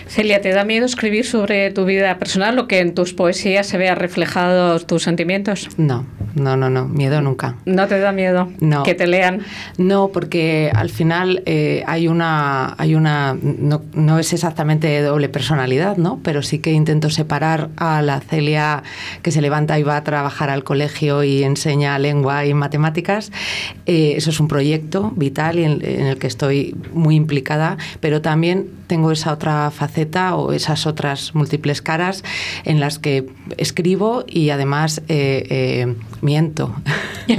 Celia, 0.07 0.43
¿te 0.43 0.51
da 0.51 0.65
miedo 0.65 0.85
escribir 0.85 1.25
sobre 1.25 1.71
tu 1.71 1.87
vida 1.87 2.19
personal 2.19 2.59
o 2.59 2.69
que 2.69 2.81
en 2.81 2.95
tus 2.95 3.15
poesías 3.15 3.67
se 3.67 3.79
vea 3.79 3.95
reflejados 3.95 4.87
tus 4.87 5.03
sentimientos? 5.03 5.71
No, 5.79 6.07
no, 6.35 6.57
no, 6.57 6.71
no, 6.71 6.87
miedo 6.87 7.21
nunca. 7.21 7.57
¿No 7.65 7.87
te 7.87 7.99
da 7.99 8.13
miedo 8.13 8.49
no. 8.61 8.83
que 8.83 8.95
te 8.95 9.07
lean? 9.07 9.43
No, 9.79 10.09
porque 10.09 10.71
al 10.75 10.91
final 10.91 11.43
eh, 11.47 11.83
hay 11.87 12.09
una, 12.09 12.75
hay 12.79 12.95
una 12.95 13.37
no, 13.43 13.83
no, 13.95 14.19
es 14.19 14.33
exactamente 14.33 15.01
doble 15.03 15.29
personalidad, 15.29 15.97
¿no? 15.97 16.21
Pero 16.23 16.43
sí 16.43 16.59
que 16.59 16.73
intento 16.73 17.11
separar 17.11 17.71
a 17.77 18.03
la 18.03 18.21
Celia 18.21 18.83
que 19.23 19.31
se 19.31 19.41
levanta 19.41 19.79
y 19.79 19.83
va 19.83 19.97
a 19.97 20.05
trabajar 20.05 20.51
al 20.51 20.65
colegio 20.65 21.25
y 21.25 21.45
enseña 21.45 21.99
lengua 21.99 22.47
y 22.47 22.55
matemáticas. 22.55 23.31
Eh, 23.87 24.15
eso 24.17 24.31
es 24.31 24.41
un 24.41 24.49
proyecto 24.49 25.13
vital 25.17 25.59
y 25.59 25.65
en, 25.65 25.85
en 25.85 26.07
el 26.07 26.19
que 26.19 26.27
estoy 26.27 26.77
muy 26.93 27.17
implicada, 27.17 27.77
pero 28.01 28.23
también 28.23 28.69
tengo 28.87 29.13
esa 29.13 29.33
otra 29.33 29.71
faceta 29.71 30.37
o 30.37 30.53
esas 30.53 30.87
otras 30.87 31.35
múltiples 31.35 31.83
caras 31.83 32.23
en 32.65 32.81
las 32.81 32.99
que 32.99 33.27
escribo 33.57 34.25
y 34.27 34.51
además 34.51 35.03
eh, 35.09 35.47
eh, 35.51 35.95
miento. 36.25 36.75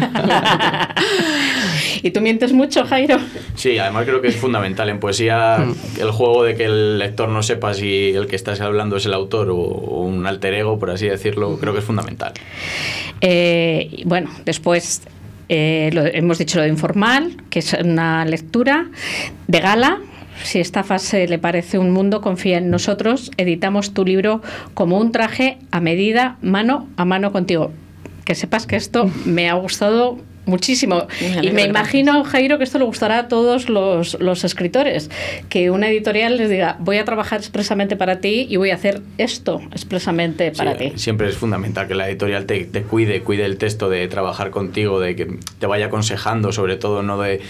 ¿Y 2.02 2.12
tú 2.12 2.22
mientes 2.22 2.54
mucho, 2.54 2.86
Jairo? 2.86 3.18
Sí, 3.56 3.78
además 3.78 4.06
creo 4.06 4.22
que 4.22 4.28
es 4.30 4.36
fundamental 4.36 4.90
en 4.90 5.00
poesía 5.00 5.58
mm. 5.58 6.02
el 6.02 6.12
juego 6.12 6.44
de 6.44 6.56
que 6.56 6.66
el 6.66 7.00
lector 7.00 7.30
no 7.30 7.44
sepa 7.44 7.74
si 7.74 8.12
el 8.12 8.28
que 8.28 8.36
estás 8.36 8.62
hablando 8.62 8.98
es 8.98 9.06
el 9.06 9.14
autor 9.14 9.50
o, 9.50 9.56
un 9.56 10.26
alter 10.28 10.54
ego, 10.54 10.78
por 10.80 10.92
así 10.92 11.08
decirlo, 11.08 11.58
creo 11.60 11.74
que 11.74 11.80
es 11.80 11.86
fundamental. 11.86 12.34
Eh, 13.22 14.04
bueno, 14.06 14.30
después 14.46 15.02
hemos 15.48 16.38
dicho 16.38 16.58
lo 16.58 16.64
de 16.64 16.70
informal, 16.70 17.38
que 17.50 17.60
es 17.60 17.74
una 17.74 18.26
lectura 18.26 18.88
de 19.48 19.60
gala, 19.60 20.00
si 20.44 20.60
esta 20.60 20.84
fase 20.84 21.28
le 21.28 21.40
parece 21.40 21.80
un 21.80 21.92
mundo, 21.92 22.22
confía 22.22 22.58
en 22.58 22.70
nosotros. 22.70 23.32
Editamos 23.38 23.94
tu 23.94 24.06
libro 24.06 24.42
como 24.74 25.00
un 25.00 25.12
traje 25.12 25.58
a 25.72 25.80
medida, 25.80 26.38
mano 26.42 26.88
a 26.98 27.06
mano 27.06 27.32
contigo. 27.32 27.72
Que 28.26 28.36
sepas 28.36 28.68
que 28.68 28.76
esto 28.76 29.10
me 29.26 29.50
ha 29.50 29.54
gustado 29.54 30.18
Muchísimo. 30.46 31.08
Y 31.42 31.52
me 31.52 31.64
imagino, 31.64 32.24
Jairo, 32.24 32.58
que 32.58 32.64
esto 32.64 32.78
le 32.78 32.86
gustará 32.86 33.20
a 33.20 33.28
todos 33.28 33.68
los, 33.70 34.20
los, 34.20 34.44
escritores, 34.44 35.10
que 35.50 35.72
una 35.72 35.90
editorial 35.90 36.38
les 36.38 36.50
diga, 36.50 36.78
voy 36.80 36.98
a 36.98 37.06
trabajar 37.06 37.40
expresamente 37.40 37.96
para 37.96 38.20
ti 38.20 38.46
y 38.48 38.58
voy 38.58 38.70
a 38.70 38.76
hacer 38.76 39.02
esto 39.18 39.62
expresamente 39.72 40.52
para 40.52 40.76
ti. 40.76 40.94
Siempre 40.96 41.28
es 41.30 41.38
fundamental 41.38 41.88
que 41.88 41.96
la 41.96 42.08
editorial 42.08 42.46
te, 42.46 42.66
te, 42.66 42.84
cuide, 42.84 43.22
cuide 43.22 43.46
el 43.46 43.58
texto, 43.58 43.90
de 43.90 44.08
trabajar 44.08 44.52
contigo, 44.52 45.00
de 45.00 45.16
que 45.16 45.38
te 45.60 45.66
vaya 45.66 45.88
aconsejando, 45.88 46.52
sobre 46.52 46.78
todo, 46.78 47.02
no 47.02 47.20
de, 47.20 47.42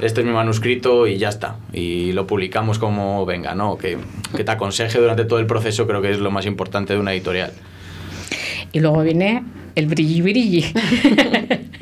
este 0.00 0.20
es 0.20 0.26
mi 0.26 0.32
manuscrito 0.32 1.06
y 1.06 1.16
ya 1.16 1.30
está, 1.30 1.56
y 1.72 2.12
lo 2.12 2.26
publicamos 2.26 2.78
como 2.78 3.24
venga, 3.24 3.54
¿no? 3.54 3.78
Que, 3.78 3.98
que 4.36 4.44
te 4.44 4.50
aconseje 4.50 4.98
durante 4.98 5.24
todo 5.24 5.38
el 5.38 5.46
proceso 5.46 5.86
creo 5.86 6.02
que 6.02 6.10
es 6.10 6.18
lo 6.18 6.30
más 6.30 6.46
importante 6.46 6.92
de 6.92 6.98
una 6.98 7.12
editorial. 7.12 7.52
Y 8.72 8.80
luego 8.80 9.02
viene 9.02 9.42
el 9.74 9.86
brilli 9.86 10.20
brilli. 10.20 10.64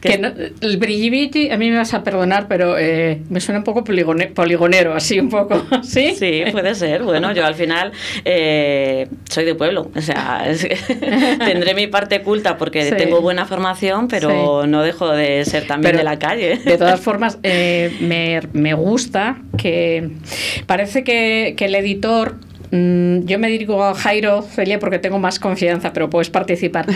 Que 0.00 0.14
el 0.62 0.78
brilli 0.78 1.50
a 1.50 1.58
mí 1.58 1.70
me 1.70 1.76
vas 1.76 1.92
a 1.92 2.02
perdonar, 2.02 2.48
pero 2.48 2.78
eh, 2.78 3.20
me 3.28 3.38
suena 3.40 3.58
un 3.58 3.64
poco 3.64 3.84
poligonero, 3.84 4.94
así 4.94 5.20
un 5.20 5.28
poco. 5.28 5.62
¿Sí? 5.82 6.14
Sí, 6.18 6.44
puede 6.52 6.74
ser. 6.74 7.02
Bueno, 7.02 7.32
yo 7.32 7.44
al 7.44 7.54
final 7.54 7.92
eh, 8.24 9.08
soy 9.28 9.44
de 9.44 9.54
pueblo. 9.54 9.90
O 9.94 10.00
sea, 10.00 10.44
tendré 11.44 11.74
mi 11.74 11.86
parte 11.86 12.22
culta 12.22 12.56
porque 12.56 12.90
tengo 12.92 13.20
buena 13.20 13.44
formación, 13.44 14.08
pero 14.08 14.66
no 14.66 14.82
dejo 14.82 15.10
de 15.10 15.44
ser 15.44 15.66
también 15.66 15.96
de 15.96 16.04
la 16.04 16.18
calle. 16.18 16.56
De 16.56 16.78
todas 16.78 17.00
formas, 17.00 17.38
eh, 17.42 17.94
me, 18.00 18.40
me, 18.54 18.72
gusta 18.72 19.36
que 19.58 20.12
parece 20.66 21.04
que, 21.04 21.54
que 21.58 21.66
el 21.66 21.74
editor 21.74 22.36
yo 22.72 23.38
me 23.38 23.48
dirijo 23.48 23.82
a 23.82 23.94
Jairo, 23.94 24.42
Celia, 24.42 24.78
porque 24.78 24.98
tengo 24.98 25.18
más 25.18 25.40
confianza, 25.40 25.92
pero 25.92 26.08
puedes 26.08 26.30
participar. 26.30 26.86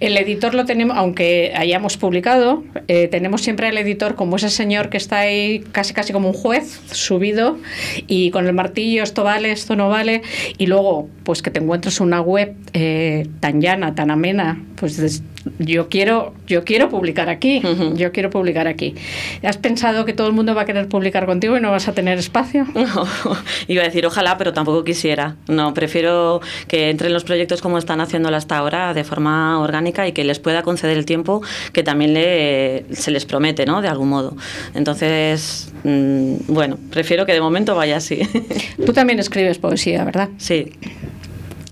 El 0.00 0.16
editor 0.16 0.54
lo 0.54 0.64
tenemos, 0.64 0.96
aunque 0.96 1.52
hayamos 1.56 1.96
publicado, 1.96 2.62
eh, 2.86 3.08
tenemos 3.08 3.42
siempre 3.42 3.66
al 3.66 3.76
editor 3.78 4.14
como 4.14 4.36
ese 4.36 4.50
señor 4.50 4.90
que 4.90 4.96
está 4.96 5.20
ahí 5.20 5.64
casi 5.72 5.92
casi 5.92 6.12
como 6.12 6.28
un 6.28 6.34
juez 6.34 6.80
subido 6.92 7.58
y 8.06 8.30
con 8.30 8.46
el 8.46 8.52
martillo, 8.52 9.02
esto 9.02 9.24
vale, 9.24 9.50
esto 9.50 9.74
no 9.74 9.88
vale, 9.88 10.22
y 10.58 10.66
luego 10.66 11.08
pues 11.24 11.42
que 11.42 11.50
te 11.50 11.60
encuentres 11.60 12.00
una 12.00 12.20
web 12.20 12.54
eh, 12.72 13.26
tan 13.40 13.60
llana, 13.60 13.94
tan 13.94 14.10
amena, 14.10 14.62
pues 14.76 15.22
yo 15.58 15.88
quiero, 15.88 16.34
yo 16.46 16.64
quiero 16.64 16.88
publicar 16.88 17.28
aquí, 17.28 17.62
yo 17.94 18.12
quiero 18.12 18.30
publicar 18.30 18.66
aquí. 18.66 18.94
¿Has 19.42 19.58
pensado 19.58 20.04
que 20.04 20.12
todo 20.12 20.26
el 20.26 20.32
mundo 20.32 20.54
va 20.54 20.62
a 20.62 20.64
querer 20.64 20.88
publicar 20.88 21.26
contigo 21.26 21.56
y 21.56 21.60
no 21.60 21.70
vas 21.70 21.88
a 21.88 21.92
tener 21.92 22.18
espacio? 22.18 22.66
iba 23.68 23.82
a 23.82 23.84
decir 23.86 24.06
ojalá, 24.06 24.38
pero 24.38 24.52
tampoco 24.52 24.84
quisiera. 24.84 25.36
No, 25.48 25.74
prefiero 25.74 26.40
que 26.68 26.90
entren 26.90 27.12
los 27.12 27.24
proyectos 27.24 27.60
como 27.60 27.78
están 27.78 28.00
haciéndolo 28.00 28.36
hasta 28.36 28.56
ahora, 28.56 28.94
de 28.94 29.04
forma 29.04 29.60
orgánica 29.60 30.06
y 30.08 30.12
que 30.12 30.24
les 30.24 30.38
pueda 30.38 30.62
conceder 30.62 30.96
el 30.96 31.04
tiempo 31.04 31.42
que 31.72 31.82
también 31.82 32.14
le, 32.14 32.84
se 32.92 33.10
les 33.10 33.24
promete, 33.24 33.66
¿no? 33.66 33.82
De 33.82 33.88
algún 33.88 34.08
modo. 34.08 34.36
Entonces, 34.74 35.72
mm, 35.84 36.34
bueno, 36.48 36.78
prefiero 36.90 37.26
que 37.26 37.32
de 37.32 37.40
momento 37.40 37.74
vaya 37.74 37.96
así. 37.96 38.20
Tú 38.86 38.92
también 38.92 39.18
escribes 39.18 39.58
poesía, 39.58 40.04
¿verdad? 40.04 40.28
Sí. 40.38 40.72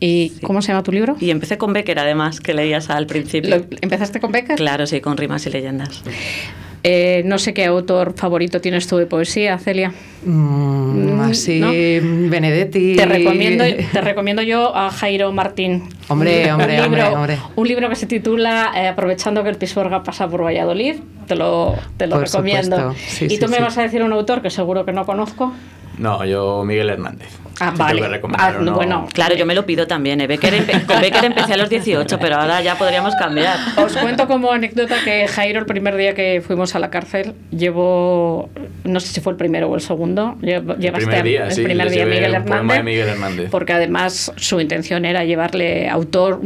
¿Y 0.04 0.30
cómo 0.42 0.60
se 0.62 0.72
llama 0.72 0.82
tu 0.82 0.90
libro? 0.90 1.16
Y 1.20 1.30
empecé 1.30 1.58
con 1.58 1.72
Becker, 1.72 1.96
además, 2.00 2.40
que 2.40 2.54
leías 2.54 2.90
al 2.90 3.06
principio. 3.06 3.64
¿Empezaste 3.80 4.18
con 4.18 4.32
Becker? 4.32 4.56
Claro, 4.56 4.84
sí, 4.84 5.00
con 5.00 5.16
rimas 5.16 5.46
y 5.46 5.50
leyendas. 5.50 6.02
Eh, 6.82 7.22
no 7.24 7.38
sé 7.38 7.54
qué 7.54 7.66
autor 7.66 8.14
favorito 8.16 8.60
tienes 8.60 8.88
tú 8.88 8.96
de 8.96 9.06
poesía, 9.06 9.56
Celia. 9.58 9.92
Mm, 10.24 11.14
mm, 11.14 11.20
así, 11.20 11.60
Benedetti. 11.60 12.96
Te 12.96 13.06
recomiendo, 13.06 13.64
te 13.92 14.00
recomiendo 14.00 14.42
yo 14.42 14.74
a 14.74 14.90
Jairo 14.90 15.30
Martín. 15.30 15.84
Hombre, 16.08 16.52
hombre, 16.52 16.82
un 16.82 16.90
libro, 16.90 17.12
hombre, 17.12 17.38
Un 17.54 17.68
libro 17.68 17.88
que 17.88 17.94
se 17.94 18.06
titula 18.06 18.72
eh, 18.74 18.88
Aprovechando 18.88 19.44
que 19.44 19.50
el 19.50 19.56
Pisuerga 19.56 20.02
pasa 20.02 20.26
por 20.26 20.42
Valladolid. 20.42 20.96
Te 21.28 21.36
lo, 21.36 21.76
te 21.96 22.08
lo 22.08 22.18
recomiendo. 22.18 22.92
y 23.20 23.38
tú 23.38 23.46
me 23.46 23.60
vas 23.60 23.78
a 23.78 23.82
decir 23.82 24.02
un 24.02 24.12
autor 24.12 24.42
que 24.42 24.50
seguro 24.50 24.84
que 24.84 24.90
no 24.90 25.06
conozco. 25.06 25.52
No, 25.96 26.24
yo 26.24 26.64
Miguel 26.64 26.90
Hernández. 26.90 27.41
Ah, 27.60 27.72
vale. 27.76 28.20
Ah, 28.38 28.52
bueno, 28.74 29.06
claro, 29.12 29.34
yo 29.34 29.46
me 29.46 29.54
lo 29.54 29.66
pido 29.66 29.86
también. 29.86 30.20
¿eh? 30.20 30.26
con 30.86 31.00
Becker 31.00 31.24
empecé 31.24 31.54
a 31.54 31.56
los 31.56 31.68
18, 31.68 32.18
pero 32.18 32.36
ahora 32.36 32.60
ya 32.62 32.76
podríamos 32.76 33.14
cambiar. 33.14 33.58
Os 33.76 33.96
cuento 33.96 34.26
como 34.26 34.52
anécdota 34.52 34.96
que 35.04 35.26
Jairo, 35.28 35.60
el 35.60 35.66
primer 35.66 35.96
día 35.96 36.14
que 36.14 36.42
fuimos 36.44 36.74
a 36.74 36.78
la 36.78 36.90
cárcel, 36.90 37.34
llevó, 37.50 38.50
no 38.84 39.00
sé 39.00 39.08
si 39.08 39.20
fue 39.20 39.32
el 39.32 39.36
primero 39.36 39.68
o 39.68 39.74
el 39.74 39.80
segundo, 39.80 40.36
llevaste 40.40 40.86
el 40.86 40.92
primer 40.92 41.22
día, 41.24 41.48
el 41.48 41.62
primer 41.62 41.90
día 41.90 42.06
Miguel, 42.06 42.34
Hernández, 42.34 42.84
Miguel 42.84 43.08
Hernández. 43.08 43.50
Porque 43.50 43.72
además 43.72 44.32
su 44.36 44.60
intención 44.60 45.04
era 45.04 45.24
llevarle 45.24 45.88
autor 45.88 46.40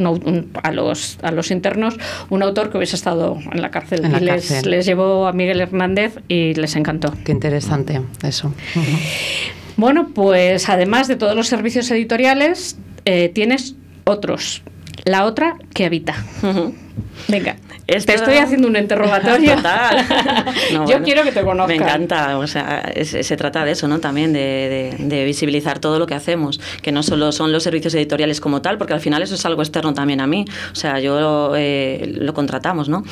a, 0.63 0.73
los, 0.73 1.19
a 1.23 1.31
los 1.31 1.51
internos 1.51 1.97
un 2.31 2.43
autor 2.43 2.71
que 2.71 2.79
hubiese 2.79 2.97
estado 2.97 3.39
en 3.53 3.63
la 3.63 3.71
cárcel. 3.71 4.03
y 4.05 4.25
les, 4.25 4.67
les 4.67 4.87
llevó 4.87 5.27
a 5.27 5.33
Miguel 5.33 5.61
Hernández 5.61 6.19
y 6.29 6.55
les 6.55 6.77
encantó. 6.77 7.13
Qué 7.25 7.33
interesante 7.33 8.01
eso. 8.23 8.53
Bueno, 9.77 10.09
pues 10.15 10.69
además 10.69 11.09
de 11.09 11.17
todos 11.17 11.37
los 11.37 11.49
servicios 11.49 11.91
editoriales, 11.91 12.79
eh, 13.05 13.29
tienes 13.29 13.75
otros. 14.05 14.63
La 15.05 15.25
otra 15.25 15.57
que 15.75 15.85
habita. 15.85 16.15
Venga. 17.29 17.57
Te 17.87 17.97
estoy 17.97 18.37
haciendo 18.37 18.67
un 18.67 18.77
interrogatorio. 18.77 19.55
Total. 19.57 20.05
Yo 20.89 21.03
quiero 21.03 21.23
que 21.23 21.31
te 21.31 21.43
conozcan. 21.43 21.69
Me 21.69 21.85
encanta. 21.85 22.39
O 22.39 22.47
sea, 22.47 22.93
se 23.05 23.37
trata 23.37 23.65
de 23.65 23.73
eso, 23.73 23.87
¿no? 23.87 24.01
También 24.01 24.33
de, 24.33 25.23
visibilizar 25.25 25.79
todo 25.79 25.99
lo 25.99 26.07
que 26.07 26.15
hacemos, 26.15 26.61
que 26.83 26.91
no 26.91 27.03
solo 27.03 27.31
son 27.33 27.53
los 27.53 27.63
servicios 27.63 27.95
editoriales 27.95 28.41
como 28.41 28.61
tal, 28.61 28.77
porque 28.77 28.93
al 28.93 29.01
final 29.01 29.23
eso 29.23 29.35
es 29.35 29.47
algo 29.47 29.63
externo 29.63 29.95
también 29.95 30.21
a 30.21 30.27
mí. 30.27 30.45
O 30.73 30.75
sea, 30.75 30.99
yo 30.99 31.53
eh, 31.57 32.13
lo 32.19 32.35
contratamos, 32.35 32.89
¿no? 32.89 33.05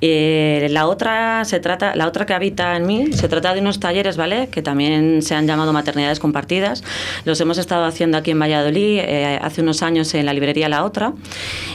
Eh, 0.00 0.68
la 0.70 0.86
otra 0.86 1.44
se 1.44 1.60
trata, 1.60 1.96
la 1.96 2.06
otra 2.06 2.26
que 2.26 2.34
habita 2.34 2.76
en 2.76 2.86
mí, 2.86 3.12
se 3.12 3.28
trata 3.28 3.54
de 3.54 3.60
unos 3.60 3.80
talleres, 3.80 4.16
¿vale? 4.16 4.48
Que 4.48 4.60
también 4.60 5.22
se 5.22 5.34
han 5.34 5.46
llamado 5.46 5.72
maternidades 5.72 6.20
compartidas. 6.20 6.84
Los 7.24 7.40
hemos 7.40 7.56
estado 7.56 7.84
haciendo 7.84 8.18
aquí 8.18 8.32
en 8.32 8.38
Valladolid 8.38 8.98
eh, 9.00 9.38
hace 9.40 9.62
unos 9.62 9.82
años 9.82 10.12
en 10.14 10.26
la 10.26 10.34
librería 10.34 10.68
La 10.68 10.84
Otra. 10.84 11.14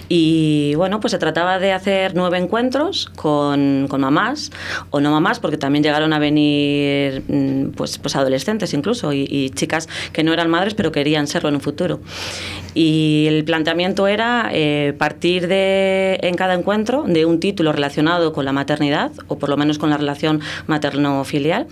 Y 0.09 0.75
bueno, 0.75 0.99
pues 0.99 1.11
se 1.11 1.17
trataba 1.17 1.57
de 1.57 1.64
hacer 1.73 2.13
nueve 2.15 2.37
encuentros 2.37 3.11
con, 3.15 3.87
con, 3.89 4.01
mamás 4.01 4.51
o 4.89 4.99
no 4.99 5.11
mamás, 5.11 5.39
porque 5.39 5.57
también 5.57 5.83
llegaron 5.83 6.13
a 6.13 6.19
venir 6.19 7.23
mm, 7.27 7.71
pues, 7.71 7.97
pues 7.97 8.15
adolescentes 8.15 8.73
incluso 8.73 9.13
y, 9.13 9.49
chicas 9.55 9.87
que 10.11 10.23
no 10.23 10.33
eran 10.33 10.49
madres 10.49 10.73
pero 10.73 10.91
querían 10.91 11.27
serlo 11.27 11.49
en 11.49 11.55
un 11.55 11.61
futuro. 11.61 11.99
Y 12.73 13.25
el 13.27 13.45
planteamiento 13.45 14.07
era 14.07 14.49
eh, 14.51 14.93
partir 14.97 15.47
de, 15.47 16.19
en 16.21 16.35
cada 16.35 16.53
encuentro 16.53 17.03
de 17.07 17.25
un 17.25 17.39
título 17.39 17.71
relacionado 17.71 18.33
con 18.33 18.45
la 18.45 18.51
maternidad 18.51 19.11
o 19.27 19.37
por 19.37 19.49
lo 19.49 19.57
menos 19.57 19.77
con 19.77 19.89
la 19.89 19.97
relación 19.97 20.41
materno-filial. 20.67 21.67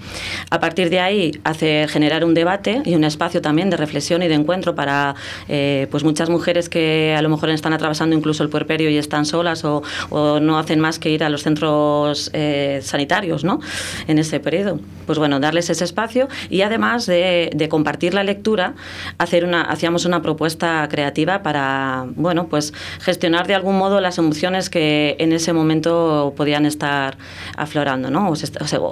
A 0.49 0.59
partir 0.59 0.89
de 0.89 0.99
ahí 0.99 1.39
hacer, 1.43 1.89
generar 1.89 2.23
un 2.23 2.33
debate 2.33 2.81
y 2.85 2.95
un 2.95 3.03
espacio 3.03 3.41
también 3.41 3.69
de 3.69 3.77
reflexión 3.77 4.23
y 4.23 4.27
de 4.27 4.35
encuentro 4.35 4.75
para 4.75 5.15
eh, 5.47 5.87
pues 5.91 6.03
muchas 6.03 6.29
mujeres 6.29 6.69
que 6.69 7.15
a 7.17 7.21
lo 7.21 7.29
mejor 7.29 7.49
están 7.49 7.73
atravesando 7.73 8.15
incluso 8.15 8.43
el 8.43 8.49
puerperio 8.49 8.89
y 8.89 8.97
están 8.97 9.25
solas 9.25 9.63
o, 9.65 9.82
o 10.09 10.39
no 10.39 10.57
hacen 10.57 10.79
más 10.79 10.99
que 10.99 11.09
ir 11.09 11.23
a 11.23 11.29
los 11.29 11.43
centros 11.43 12.29
eh, 12.33 12.79
sanitarios 12.83 13.43
¿no? 13.43 13.59
en 14.07 14.19
ese 14.19 14.39
periodo. 14.39 14.79
Pues 15.05 15.19
bueno, 15.19 15.39
darles 15.39 15.69
ese 15.69 15.83
espacio 15.83 16.27
y 16.49 16.61
además 16.61 17.05
de, 17.05 17.67
compartir 17.69 18.13
la 18.13 18.23
lectura, 18.23 18.75
hacer 19.17 19.45
una, 19.45 19.63
hacíamos 19.63 20.05
una 20.05 20.21
propuesta 20.21 20.87
creativa 20.89 21.43
para 21.43 22.05
bueno, 22.15 22.47
pues 22.47 22.73
gestionar 22.99 23.47
de 23.47 23.55
algún 23.55 23.77
modo 23.77 23.99
las 23.99 24.17
emociones 24.17 24.69
que 24.69 25.15
en 25.19 25.33
ese 25.33 25.53
momento 25.53 26.33
podían 26.35 26.65
estar 26.65 27.17
aflorando, 27.57 28.11
¿no? 28.11 28.31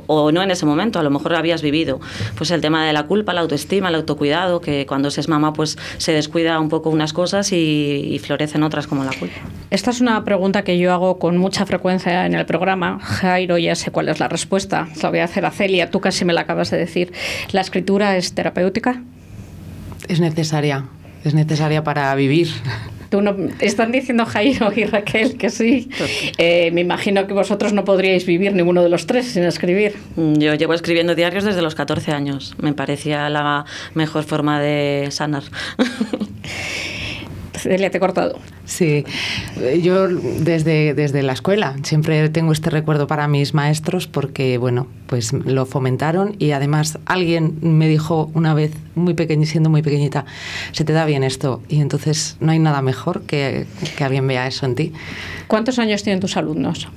O, 0.08 0.32
no 0.32 0.42
en 0.42 0.52
ese 0.52 0.66
momento, 0.66 1.00
a 1.00 1.04
lo 1.04 1.10
mejor 1.10 1.36
habías 1.36 1.62
vivido. 1.62 2.00
Pues 2.38 2.52
el 2.52 2.62
tema 2.62 2.86
de 2.86 2.94
la 2.94 3.04
culpa, 3.04 3.34
la 3.34 3.42
autoestima, 3.42 3.90
el 3.90 3.96
autocuidado, 3.96 4.62
que 4.62 4.86
cuando 4.86 5.12
se 5.12 5.22
es 5.22 5.28
mamá 5.28 5.54
pues 5.54 5.78
se 5.98 6.14
descuida 6.14 6.60
un 6.60 6.70
poco 6.70 6.90
unas 6.90 7.14
cosas 7.14 7.52
y, 7.52 8.10
y 8.12 8.20
florecen 8.20 8.64
otras 8.64 8.88
como 8.88 9.04
la 9.04 9.12
culpa. 9.12 9.40
Esta 9.70 9.92
es 9.92 10.02
una 10.02 10.24
pregunta 10.26 10.64
que 10.64 10.78
yo 10.78 10.81
hago 10.90 11.20
con 11.20 11.38
mucha 11.38 11.66
frecuencia 11.66 12.26
en 12.26 12.34
el 12.34 12.46
programa. 12.46 13.00
Jairo, 13.02 13.58
ya 13.58 13.76
sé 13.76 13.92
cuál 13.92 14.10
es 14.10 14.20
la 14.20 14.28
respuesta. 14.28 14.88
La 15.02 15.10
voy 15.10 15.20
a 15.20 15.26
hacer 15.26 15.46
a 15.46 15.52
Celia. 15.52 15.90
Tú 15.92 16.02
casi 16.02 16.26
me 16.26 16.34
la 16.34 16.42
acabas 16.42 16.72
de 16.72 16.78
decir. 16.78 17.12
¿La 17.52 17.62
escritura 17.62 18.18
es 18.18 18.34
terapéutica? 18.34 19.04
Es 20.08 20.20
necesaria. 20.20 20.86
Es 21.24 21.34
necesaria 21.34 21.84
para 21.84 22.14
vivir. 22.16 22.50
Tú 23.12 23.22
no, 23.22 23.36
están 23.60 23.92
diciendo 23.92 24.26
Jairo 24.26 24.72
y 24.74 24.86
Raquel 24.86 25.38
que 25.38 25.50
sí. 25.50 25.90
Eh, 26.38 26.72
me 26.72 26.80
imagino 26.80 27.28
que 27.28 27.34
vosotros 27.34 27.74
no 27.74 27.84
podríais 27.84 28.26
vivir 28.26 28.54
ninguno 28.54 28.82
de 28.84 28.90
los 28.90 29.06
tres 29.06 29.28
sin 29.28 29.44
escribir. 29.44 29.96
Yo 30.16 30.56
llevo 30.56 30.74
escribiendo 30.74 31.14
diarios 31.14 31.44
desde 31.44 31.62
los 31.62 31.76
14 31.76 32.14
años. 32.14 32.56
Me 32.62 32.72
parecía 32.72 33.30
la 33.30 33.66
mejor 33.96 34.24
forma 34.24 34.62
de 34.62 35.10
sanar. 35.12 35.44
Celia, 37.62 37.92
te 37.92 37.98
he 37.98 38.00
cortado. 38.00 38.40
Sí, 38.66 39.06
yo 39.82 40.08
desde, 40.08 40.94
desde 40.94 41.22
la 41.22 41.34
escuela 41.34 41.76
siempre 41.84 42.28
tengo 42.30 42.52
este 42.54 42.70
recuerdo 42.70 43.08
para 43.08 43.28
mis 43.28 43.54
maestros 43.54 44.08
porque, 44.08 44.58
bueno, 44.58 44.88
pues 45.08 45.32
lo 45.34 45.66
fomentaron 45.66 46.36
y 46.40 46.52
además 46.52 46.98
alguien 47.06 47.58
me 47.62 47.88
dijo 47.88 48.32
una 48.34 48.54
vez, 48.54 48.72
muy 48.96 49.14
pequeña, 49.14 49.46
siendo 49.46 49.70
muy 49.70 49.82
pequeñita, 49.82 50.26
se 50.72 50.84
te 50.84 50.94
da 50.94 51.06
bien 51.06 51.24
esto 51.24 51.62
y 51.70 51.82
entonces 51.82 52.38
no 52.40 52.52
hay 52.52 52.60
nada 52.60 52.82
mejor 52.82 53.22
que, 53.24 53.66
que 53.98 54.04
alguien 54.04 54.28
vea 54.28 54.48
eso 54.48 54.66
en 54.66 54.76
ti. 54.76 54.94
¿Cuántos 55.48 55.80
años 55.80 56.02
tienen 56.02 56.20
tus 56.20 56.38
alumnos? 56.38 56.88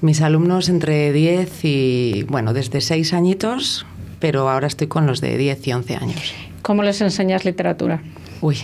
Mis 0.00 0.20
alumnos 0.20 0.68
entre 0.68 1.12
10 1.12 1.64
y, 1.64 2.24
bueno, 2.28 2.52
desde 2.52 2.80
6 2.80 3.14
añitos, 3.14 3.86
pero 4.20 4.50
ahora 4.50 4.66
estoy 4.66 4.88
con 4.88 5.06
los 5.06 5.20
de 5.20 5.38
10 5.38 5.66
y 5.68 5.72
11 5.72 5.96
años. 5.96 6.34
¿Cómo 6.62 6.82
les 6.82 7.00
enseñas 7.00 7.44
literatura? 7.44 8.02
Uy, 8.40 8.58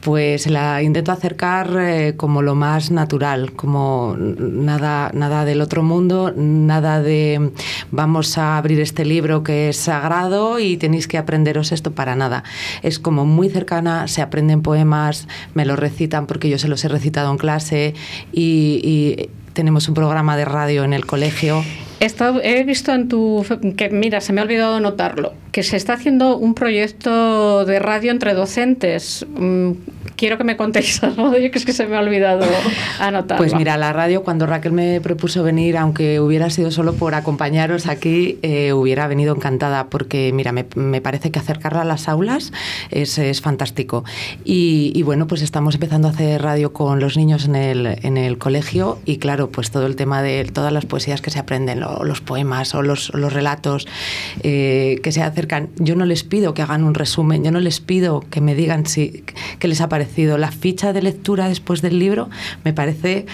pues 0.00 0.46
la 0.46 0.82
intento 0.82 1.12
acercar 1.12 1.76
eh, 1.78 2.14
como 2.16 2.42
lo 2.42 2.54
más 2.54 2.90
natural, 2.90 3.52
como 3.52 4.16
nada, 4.18 5.10
nada 5.14 5.44
del 5.44 5.60
otro 5.60 5.82
mundo, 5.82 6.32
nada 6.36 7.02
de 7.02 7.52
vamos 7.90 8.38
a 8.38 8.56
abrir 8.56 8.80
este 8.80 9.04
libro 9.04 9.42
que 9.42 9.68
es 9.68 9.76
sagrado 9.76 10.58
y 10.58 10.76
tenéis 10.76 11.08
que 11.08 11.18
aprenderos 11.18 11.72
esto 11.72 11.92
para 11.92 12.16
nada. 12.16 12.44
Es 12.82 12.98
como 12.98 13.26
muy 13.26 13.48
cercana, 13.48 14.08
se 14.08 14.22
aprenden 14.22 14.62
poemas, 14.62 15.28
me 15.54 15.64
lo 15.64 15.76
recitan 15.76 16.26
porque 16.26 16.48
yo 16.48 16.58
se 16.58 16.68
los 16.68 16.84
he 16.84 16.88
recitado 16.88 17.30
en 17.30 17.38
clase 17.38 17.94
y 18.32 19.28
tenemos 19.52 19.88
un 19.88 19.94
programa 19.94 20.36
de 20.36 20.44
radio 20.44 20.84
en 20.84 20.92
el 20.92 21.06
colegio 21.06 21.62
he 22.42 22.64
visto 22.64 22.92
en 22.92 23.08
tu. 23.08 23.44
que 23.76 23.90
mira, 23.90 24.20
se 24.20 24.32
me 24.32 24.40
ha 24.40 24.44
olvidado 24.44 24.80
notarlo, 24.80 25.34
que 25.52 25.62
se 25.62 25.76
está 25.76 25.94
haciendo 25.94 26.36
un 26.36 26.54
proyecto 26.54 27.64
de 27.64 27.78
radio 27.78 28.12
entre 28.12 28.34
docentes. 28.34 29.26
Mm, 29.36 29.72
quiero 30.16 30.38
que 30.38 30.44
me 30.44 30.56
contéis 30.56 31.02
algo 31.02 31.32
que 31.32 31.50
es 31.52 31.64
que 31.64 31.72
se 31.72 31.86
me 31.86 31.96
ha 31.96 32.00
olvidado 32.00 32.46
anotarlo. 33.00 33.42
Pues 33.42 33.54
mira, 33.54 33.76
la 33.76 33.92
radio, 33.92 34.22
cuando 34.22 34.46
Raquel 34.46 34.72
me 34.72 35.00
propuso 35.00 35.42
venir, 35.42 35.76
aunque 35.76 36.20
hubiera 36.20 36.50
sido 36.50 36.70
solo 36.70 36.94
por 36.94 37.14
acompañaros 37.14 37.86
aquí, 37.86 38.38
eh, 38.42 38.72
hubiera 38.72 39.08
venido 39.08 39.34
encantada, 39.34 39.88
porque 39.88 40.30
mira, 40.32 40.52
me, 40.52 41.00
parece 41.00 41.30
que 41.30 41.38
acercarla 41.38 41.82
a 41.82 41.84
las 41.84 42.08
aulas 42.08 42.52
es, 42.90 43.18
es 43.18 43.40
fantástico. 43.40 44.04
Y, 44.44 45.02
bueno, 45.02 45.26
pues 45.26 45.42
estamos 45.42 45.74
empezando 45.74 46.08
a 46.08 46.10
hacer 46.10 46.42
radio 46.42 46.72
con 46.72 47.00
los 47.00 47.16
niños 47.16 47.46
en 47.46 47.56
el, 47.56 47.86
en 48.02 48.16
el 48.16 48.38
colegio 48.38 48.98
y 49.06 49.16
claro, 49.16 49.50
pues 49.50 49.70
todo 49.70 49.86
el 49.86 49.96
tema 49.96 50.22
de 50.22 50.44
todas 50.44 50.72
las 50.72 50.84
poesías 50.84 51.20
que 51.22 51.30
se 51.30 51.38
aprenden, 51.38 51.80
los 51.80 52.20
poemas 52.20 52.74
o 52.74 52.82
los, 52.82 53.12
los 53.14 53.32
relatos 53.32 53.88
eh, 54.42 55.00
que 55.02 55.12
se 55.12 55.22
acercan, 55.40 55.70
yo 55.76 55.96
no 55.96 56.04
les 56.04 56.24
pido 56.24 56.54
que 56.54 56.62
hagan 56.62 56.84
un 56.84 56.94
resumen, 56.94 57.44
yo 57.44 57.50
no 57.50 57.60
les 57.60 57.80
pido 57.80 58.24
que 58.30 58.40
me 58.40 58.54
digan 58.54 58.86
si, 58.86 59.24
qué 59.58 59.68
les 59.68 59.80
ha 59.80 59.88
parecido. 59.88 60.38
La 60.38 60.50
ficha 60.50 60.92
de 60.92 61.02
lectura 61.02 61.48
después 61.48 61.82
del 61.82 61.98
libro 61.98 62.28
me 62.64 62.72
parece... 62.72 63.26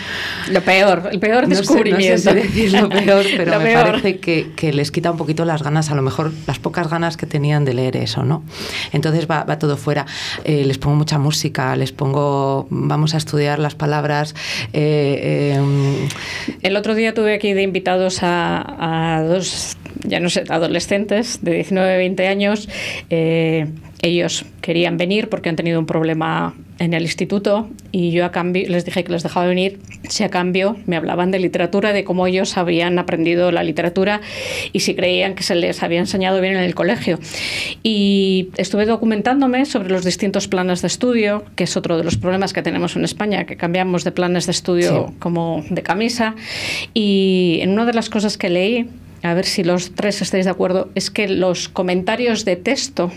Lo 0.50 0.62
peor, 0.62 1.08
el 1.10 1.18
peor 1.18 1.46
descubrimiento. 1.46 2.12
No 2.12 2.18
sé, 2.18 2.34
decir 2.34 2.72
lo 2.72 2.88
peor, 2.88 3.24
pero 3.36 3.60
me 3.60 3.74
parece 3.74 4.18
que, 4.18 4.52
que, 4.56 4.72
les 4.72 4.90
quita 4.90 5.10
un 5.10 5.16
poquito 5.16 5.44
las 5.44 5.62
ganas, 5.62 5.90
a 5.90 5.94
lo 5.94 6.02
mejor 6.02 6.32
las 6.46 6.58
pocas 6.58 6.88
ganas 6.88 7.16
que 7.16 7.26
tenían 7.26 7.64
de 7.64 7.74
leer 7.74 7.96
eso, 7.96 8.24
¿no? 8.24 8.42
Entonces 8.92 9.28
va, 9.30 9.44
va 9.44 9.58
todo 9.58 9.76
fuera. 9.76 10.06
Eh, 10.44 10.64
les 10.64 10.78
pongo 10.78 10.96
mucha 10.96 11.18
música, 11.18 11.76
les 11.76 11.92
pongo, 11.92 12.66
vamos 12.70 13.14
a 13.14 13.18
estudiar 13.18 13.58
las 13.58 13.74
palabras. 13.74 14.34
Eh, 14.72 15.54
em, 15.56 16.08
el 16.62 16.76
otro 16.76 16.94
día 16.94 17.14
tuve 17.14 17.34
aquí 17.34 17.52
de 17.52 17.62
invitados 17.62 18.22
a 18.22 18.46
a, 18.78 19.22
dos, 19.22 19.76
ya 20.06 20.20
no 20.20 20.30
sé, 20.30 20.44
adolescentes 20.48 21.40
de 21.42 21.54
19, 21.54 21.96
20 21.96 22.26
años. 22.26 22.68
Eh, 23.10 23.66
ellos 24.02 24.44
querían 24.60 24.96
venir 24.96 25.28
porque 25.28 25.48
han 25.48 25.56
tenido 25.56 25.78
un 25.80 25.86
problema 25.86 26.54
en 26.78 26.92
el 26.92 27.02
instituto 27.02 27.68
y 27.90 28.10
yo 28.10 28.24
a 28.24 28.32
cambio 28.32 28.68
les 28.68 28.84
dije 28.84 29.02
que 29.02 29.12
les 29.12 29.22
dejaba 29.22 29.46
venir 29.46 29.78
si 30.08 30.24
a 30.24 30.28
cambio 30.28 30.76
me 30.86 30.96
hablaban 30.96 31.30
de 31.30 31.38
literatura, 31.38 31.92
de 31.92 32.04
cómo 32.04 32.26
ellos 32.26 32.56
habían 32.58 32.98
aprendido 32.98 33.50
la 33.50 33.62
literatura 33.62 34.20
y 34.72 34.80
si 34.80 34.94
creían 34.94 35.34
que 35.34 35.42
se 35.42 35.54
les 35.54 35.82
había 35.82 36.00
enseñado 36.00 36.40
bien 36.40 36.56
en 36.56 36.62
el 36.62 36.74
colegio. 36.74 37.18
Y 37.82 38.50
estuve 38.56 38.84
documentándome 38.84 39.64
sobre 39.64 39.90
los 39.90 40.04
distintos 40.04 40.48
planes 40.48 40.82
de 40.82 40.88
estudio, 40.88 41.44
que 41.56 41.64
es 41.64 41.76
otro 41.76 41.96
de 41.96 42.04
los 42.04 42.16
problemas 42.16 42.52
que 42.52 42.62
tenemos 42.62 42.96
en 42.96 43.04
España, 43.04 43.46
que 43.46 43.56
cambiamos 43.56 44.04
de 44.04 44.12
planes 44.12 44.46
de 44.46 44.52
estudio 44.52 45.14
como 45.18 45.64
de 45.70 45.82
camisa. 45.82 46.34
Y 46.92 47.58
en 47.62 47.70
una 47.70 47.86
de 47.86 47.94
las 47.94 48.10
cosas 48.10 48.36
que 48.36 48.50
leí, 48.50 48.86
a 49.26 49.34
ver 49.34 49.46
si 49.46 49.64
los 49.64 49.94
tres 49.94 50.22
estáis 50.22 50.44
de 50.44 50.50
acuerdo, 50.50 50.90
es 50.94 51.10
que 51.10 51.28
los 51.28 51.68
comentarios 51.68 52.44
de 52.44 52.56
texto 52.56 53.10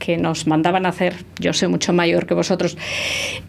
que 0.00 0.16
nos 0.16 0.48
mandaban 0.48 0.86
hacer, 0.86 1.14
yo 1.38 1.52
soy 1.52 1.68
mucho 1.68 1.92
mayor 1.92 2.26
que 2.26 2.34
vosotros, 2.34 2.76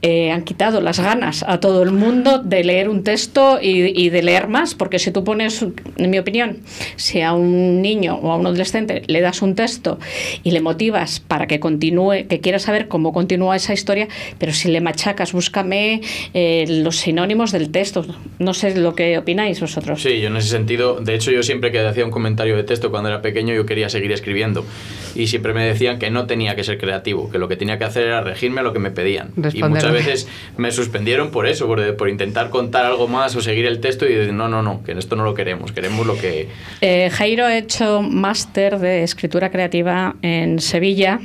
eh, 0.04 0.32
han 0.32 0.44
quitado 0.44 0.82
las 0.82 1.00
ganas 1.00 1.44
a 1.48 1.60
todo 1.60 1.82
el 1.82 1.92
mundo 1.92 2.40
de 2.40 2.64
leer 2.64 2.90
un 2.90 3.04
texto 3.04 3.60
y, 3.60 4.10
de 4.10 4.22
leer 4.22 4.48
más, 4.48 4.76
porque 4.76 5.00
si 5.00 5.12
tú 5.12 5.24
pones, 5.24 5.66
en 5.98 6.10
mi 6.10 6.20
opinión, 6.20 6.58
si 6.98 7.22
a 7.22 7.34
un 7.34 7.82
niño 7.82 8.16
o 8.22 8.32
a 8.32 8.36
un 8.36 8.46
adolescente 8.46 9.02
le 9.08 9.22
das 9.22 9.42
un 9.42 9.56
texto 9.56 9.98
y 10.44 10.52
le 10.52 10.62
motivas 10.62 11.22
para 11.22 11.48
que 11.48 11.60
continúe, 11.60 12.28
que 12.28 12.42
quiera 12.42 12.60
saber 12.60 12.88
cómo 12.88 13.14
continúa 13.14 13.56
esa 13.56 13.74
historia, 13.74 14.10
pero 14.38 14.52
si 14.52 14.70
le 14.70 14.82
machacas, 14.82 15.32
búscame 15.32 16.02
eh, 16.34 16.66
los 16.68 16.98
sinónimos 16.98 17.52
del 17.54 17.72
texto. 17.72 18.06
No 18.40 18.54
sé 18.54 18.76
lo 18.76 18.94
que 18.94 19.18
opináis 19.18 19.62
vosotros. 19.62 20.02
Sí, 20.02 20.20
yo 20.20 20.28
en 20.28 20.36
ese 20.36 20.50
sentido, 20.50 21.00
de 21.00 21.16
hecho 21.16 21.32
yo 21.32 21.44
siempre 21.44 21.72
que 21.72 21.80
hacía 21.80 22.04
un 22.04 22.12
comentario 22.12 22.58
de 22.58 22.64
texto 22.64 22.92
cuando 22.92 23.08
era 23.08 23.22
pequeño 23.22 23.54
yo 23.54 23.66
quería 23.66 23.88
seguir 23.88 24.12
escribiendo 24.12 24.66
y 25.16 25.28
siempre 25.28 25.54
me 25.54 25.66
decían 25.66 25.98
que 25.98 26.10
no 26.10 26.26
tenía 26.26 26.41
que 26.56 26.64
ser 26.64 26.78
creativo, 26.78 27.30
que 27.30 27.38
lo 27.38 27.48
que 27.48 27.56
tenía 27.56 27.78
que 27.78 27.84
hacer 27.84 28.08
era 28.08 28.22
regirme 28.22 28.62
a 28.62 28.64
lo 28.64 28.74
que 28.74 28.80
me 28.80 28.92
pedían. 28.92 29.32
Y 29.54 29.64
muchas 29.64 29.92
veces 29.92 30.28
me 30.58 30.72
suspendieron 30.72 31.32
por 31.32 31.48
eso, 31.48 31.68
por, 31.68 31.96
por, 31.96 32.10
intentar 32.10 32.50
contar 32.50 32.86
algo 32.86 33.08
más 33.08 33.36
o 33.36 33.42
seguir 33.42 33.66
el 33.66 33.80
texto 33.80 34.06
y 34.06 34.14
decir, 34.14 34.34
no, 34.34 34.48
no, 34.48 34.62
no, 34.62 34.84
que 34.84 34.92
esto 34.94 35.16
no 35.16 35.24
lo 35.24 35.34
queremos, 35.34 35.72
queremos 35.72 36.06
lo 36.06 36.18
que... 36.18 36.50
Eh, 36.82 37.10
Jairo 37.12 37.46
ha 37.46 37.58
hecho 37.58 38.02
máster 38.02 38.80
de 38.80 39.04
escritura 39.04 39.52
creativa 39.52 40.16
en 40.22 40.60
Sevilla. 40.60 41.20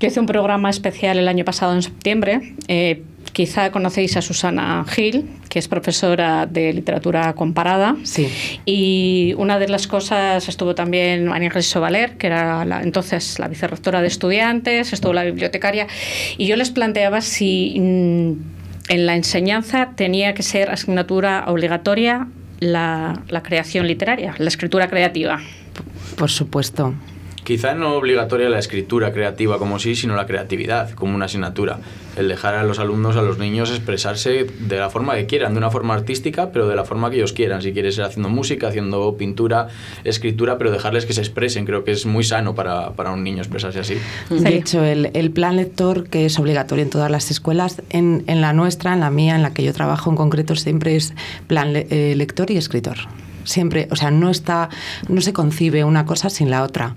Yo 0.00 0.08
hice 0.08 0.20
un 0.20 0.26
programa 0.26 0.70
especial 0.70 1.18
el 1.18 1.28
año 1.28 1.44
pasado 1.44 1.74
en 1.74 1.82
septiembre. 1.82 2.54
Eh, 2.68 3.02
Quizá 3.32 3.70
conocéis 3.70 4.16
a 4.16 4.22
Susana 4.22 4.84
Gil, 4.88 5.28
que 5.48 5.58
es 5.58 5.68
profesora 5.68 6.46
de 6.46 6.72
literatura 6.72 7.32
comparada. 7.32 7.96
Sí. 8.04 8.28
Y 8.66 9.34
una 9.38 9.58
de 9.58 9.68
las 9.68 9.86
cosas 9.86 10.48
estuvo 10.48 10.74
también 10.74 11.26
María 11.26 11.50
Jesús 11.50 11.80
Valer, 11.80 12.18
que 12.18 12.26
era 12.26 12.62
entonces 12.82 13.38
la 13.38 13.48
vicerrectora 13.48 14.02
de 14.02 14.08
estudiantes, 14.08 14.92
estuvo 14.92 15.12
la 15.12 15.24
bibliotecaria. 15.24 15.86
Y 16.36 16.46
yo 16.46 16.56
les 16.56 16.70
planteaba 16.70 17.20
si 17.22 17.74
mm, 17.78 18.32
en 18.88 19.06
la 19.06 19.16
enseñanza 19.16 19.92
tenía 19.96 20.34
que 20.34 20.42
ser 20.42 20.70
asignatura 20.70 21.44
obligatoria 21.48 22.28
la, 22.60 23.22
la 23.28 23.42
creación 23.42 23.86
literaria, 23.86 24.34
la 24.38 24.48
escritura 24.48 24.88
creativa. 24.88 25.40
Por 26.16 26.30
supuesto. 26.30 26.94
Quizá 27.44 27.74
no 27.74 27.96
obligatoria 27.96 28.48
la 28.48 28.60
escritura 28.60 29.12
creativa 29.12 29.58
como 29.58 29.80
sí, 29.80 29.96
sino 29.96 30.14
la 30.14 30.26
creatividad 30.26 30.90
como 30.92 31.16
una 31.16 31.24
asignatura. 31.24 31.80
El 32.16 32.28
dejar 32.28 32.54
a 32.54 32.62
los 32.62 32.78
alumnos, 32.78 33.16
a 33.16 33.22
los 33.22 33.38
niños, 33.38 33.70
expresarse 33.70 34.44
de 34.44 34.78
la 34.78 34.90
forma 34.90 35.16
que 35.16 35.26
quieran, 35.26 35.52
de 35.52 35.58
una 35.58 35.70
forma 35.70 35.94
artística, 35.94 36.52
pero 36.52 36.68
de 36.68 36.76
la 36.76 36.84
forma 36.84 37.10
que 37.10 37.16
ellos 37.16 37.32
quieran. 37.32 37.60
Si 37.60 37.72
quieres 37.72 37.96
ser 37.96 38.04
haciendo 38.04 38.28
música, 38.28 38.68
haciendo 38.68 39.16
pintura, 39.16 39.68
escritura, 40.04 40.56
pero 40.56 40.70
dejarles 40.70 41.04
que 41.04 41.14
se 41.14 41.20
expresen. 41.20 41.64
Creo 41.64 41.82
que 41.82 41.90
es 41.90 42.06
muy 42.06 42.22
sano 42.22 42.54
para, 42.54 42.90
para 42.92 43.10
un 43.10 43.24
niño 43.24 43.38
expresarse 43.38 43.80
así. 43.80 43.96
De 44.30 44.54
hecho, 44.54 44.84
el, 44.84 45.10
el, 45.14 45.32
plan 45.32 45.56
lector, 45.56 46.08
que 46.08 46.26
es 46.26 46.38
obligatorio 46.38 46.84
en 46.84 46.90
todas 46.90 47.10
las 47.10 47.30
escuelas, 47.30 47.82
en, 47.90 48.22
en, 48.28 48.40
la 48.40 48.52
nuestra, 48.52 48.92
en 48.92 49.00
la 49.00 49.10
mía, 49.10 49.34
en 49.34 49.42
la 49.42 49.52
que 49.52 49.64
yo 49.64 49.72
trabajo 49.72 50.10
en 50.10 50.16
concreto, 50.16 50.54
siempre 50.54 50.94
es 50.94 51.12
plan 51.48 51.72
eh, 51.74 52.14
lector 52.16 52.50
y 52.50 52.56
escritor 52.56 52.98
siempre, 53.44 53.88
o 53.90 53.96
sea, 53.96 54.10
no 54.10 54.30
está, 54.30 54.68
no 55.08 55.20
se 55.20 55.32
concibe 55.32 55.84
una 55.84 56.06
cosa 56.06 56.30
sin 56.30 56.50
la 56.50 56.62
otra. 56.62 56.96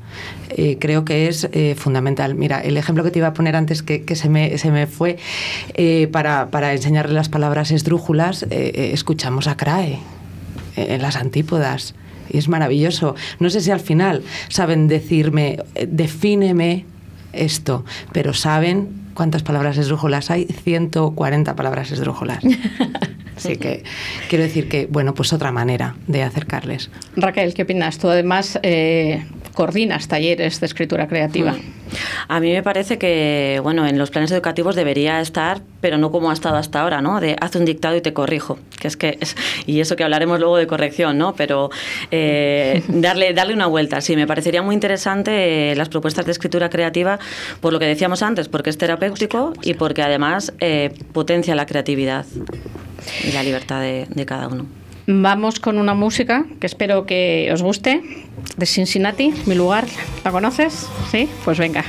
Eh, 0.50 0.78
creo 0.80 1.06
que 1.06 1.28
es 1.28 1.50
eh, 1.52 1.76
fundamental. 1.78 2.36
Mira, 2.36 2.60
el 2.60 2.78
ejemplo 2.78 3.04
que 3.04 3.12
te 3.12 3.20
iba 3.20 3.28
a 3.28 3.34
poner 3.34 3.56
antes 3.56 3.84
que, 3.84 4.04
se, 4.16 4.30
me, 4.30 4.58
se, 4.58 4.72
me, 4.72 4.88
fue 4.88 5.18
eh, 5.74 6.08
para, 6.12 6.50
para, 6.52 6.74
enseñarle 6.74 7.14
las 7.14 7.30
palabras 7.30 7.72
esdrújulas, 7.72 8.46
escuchamos 8.50 9.48
a 9.48 9.58
Crae 9.58 10.00
en 10.76 11.02
las 11.02 11.16
antípodas. 11.16 11.96
Y 12.30 12.38
es 12.38 12.48
maravilloso. 12.48 13.16
No 13.40 13.50
sé 13.50 13.62
si 13.62 13.72
al 13.72 13.80
final 13.80 14.24
saben 14.50 14.88
decirme, 14.88 15.60
defíneme 15.88 16.86
esto, 17.34 17.86
pero 18.12 18.34
saben 18.34 19.05
cuántas 19.16 19.42
palabras 19.42 19.78
esdrújulas 19.80 20.30
hay, 20.30 20.46
140 20.46 21.56
palabras 21.56 21.92
esdrújulas. 21.92 22.44
Así 23.36 23.58
que 23.58 23.84
quiero 24.30 24.44
decir 24.44 24.70
que, 24.70 24.86
bueno, 24.86 25.14
pues 25.14 25.34
otra 25.34 25.52
manera 25.52 25.96
de 26.08 26.24
acercarles. 26.24 26.90
Raquel, 27.16 27.54
¿qué 27.54 27.64
opinas? 27.64 27.98
Tú 27.98 28.10
además 28.10 28.60
eh, 28.62 29.26
coordinas 29.56 30.08
talleres 30.08 30.60
de 30.60 30.66
escritura 30.68 31.08
creativa. 31.08 31.54
Mm. 31.54 31.86
A 32.28 32.40
mí 32.40 32.52
me 32.52 32.62
parece 32.62 32.98
que, 32.98 33.60
bueno, 33.64 33.88
en 33.88 33.98
los 33.98 34.12
planes 34.12 34.32
educativos 34.32 34.76
debería 34.76 35.22
estar, 35.22 35.62
pero 35.82 35.98
no 35.98 36.12
como 36.12 36.30
ha 36.30 36.34
estado 36.34 36.58
hasta 36.58 36.82
ahora, 36.82 37.02
¿no? 37.02 37.20
De 37.20 37.36
haz 37.40 37.56
un 37.56 37.66
dictado 37.66 37.96
y 37.96 38.02
te 38.02 38.14
corrijo, 38.14 38.60
que 38.80 38.88
es 38.88 38.98
que, 38.98 39.18
es, 39.20 39.36
y 39.66 39.80
eso 39.80 39.96
que 39.96 40.04
hablaremos 40.04 40.40
luego 40.40 40.58
de 40.58 40.68
corrección, 40.68 41.18
¿no? 41.18 41.36
Pero 41.36 41.70
eh, 42.12 42.84
darle, 42.88 43.34
darle 43.34 43.54
una 43.54 43.68
vuelta, 43.68 44.02
sí, 44.02 44.16
me 44.16 44.28
parecería 44.28 44.62
muy 44.62 44.76
interesante 44.76 45.72
eh, 45.72 45.76
las 45.76 45.90
propuestas 45.90 46.26
de 46.26 46.32
escritura 46.32 46.70
creativa, 46.70 47.20
por 47.62 47.74
lo 47.74 47.80
que 47.80 47.86
decíamos 47.86 48.22
antes, 48.22 48.50
porque 48.50 48.70
es 48.70 48.78
terapéutico 48.78 49.54
y 49.62 49.74
porque 49.74 50.04
además 50.04 50.54
potencia 51.14 51.56
la 51.56 51.66
creatividad 51.66 52.26
y 53.24 53.32
la 53.32 53.44
libertad 53.44 53.82
de 53.82 54.26
cada 54.26 54.48
uno. 54.48 54.85
Vamos 55.08 55.60
con 55.60 55.78
una 55.78 55.94
música 55.94 56.46
que 56.60 56.66
espero 56.66 57.06
que 57.06 57.50
os 57.54 57.62
guste, 57.62 58.02
de 58.58 58.66
Cincinnati, 58.66 59.34
mi 59.46 59.54
lugar. 59.54 59.86
¿La 60.24 60.32
conoces? 60.32 60.88
Sí, 61.12 61.30
pues 61.44 61.60
venga. 61.60 61.86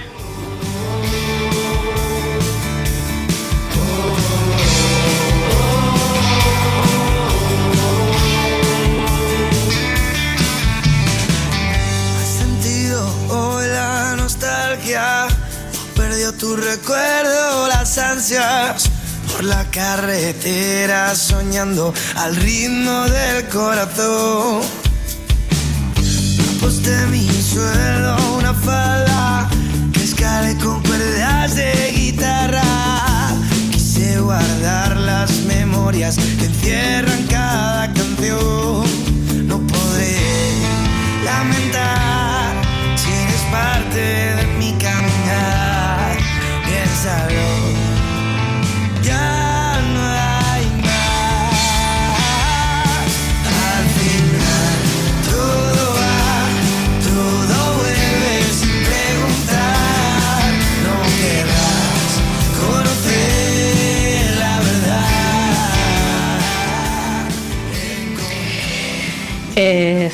perdió 15.97 16.33
tu 16.33 16.57
recuerdo, 16.57 17.69
las 17.69 17.99
ansias 17.99 18.96
por 19.37 19.45
la 19.45 19.65
carretera 19.71 21.15
soñando 21.15 21.93
al 22.17 22.35
ritmo 22.37 23.05
del 23.05 23.47
corazón. 23.49 24.63
Aposté 26.57 27.07
mi 27.09 27.29
suelo 27.29 28.17
una 28.39 28.55
falda 28.55 29.49
que 29.93 30.05
escale 30.05 30.57
con 30.57 30.83
cuerdas 30.83 31.55
de 31.55 31.93
guitarra. 31.95 32.63
Quise 33.73 34.19
guardar 34.21 34.97
las 34.97 35.31
memorias 35.47 36.17
que 36.17 36.47
encierran 36.47 37.23
cada 37.25 37.93
canción. 37.93 38.76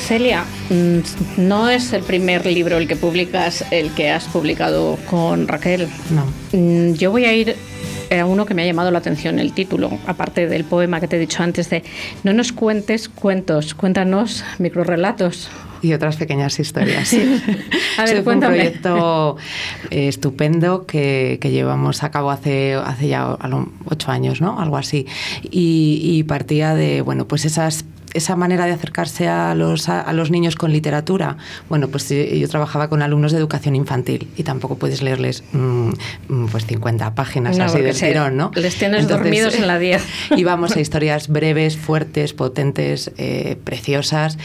Celia, 0.03 0.43
mm, 0.69 1.41
no 1.41 1.69
es 1.69 1.93
el 1.93 2.03
primer 2.03 2.45
libro 2.45 2.77
el 2.77 2.89
que 2.89 2.97
publicas, 2.97 3.63
el 3.71 3.89
que 3.91 4.09
has 4.09 4.25
publicado 4.25 4.97
con 5.09 5.47
Raquel. 5.47 5.87
No. 6.11 6.25
Mm, 6.51 6.93
yo 6.95 7.09
voy 7.09 7.23
a 7.23 7.33
ir 7.33 7.55
a 8.11 8.25
uno 8.25 8.45
que 8.45 8.53
me 8.53 8.63
ha 8.63 8.65
llamado 8.65 8.91
la 8.91 8.99
atención, 8.99 9.39
el 9.39 9.53
título, 9.53 9.97
aparte 10.05 10.47
del 10.47 10.65
poema 10.65 10.99
que 10.99 11.07
te 11.07 11.15
he 11.15 11.19
dicho 11.19 11.41
antes 11.41 11.69
de 11.69 11.83
No 12.23 12.33
nos 12.33 12.51
cuentes 12.51 13.07
cuentos, 13.07 13.73
cuéntanos 13.75 14.43
microrelatos. 14.59 15.49
Y 15.81 15.93
otras 15.93 16.17
pequeñas 16.17 16.59
historias. 16.59 17.13
A 17.97 18.03
ver, 18.03 18.27
un 18.27 18.39
proyecto 18.41 19.37
eh, 19.89 20.09
estupendo 20.09 20.85
que, 20.85 21.39
llevamos 21.41 22.03
a 22.03 22.11
cabo 22.11 22.29
hace, 22.29 22.73
hace 22.75 23.07
ya 23.07 23.37
ocho 23.85 24.11
años, 24.11 24.41
¿no? 24.41 24.59
Algo 24.59 24.77
así. 24.77 25.05
Y, 25.43 25.99
y 26.01 26.23
partía 26.23 26.73
de, 26.73 27.01
bueno, 27.01 27.27
pues 27.27 27.45
esas 27.45 27.85
esa 28.13 28.35
manera 28.35 28.65
de 28.65 28.71
acercarse 28.71 29.27
a 29.27 29.55
los, 29.55 29.89
a, 29.89 30.11
los 30.13 30.31
niños 30.31 30.55
con 30.55 30.71
literatura, 30.71 31.37
bueno, 31.69 31.87
pues 31.87 32.09
yo 32.09 32.47
trabajaba 32.47 32.89
con 32.89 33.01
alumnos 33.01 33.31
de 33.31 33.37
educación 33.37 33.75
infantil 33.75 34.29
y 34.37 34.43
tampoco 34.43 34.77
puedes 34.77 35.01
leerles 35.01 35.43
mm, 35.51 35.89
mm, 36.27 36.45
pues 36.47 36.65
50 36.65 37.15
páginas 37.15 37.59
así 37.59 37.81
de 37.81 37.93
tirón, 37.93 38.37
¿no? 38.37 38.51
Les 38.55 38.75
tienes 38.75 39.07
dormidos 39.07 39.55
en 39.55 39.67
la 39.67 39.79
10. 39.79 40.03
Íbamos 40.37 40.75
a 40.75 40.79
historias 40.79 41.27
breves, 41.27 41.77
fuertes, 41.77 42.33
potentes, 42.33 43.11
eh, 43.17 43.57
preciosas 43.63 44.37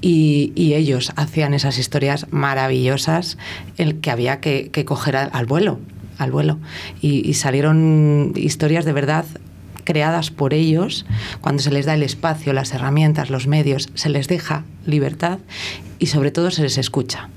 y, 0.00 0.52
ellos 0.76 1.12
hacían 1.16 1.54
esas 1.54 1.78
historias 1.78 2.26
maravillosas 2.30 3.38
el 3.78 4.00
que 4.00 4.10
había 4.10 4.40
que, 4.40 4.84
coger 4.84 5.16
al, 5.16 5.46
vuelo 5.46 5.78
al 6.18 6.30
vuelo 6.30 6.58
y, 7.00 7.32
salieron 7.34 8.32
historias 8.36 8.84
de 8.84 8.92
verdad 8.92 9.24
creadas 9.86 10.30
por 10.30 10.52
ellos, 10.52 11.06
cuando 11.40 11.62
se 11.62 11.70
les 11.70 11.86
da 11.86 11.94
el 11.94 12.02
espacio, 12.02 12.52
las 12.52 12.74
herramientas, 12.74 13.30
los 13.30 13.46
medios, 13.46 13.88
se 13.94 14.10
les 14.10 14.28
deja 14.28 14.64
libertad 14.84 15.38
y 15.98 16.06
sobre 16.06 16.30
todo 16.30 16.50
se 16.50 16.62
les 16.62 16.76
escucha. 16.76 17.30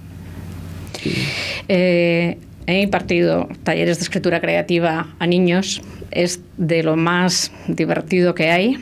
Eh, 1.69 2.37
he 2.67 2.81
impartido 2.81 3.47
talleres 3.63 3.99
de 3.99 4.03
escritura 4.03 4.41
creativa 4.41 5.07
a 5.19 5.27
niños. 5.27 5.81
Es 6.11 6.41
de 6.57 6.83
lo 6.83 6.97
más 6.97 7.51
divertido 7.67 8.35
que 8.35 8.49
hay. 8.49 8.77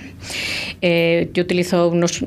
Eh, 0.82 1.30
yo 1.34 1.44
utilizo 1.44 1.90
unos 1.90 2.26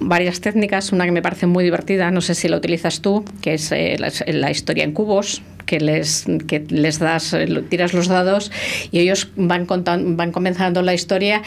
varias 0.00 0.40
técnicas, 0.40 0.92
una 0.92 1.04
que 1.04 1.12
me 1.12 1.22
parece 1.22 1.46
muy 1.46 1.62
divertida, 1.62 2.10
no 2.10 2.20
sé 2.20 2.34
si 2.34 2.48
la 2.48 2.56
utilizas 2.56 3.00
tú, 3.00 3.24
que 3.42 3.54
es 3.54 3.70
eh, 3.70 3.96
la, 3.98 4.50
historia 4.50 4.84
en 4.84 4.92
cubos, 4.92 5.42
que 5.70 5.78
les, 5.78 6.26
que 6.48 6.66
les 6.68 6.98
das, 6.98 7.32
eh, 7.32 7.46
tiras 7.68 7.94
los 7.94 8.08
dados 8.08 8.50
y 8.90 8.98
ellos 8.98 9.28
van, 9.36 9.66
contando, 9.66 10.16
van 10.16 10.32
comenzando 10.32 10.82
la 10.82 10.94
historia 10.94 11.42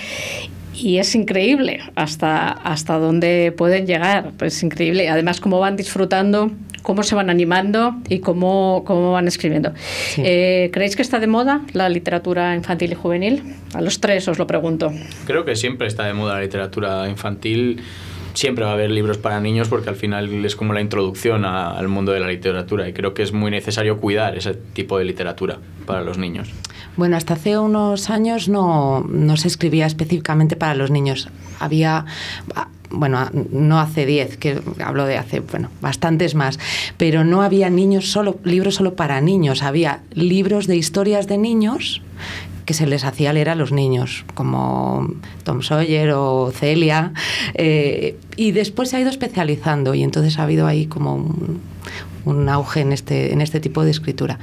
y 0.74 1.00
es 1.00 1.14
increíble 1.14 1.82
hasta, 1.96 2.48
hasta 2.48 2.98
dónde 3.00 3.54
pueden 3.56 3.86
llegar. 3.86 4.32
Es 4.40 4.64
increíble. 4.64 5.10
Además, 5.10 5.42
cómo 5.42 5.60
van 5.60 5.76
disfrutando, 5.76 6.52
cómo 6.84 7.04
se 7.04 7.16
van 7.16 7.30
animando 7.30 7.96
y 8.08 8.20
cómo, 8.20 8.84
cómo 8.86 9.12
van 9.12 9.28
escribiendo. 9.28 9.74
Eh, 10.16 10.70
¿Creéis 10.72 10.96
que 10.96 11.02
está 11.02 11.20
de 11.20 11.28
moda 11.28 11.60
la 11.74 11.90
literatura 11.90 12.56
infantil 12.56 12.94
y 12.94 12.96
juvenil? 12.96 13.44
A 13.74 13.82
los 13.82 14.00
tres 14.00 14.26
os 14.30 14.40
lo 14.40 14.48
pregunto. 14.48 14.90
Creo 15.26 15.44
que 15.44 15.58
siempre 15.58 15.88
está 15.88 16.06
de 16.06 16.14
moda 16.14 16.36
la 16.36 16.42
literatura 16.42 17.10
infantil 17.10 17.82
siempre 18.34 18.66
va 18.66 18.72
a 18.72 18.74
haber 18.74 18.92
libros 18.92 19.18
para 19.18 19.40
niños 19.40 19.68
porque 19.68 19.90
al 19.90 19.96
final 19.96 20.46
es 20.46 20.56
como 20.56 20.74
la 20.74 20.82
introducción 20.82 21.46
al 21.46 21.88
mundo 21.88 22.12
de 22.12 22.20
la 22.20 22.28
literatura 22.28 22.88
y 22.88 22.94
creo 22.94 23.14
que 23.14 23.24
es 23.24 23.34
muy 23.34 23.52
necesario 23.52 24.00
cuidar 24.00 24.38
ese 24.38 24.54
tipo 24.54 24.98
de 24.98 25.06
literatura 25.06 25.60
para 25.86 26.02
los 26.02 26.18
niños. 26.18 26.50
Bueno, 26.96 27.18
hasta 27.18 27.34
hace 27.34 27.58
unos 27.58 28.10
años 28.10 28.50
no, 28.50 29.02
no 29.02 29.38
se 29.38 29.48
escribía 29.48 29.86
específicamente 29.86 30.56
para 30.56 30.76
los 30.76 30.92
niños. 30.92 31.30
Había 31.60 32.06
bueno, 32.94 33.28
no 33.34 33.80
hace 33.80 34.06
10, 34.06 34.38
que 34.38 34.62
hablo 34.84 35.06
de 35.06 35.18
hace, 35.18 35.40
bueno, 35.40 35.70
bastantes 35.82 36.36
más, 36.36 36.60
pero 36.98 37.24
no 37.24 37.42
había 37.42 37.72
niños 37.72 38.12
solo, 38.12 38.38
libros 38.44 38.76
solo 38.76 38.96
para 38.96 39.20
niños, 39.20 39.64
había 39.64 40.02
libros 40.14 40.68
de 40.68 40.78
historias 40.78 41.28
de 41.28 41.40
niños 41.40 42.04
que 42.66 42.74
se 42.74 42.88
les 42.88 43.04
hacía 43.04 43.34
leer 43.34 43.50
a 43.50 43.56
los 43.56 43.72
niños, 43.72 44.26
como 44.34 45.14
Tom 45.44 45.62
Sawyer 45.62 46.12
o 46.12 46.52
Celia, 46.52 47.14
eh, 47.54 48.18
y 48.36 48.52
después 48.52 48.90
se 48.90 48.98
ha 48.98 49.00
ido 49.00 49.10
especializando 49.10 49.94
y 49.94 50.04
entonces 50.04 50.40
ha 50.40 50.44
habido 50.44 50.68
ahí 50.68 50.86
como 50.86 51.16
un, 52.26 52.50
auge 52.50 52.82
en 52.82 52.94
este, 52.94 53.34
en 53.34 53.42
este 53.42 53.60
tipo 53.60 53.84
de 53.84 53.92
escritura. 53.92 54.40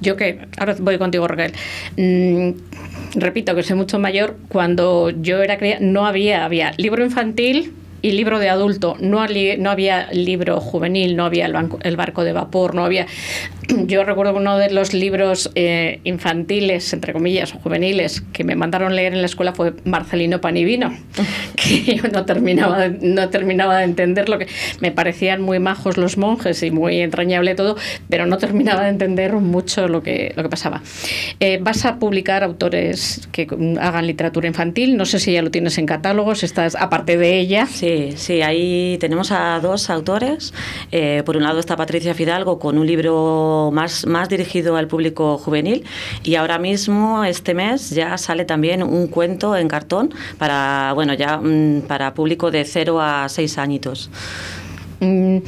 Yo 0.00 0.16
que, 0.16 0.46
ahora 0.58 0.76
voy 0.78 0.98
contigo 0.98 1.26
Raquel, 1.26 1.52
mm, 1.96 3.18
repito 3.18 3.54
que 3.54 3.62
soy 3.62 3.76
mucho 3.76 3.98
mayor, 3.98 4.36
cuando 4.48 5.10
yo 5.10 5.42
era 5.42 5.58
criada 5.58 5.80
no 5.80 6.06
había, 6.06 6.44
había 6.44 6.72
libro 6.76 7.04
infantil, 7.04 7.74
y 8.02 8.12
libro 8.12 8.38
de 8.38 8.48
adulto. 8.48 8.96
No, 9.00 9.26
no 9.58 9.70
había 9.70 10.08
libro 10.12 10.60
juvenil, 10.60 11.16
no 11.16 11.24
había 11.24 11.46
el, 11.46 11.96
barco 11.96 12.24
de 12.24 12.32
vapor, 12.32 12.74
no 12.74 12.84
había... 12.84 13.06
Yo 13.86 14.04
recuerdo 14.04 14.34
uno 14.34 14.58
de 14.58 14.70
los 14.70 14.94
libros 14.94 15.50
eh, 15.54 16.00
infantiles, 16.04 16.92
entre 16.92 17.12
comillas, 17.12 17.52
juveniles, 17.52 18.22
que 18.32 18.44
me 18.44 18.56
mandaron 18.56 18.96
leer 18.96 19.12
en 19.12 19.20
la 19.20 19.26
escuela 19.26 19.52
fue 19.52 19.74
Marcelino 19.84 20.40
Panivino, 20.40 20.92
que 21.56 21.96
yo 21.96 22.08
no 22.08 22.24
terminaba, 22.24 22.88
no 22.88 23.28
terminaba 23.28 23.78
de 23.78 23.84
entender 23.84 24.28
lo 24.28 24.38
que... 24.38 24.48
Me 24.80 24.90
parecían 24.90 25.42
muy 25.42 25.58
majos 25.58 25.96
los 25.96 26.16
monjes 26.16 26.62
y 26.62 26.70
muy 26.70 27.00
entrañable 27.00 27.54
todo, 27.54 27.76
pero 28.08 28.26
no 28.26 28.38
terminaba 28.38 28.84
de 28.84 28.90
entender 28.90 29.32
mucho 29.34 29.88
lo 29.88 30.02
que, 30.02 30.32
lo 30.36 30.42
que 30.42 30.48
pasaba. 30.48 30.82
Eh, 31.38 31.58
¿Vas 31.60 31.84
a 31.84 31.98
publicar 31.98 32.42
autores 32.42 33.28
que 33.32 33.46
hagan 33.80 34.06
literatura 34.06 34.46
infantil? 34.46 34.96
No 34.96 35.04
sé 35.04 35.18
si 35.18 35.32
ya 35.32 35.42
lo 35.42 35.50
tienes 35.50 35.78
en 35.78 35.86
catálogos, 35.86 36.42
estás 36.42 36.74
aparte 36.74 37.16
de 37.16 37.38
ella. 37.38 37.66
Sí, 37.66 37.89
Sí, 38.16 38.42
ahí 38.42 38.98
tenemos 38.98 39.32
a 39.32 39.60
dos 39.60 39.90
autores. 39.90 40.52
Eh, 40.92 41.22
por 41.24 41.36
un 41.36 41.42
lado 41.42 41.58
está 41.58 41.76
Patricia 41.76 42.14
Fidalgo 42.14 42.58
con 42.58 42.78
un 42.78 42.86
libro 42.86 43.70
más, 43.72 44.06
más 44.06 44.28
dirigido 44.28 44.76
al 44.76 44.86
público 44.86 45.38
juvenil 45.38 45.84
y 46.22 46.34
ahora 46.34 46.58
mismo 46.58 47.24
este 47.24 47.54
mes 47.54 47.90
ya 47.90 48.18
sale 48.18 48.44
también 48.44 48.82
un 48.82 49.06
cuento 49.08 49.56
en 49.56 49.68
cartón 49.68 50.12
para, 50.38 50.92
bueno, 50.94 51.14
ya 51.14 51.38
mm, 51.38 51.82
para 51.88 52.14
público 52.14 52.50
de 52.50 52.64
0 52.64 53.00
a 53.00 53.28
6 53.28 53.58
añitos. 53.58 54.10
Mm, 55.00 55.38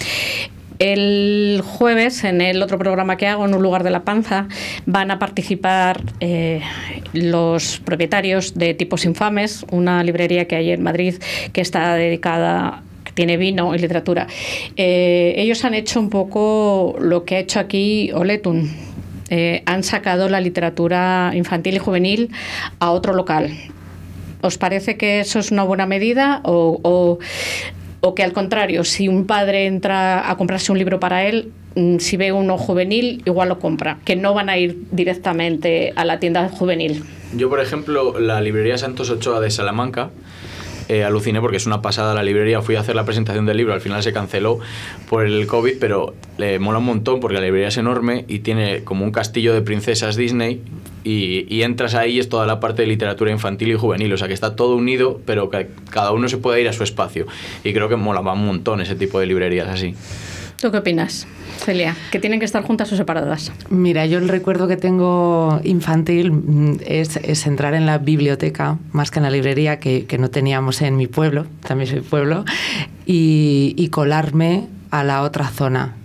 el 0.78 1.62
jueves, 1.64 2.24
en 2.24 2.40
el 2.40 2.62
otro 2.62 2.78
programa 2.78 3.16
que 3.16 3.26
hago, 3.26 3.44
en 3.44 3.54
un 3.54 3.62
lugar 3.62 3.82
de 3.82 3.90
la 3.90 4.04
panza, 4.04 4.48
van 4.86 5.10
a 5.10 5.18
participar 5.18 6.00
eh, 6.20 6.60
los 7.12 7.80
propietarios 7.80 8.54
de 8.54 8.74
Tipos 8.74 9.04
Infames, 9.04 9.64
una 9.70 10.02
librería 10.02 10.46
que 10.46 10.56
hay 10.56 10.70
en 10.70 10.82
Madrid 10.82 11.16
que 11.52 11.60
está 11.60 11.94
dedicada 11.94 12.82
tiene 13.14 13.36
vino 13.36 13.74
y 13.74 13.78
literatura. 13.78 14.26
Eh, 14.76 15.34
ellos 15.36 15.64
han 15.64 15.74
hecho 15.74 16.00
un 16.00 16.08
poco 16.08 16.96
lo 16.98 17.24
que 17.24 17.36
ha 17.36 17.38
hecho 17.40 17.60
aquí 17.60 18.10
Oletun. 18.12 18.70
Eh, 19.28 19.62
han 19.66 19.82
sacado 19.82 20.28
la 20.28 20.40
literatura 20.40 21.32
infantil 21.34 21.76
y 21.76 21.78
juvenil 21.78 22.30
a 22.78 22.90
otro 22.90 23.12
local. 23.12 23.50
¿Os 24.40 24.58
parece 24.58 24.96
que 24.96 25.20
eso 25.20 25.38
es 25.38 25.50
una 25.50 25.62
buena 25.62 25.86
medida 25.86 26.40
o 26.44 27.18
que 28.14 28.22
al 28.22 28.32
contrario, 28.32 28.84
si 28.84 29.08
un 29.08 29.26
padre 29.26 29.66
entra 29.66 30.28
a 30.28 30.36
comprarse 30.36 30.72
un 30.72 30.78
libro 30.78 30.98
para 30.98 31.24
él, 31.24 31.52
mm, 31.76 31.98
si 31.98 32.16
ve 32.16 32.32
uno 32.32 32.58
juvenil, 32.58 33.22
igual 33.24 33.48
lo 33.48 33.58
compra, 33.58 33.98
que 34.04 34.16
no 34.16 34.34
van 34.34 34.50
a 34.50 34.58
ir 34.58 34.76
directamente 34.90 35.92
a 35.94 36.04
la 36.04 36.18
tienda 36.18 36.48
juvenil. 36.48 37.04
Yo, 37.34 37.48
por 37.48 37.60
ejemplo, 37.60 38.18
la 38.18 38.40
librería 38.40 38.76
Santos 38.76 39.08
Ochoa 39.08 39.40
de 39.40 39.50
Salamanca, 39.50 40.10
eh, 40.88 41.04
aluciné 41.04 41.40
porque 41.40 41.56
es 41.56 41.66
una 41.66 41.82
pasada 41.82 42.14
la 42.14 42.22
librería. 42.22 42.62
Fui 42.62 42.76
a 42.76 42.80
hacer 42.80 42.94
la 42.94 43.04
presentación 43.04 43.46
del 43.46 43.56
libro, 43.56 43.72
al 43.74 43.80
final 43.80 44.02
se 44.02 44.12
canceló 44.12 44.58
por 45.08 45.26
el 45.26 45.46
COVID, 45.46 45.74
pero 45.78 46.14
le 46.38 46.58
mola 46.58 46.78
un 46.78 46.84
montón 46.84 47.20
porque 47.20 47.34
la 47.34 47.42
librería 47.42 47.68
es 47.68 47.76
enorme 47.76 48.24
y 48.28 48.40
tiene 48.40 48.84
como 48.84 49.04
un 49.04 49.12
castillo 49.12 49.54
de 49.54 49.62
princesas 49.62 50.16
Disney 50.16 50.60
y, 51.04 51.62
entras 51.62 51.94
ahí 51.94 52.12
y 52.12 52.18
es 52.20 52.28
toda 52.28 52.46
la 52.46 52.60
parte 52.60 52.82
de 52.82 52.88
literatura 52.88 53.30
infantil 53.30 53.72
y 53.72 53.74
juvenil, 53.74 54.12
o 54.12 54.16
sea 54.16 54.28
que 54.28 54.34
está 54.34 54.56
todo 54.56 54.76
unido, 54.76 55.20
pero 55.26 55.50
que 55.50 55.68
cada 55.90 56.12
uno 56.12 56.28
se 56.28 56.38
puede 56.38 56.60
ir 56.60 56.68
a 56.68 56.72
su 56.72 56.84
espacio. 56.84 57.26
Y 57.64 57.72
creo 57.72 57.88
que 57.88 57.96
mola 57.96 58.20
un 58.20 58.46
montón 58.46 58.80
ese 58.80 58.94
tipo 58.94 59.18
de 59.20 59.26
librerías 59.26 59.68
así. 59.68 59.94
¿Tú 60.62 60.70
qué 60.70 60.78
opinas, 60.78 61.26
Celia? 61.58 61.96
¿Que 62.12 62.20
tienen 62.20 62.38
que 62.38 62.44
estar 62.44 62.62
juntas 62.62 62.92
o 62.92 62.96
separadas? 62.96 63.50
Mira, 63.68 64.06
yo 64.06 64.18
el 64.18 64.28
recuerdo 64.28 64.68
que 64.68 64.76
tengo 64.76 65.60
infantil 65.64 66.30
mm, 66.30 66.76
es, 66.86 67.46
entrar 67.48 67.74
en 67.74 67.84
la 67.84 67.98
biblioteca, 67.98 68.78
más 68.92 69.10
que 69.10 69.18
en 69.18 69.24
la 69.24 69.30
librería, 69.30 69.80
que, 69.80 70.06
no 70.20 70.30
teníamos 70.30 70.80
en 70.80 70.96
mi 70.96 71.08
pueblo, 71.08 71.46
también 71.66 71.90
soy 71.90 72.00
pueblo, 72.00 72.44
y, 73.06 73.74
y 73.76 73.88
colarme 73.88 74.68
a 74.92 75.02
la 75.02 75.22
otra 75.22 75.48
zona, 75.48 75.96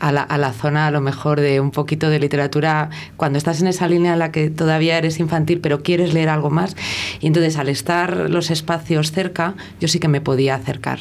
a 0.00 0.10
la, 0.10 0.22
a 0.22 0.38
la, 0.38 0.52
zona 0.52 0.88
a 0.88 0.90
lo 0.90 1.00
mejor 1.00 1.38
de 1.38 1.60
un 1.60 1.70
poquito 1.70 2.10
de 2.10 2.18
literatura, 2.18 2.90
cuando 3.16 3.38
estás 3.38 3.60
en 3.60 3.68
esa 3.68 3.86
línea 3.86 4.14
en 4.14 4.18
la 4.18 4.32
que 4.32 4.50
todavía 4.50 4.98
eres 4.98 5.20
infantil 5.20 5.60
pero 5.60 5.84
quieres 5.84 6.12
leer 6.12 6.30
algo 6.30 6.50
más, 6.50 6.74
y 7.20 7.28
entonces 7.28 7.58
al 7.58 7.68
estar 7.68 8.28
los 8.28 8.50
espacios 8.50 9.12
cerca, 9.12 9.54
yo 9.78 9.86
sí 9.86 10.00
que 10.00 10.08
me 10.08 10.20
podía 10.20 10.56
acercar. 10.56 10.98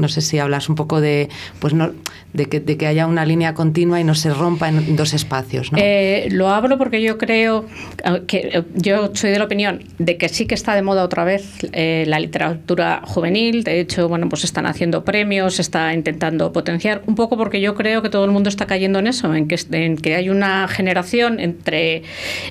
No 0.00 0.08
sé 0.08 0.22
si 0.22 0.38
hablas 0.38 0.68
un 0.68 0.76
poco 0.76 1.00
de, 1.00 1.28
pues 1.58 1.74
no, 1.74 1.92
de, 2.32 2.46
que, 2.46 2.60
de 2.60 2.76
que 2.76 2.86
haya 2.86 3.06
una 3.06 3.24
línea 3.24 3.54
continua 3.54 4.00
y 4.00 4.04
no 4.04 4.14
se 4.14 4.32
rompa 4.32 4.68
en 4.68 4.96
dos 4.96 5.14
espacios. 5.14 5.72
¿no? 5.72 5.78
Eh, 5.80 6.28
lo 6.30 6.48
hablo 6.48 6.78
porque 6.78 7.02
yo 7.02 7.18
creo 7.18 7.66
que 8.26 8.50
eh, 8.52 8.62
yo 8.74 9.10
soy 9.14 9.30
de 9.30 9.38
la 9.38 9.44
opinión 9.44 9.82
de 9.98 10.16
que 10.16 10.28
sí 10.28 10.46
que 10.46 10.54
está 10.54 10.74
de 10.74 10.82
moda 10.82 11.04
otra 11.04 11.24
vez 11.24 11.66
eh, 11.72 12.04
la 12.06 12.20
literatura 12.20 13.02
juvenil. 13.04 13.64
De 13.64 13.80
hecho, 13.80 14.08
bueno, 14.08 14.28
pues 14.28 14.44
están 14.44 14.66
haciendo 14.66 15.04
premios, 15.04 15.58
está 15.58 15.92
intentando 15.92 16.52
potenciar 16.52 17.02
un 17.06 17.14
poco 17.14 17.36
porque 17.36 17.60
yo 17.60 17.74
creo 17.74 18.02
que 18.02 18.10
todo 18.10 18.24
el 18.24 18.30
mundo 18.30 18.48
está 18.48 18.66
cayendo 18.66 18.98
en 18.98 19.06
eso, 19.06 19.34
en 19.34 19.48
que, 19.48 19.58
en 19.72 19.96
que 19.96 20.14
hay 20.14 20.28
una 20.30 20.68
generación 20.68 21.40
entre 21.40 22.02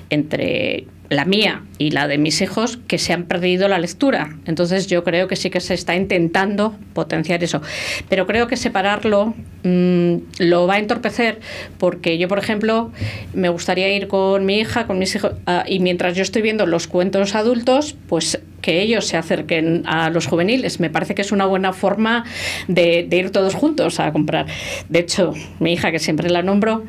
entre 0.09 0.87
la 1.09 1.25
mía 1.25 1.63
y 1.77 1.91
la 1.91 2.07
de 2.07 2.17
mis 2.17 2.41
hijos 2.41 2.77
que 2.87 2.97
se 2.97 3.13
han 3.13 3.23
perdido 3.23 3.67
la 3.67 3.79
lectura. 3.79 4.37
Entonces 4.45 4.87
yo 4.87 5.03
creo 5.03 5.27
que 5.27 5.35
sí 5.35 5.49
que 5.49 5.59
se 5.59 5.73
está 5.73 5.95
intentando 5.95 6.75
potenciar 6.93 7.43
eso. 7.43 7.61
Pero 8.09 8.27
creo 8.27 8.47
que 8.47 8.57
separarlo 8.57 9.33
mm, 9.63 10.15
lo 10.39 10.67
va 10.67 10.75
a 10.75 10.79
entorpecer 10.79 11.39
porque 11.77 12.17
yo, 12.17 12.27
por 12.27 12.39
ejemplo, 12.39 12.91
me 13.33 13.49
gustaría 13.49 13.91
ir 13.93 14.07
con 14.07 14.45
mi 14.45 14.59
hija, 14.59 14.85
con 14.87 14.99
mis 14.99 15.15
hijos, 15.15 15.33
ah, 15.45 15.63
y 15.67 15.79
mientras 15.79 16.15
yo 16.15 16.21
estoy 16.21 16.41
viendo 16.41 16.65
los 16.65 16.87
cuentos 16.87 17.35
adultos, 17.35 17.95
pues 18.07 18.39
que 18.61 18.81
ellos 18.81 19.05
se 19.05 19.17
acerquen 19.17 19.83
a 19.85 20.09
los 20.09 20.27
juveniles. 20.27 20.79
Me 20.79 20.89
parece 20.89 21.15
que 21.15 21.21
es 21.21 21.31
una 21.31 21.45
buena 21.45 21.73
forma 21.73 22.25
de, 22.67 23.05
de 23.07 23.17
ir 23.17 23.31
todos 23.31 23.55
juntos 23.55 23.99
a 23.99 24.11
comprar. 24.11 24.45
De 24.89 24.99
hecho, 24.99 25.33
mi 25.59 25.73
hija, 25.73 25.91
que 25.91 25.99
siempre 25.99 26.29
la 26.29 26.43
nombro, 26.43 26.83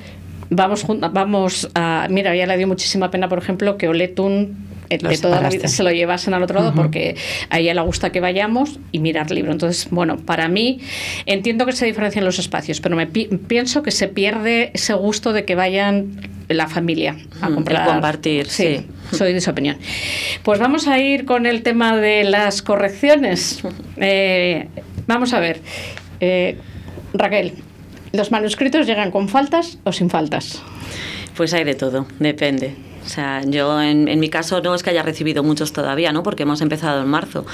vamos, 0.51 0.87
vamos 1.13 1.71
a... 1.75 2.07
Mira, 2.11 2.35
ya 2.35 2.47
le 2.47 2.57
dio 2.57 2.67
muchísima 2.67 3.11
pena, 3.11 3.29
por 3.29 3.39
ejemplo, 3.39 3.79
que 3.79 3.89
Oletun 3.89 4.69
eh, 4.91 4.99
de 4.99 5.19
toda 5.19 5.41
la 5.41 5.49
vida 5.49 5.69
se 5.69 5.85
lo 5.85 5.91
llevasen 5.93 6.35
al 6.35 6.43
otro 6.43 6.59
lado 6.59 6.75
porque 6.75 7.17
a 7.49 7.61
ella 7.61 7.75
le 7.75 7.81
gusta 7.83 8.11
que 8.11 8.21
vayamos 8.21 8.81
y 8.91 8.99
mirar 8.99 9.31
libro. 9.31 9.53
Entonces, 9.53 9.89
bueno, 9.91 10.17
para 10.19 10.49
mí 10.49 10.81
entiendo 11.27 11.65
que 11.65 11.73
se 11.73 11.87
diferencian 11.87 12.25
los 12.25 12.41
espacios, 12.41 12.81
pero 12.81 12.97
me 12.97 13.07
pienso 13.07 13.83
que 13.85 13.93
se 13.93 14.09
pierde 14.09 14.73
ese 14.75 14.93
gusto 14.95 15.33
de 15.33 15.45
que 15.45 15.55
vayan 15.55 16.29
la 16.49 16.67
familia 16.67 17.17
a 17.41 17.51
comprar. 17.51 17.87
compartir, 17.87 18.49
sí, 18.49 18.85
Soy 19.13 19.33
de 19.33 19.39
esa 19.39 19.53
opinión. 19.53 19.79
Pues 20.43 20.59
vamos 20.59 20.89
a 20.89 20.99
ir 20.99 21.25
con 21.25 21.47
el 21.47 21.63
tema 21.63 21.97
de 21.97 22.25
las 22.25 22.61
correcciones. 22.61 23.63
Eh, 23.97 24.67
vamos 25.07 25.33
a 25.33 25.39
ver. 25.39 25.61
Eh, 26.19 26.59
Raquel, 27.15 27.55
¿Los 28.13 28.33
manuscritos 28.33 28.87
llegan 28.87 29.11
con 29.11 29.29
faltas 29.29 29.79
o 29.85 29.93
sin 29.93 30.11
faltas? 30.11 30.63
Pues 31.37 31.55
hay 31.55 31.65
de 31.65 31.75
todo, 31.75 32.07
depende. 32.19 32.90
O 33.05 33.09
sea, 33.09 33.43
yo 33.45 33.81
en, 33.81 34.09
en, 34.09 34.21
mi 34.21 34.29
caso 34.29 34.61
no 34.61 34.75
es 34.75 34.83
que 34.83 34.91
haya 34.91 35.03
recibido 35.03 35.43
muchos 35.43 35.73
todavía, 35.73 36.13
¿no? 36.13 36.23
Porque 36.23 36.43
hemos 36.43 36.61
empezado 36.61 37.03
en 37.03 37.09
marzo. 37.09 37.47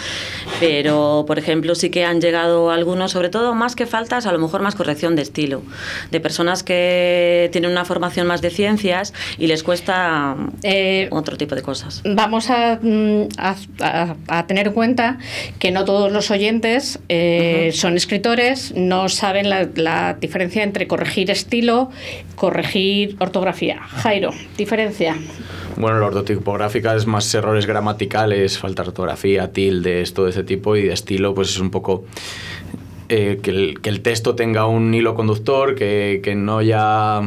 Pero, 0.60 1.24
por 1.26 1.38
ejemplo, 1.38 1.74
sí 1.74 1.90
que 1.90 2.04
han 2.04 2.20
llegado 2.20 2.70
algunos, 2.70 3.12
sobre 3.12 3.28
todo 3.28 3.54
más 3.54 3.76
que 3.76 3.86
faltas, 3.86 4.26
a 4.26 4.32
lo 4.32 4.38
mejor 4.38 4.62
más 4.62 4.74
corrección 4.74 5.16
de 5.16 5.22
estilo. 5.22 5.62
De 6.10 6.20
personas 6.20 6.62
que 6.62 7.48
tienen 7.52 7.70
una 7.70 7.84
formación 7.84 8.26
más 8.26 8.42
de 8.42 8.50
ciencias 8.50 9.12
y 9.38 9.46
les 9.46 9.62
cuesta 9.62 10.36
eh, 10.62 11.08
otro 11.10 11.36
tipo 11.36 11.54
de 11.54 11.62
cosas. 11.62 12.02
Vamos 12.04 12.50
a, 12.50 12.78
mm, 12.80 13.28
a, 13.38 13.56
a, 14.28 14.46
tener 14.46 14.68
en 14.68 14.72
cuenta 14.72 15.18
que 15.58 15.70
no 15.70 15.84
todos 15.84 16.12
los 16.12 16.30
oyentes 16.30 16.98
eh, 17.08 17.68
uh 17.68 17.72
-huh. 17.72 17.72
son 17.72 17.96
escritores, 17.96 18.74
no 18.74 19.08
saben 19.08 19.48
la, 19.48 19.68
la 19.74 20.14
diferencia 20.20 20.62
entre 20.62 20.86
corregir 20.86 21.30
estilo, 21.30 21.90
corregir 22.34 23.16
ortografía. 23.18 23.80
Jairo, 23.80 24.30
diferencia. 24.56 25.16
Bueno, 25.76 26.00
la 26.00 26.06
ortotipográfica 26.06 26.94
es 26.94 27.06
más 27.06 27.32
errores 27.34 27.66
gramaticales, 27.66 28.58
falta 28.58 28.82
de 28.82 28.88
ortografía, 28.88 29.52
tildes, 29.52 30.14
todo 30.14 30.28
ese 30.28 30.42
tipo, 30.42 30.76
y 30.76 30.82
de 30.82 30.92
estilo, 30.92 31.34
pues 31.34 31.50
es 31.50 31.60
un 31.60 31.70
poco 31.70 32.04
eh, 33.08 33.40
que, 33.42 33.50
el, 33.50 33.80
que, 33.80 33.90
el, 33.90 34.00
texto 34.00 34.34
tenga 34.34 34.66
un 34.66 34.92
hilo 34.94 35.14
conductor, 35.14 35.74
que, 35.74 36.20
que 36.22 36.34
no 36.34 36.58
haya 36.58 37.20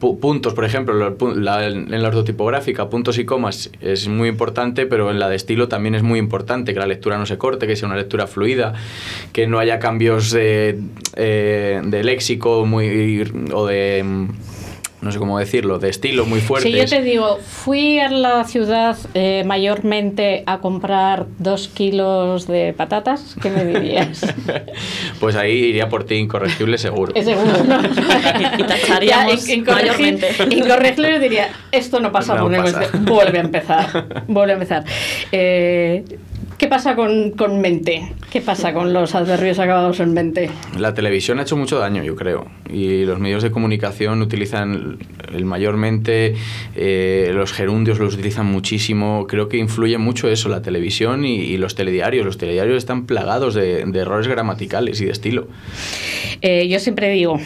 puntos, 0.00 0.54
por 0.54 0.64
ejemplo, 0.64 1.16
la, 1.34 1.66
en 1.66 2.02
la 2.02 2.08
ortotipográfica, 2.08 2.88
puntos 2.88 3.18
y 3.18 3.26
comas 3.26 3.70
es 3.80 4.08
muy 4.08 4.28
importante, 4.28 4.86
pero 4.86 5.10
en 5.10 5.18
la 5.18 5.28
de 5.28 5.36
estilo 5.36 5.68
también 5.68 5.94
es 5.94 6.02
muy 6.02 6.18
importante, 6.18 6.72
que 6.72 6.80
la 6.80 6.86
lectura 6.86 7.18
no 7.18 7.26
se 7.26 7.36
corte, 7.36 7.66
que 7.66 7.76
sea 7.76 7.86
una 7.86 7.96
lectura 7.96 8.26
fluida, 8.26 8.72
que 9.32 9.46
no 9.46 9.58
haya 9.58 9.78
cambios 9.78 10.30
de, 10.30 10.80
eh, 11.16 11.82
de 11.84 12.04
léxico 12.04 12.64
muy, 12.64 13.30
o 13.52 13.66
de 13.66 14.28
no 15.02 15.10
sé 15.10 15.18
cómo 15.18 15.38
decirlo, 15.38 15.78
de 15.78 15.88
estilo 15.88 16.26
muy 16.26 16.40
fuerte. 16.40 16.70
Si 16.70 16.76
yo 16.76 16.84
te 16.84 17.02
digo, 17.02 17.38
fui 17.38 17.98
a 17.98 18.10
la 18.10 18.44
ciudad 18.44 18.98
eh, 19.14 19.44
mayormente 19.46 20.42
a 20.46 20.58
comprar 20.58 21.26
dos 21.38 21.68
kilos 21.68 22.46
de 22.46 22.74
patatas, 22.76 23.34
¿qué 23.40 23.50
me 23.50 23.64
dirías? 23.64 24.20
pues 25.20 25.36
ahí 25.36 25.52
iría 25.52 25.88
por 25.88 26.04
ti 26.04 26.16
incorregible 26.16 26.76
seguro. 26.76 27.12
Es 27.14 27.24
seguro, 27.24 27.64
¿no? 27.64 27.80
y 28.58 28.62
tacharíamos 28.64 29.46
ya, 29.46 29.56
mayormente. 29.72 30.28
Incorregible 30.50 31.18
diría, 31.18 31.48
esto 31.72 32.00
no 32.00 32.12
pasa, 32.12 32.34
no 32.34 32.50
pasa. 32.50 32.90
vuelve 32.98 33.38
a 33.38 33.42
empezar, 33.42 34.24
vuelve 34.28 34.52
a 34.52 34.54
empezar. 34.54 34.84
Eh, 35.32 36.04
¿Qué 36.60 36.68
pasa 36.68 36.94
con, 36.94 37.30
con, 37.30 37.58
mente? 37.62 38.12
¿Qué 38.30 38.42
pasa 38.42 38.74
con 38.74 38.92
los 38.92 39.14
adverbios 39.14 39.58
acabados 39.58 39.98
en 39.98 40.12
mente? 40.12 40.50
La 40.78 40.92
televisión 40.92 41.38
ha 41.38 41.42
hecho 41.44 41.56
mucho 41.56 41.78
daño, 41.78 42.04
yo 42.04 42.14
creo. 42.16 42.48
Y 42.70 43.06
los 43.06 43.18
medios 43.18 43.42
de 43.42 43.50
comunicación 43.50 44.20
utilizan 44.20 44.98
el 45.32 45.46
mayormente, 45.46 46.34
eh, 46.76 47.30
los 47.32 47.54
gerundios 47.54 47.98
los 47.98 48.12
utilizan 48.12 48.44
muchísimo. 48.44 49.26
Creo 49.26 49.48
que 49.48 49.56
influye 49.56 49.96
mucho 49.96 50.28
eso, 50.28 50.50
la 50.50 50.60
televisión 50.60 51.24
y, 51.24 51.36
y 51.36 51.56
los 51.56 51.76
telediarios. 51.76 52.26
Los 52.26 52.36
telediarios 52.36 52.76
están 52.76 53.06
plagados 53.06 53.54
de, 53.54 53.86
de 53.86 53.98
errores 53.98 54.28
gramaticales 54.28 55.00
y 55.00 55.06
de 55.06 55.12
estilo. 55.12 55.48
Eh, 56.42 56.68
yo 56.68 56.78
siempre 56.78 57.08
digo, 57.08 57.40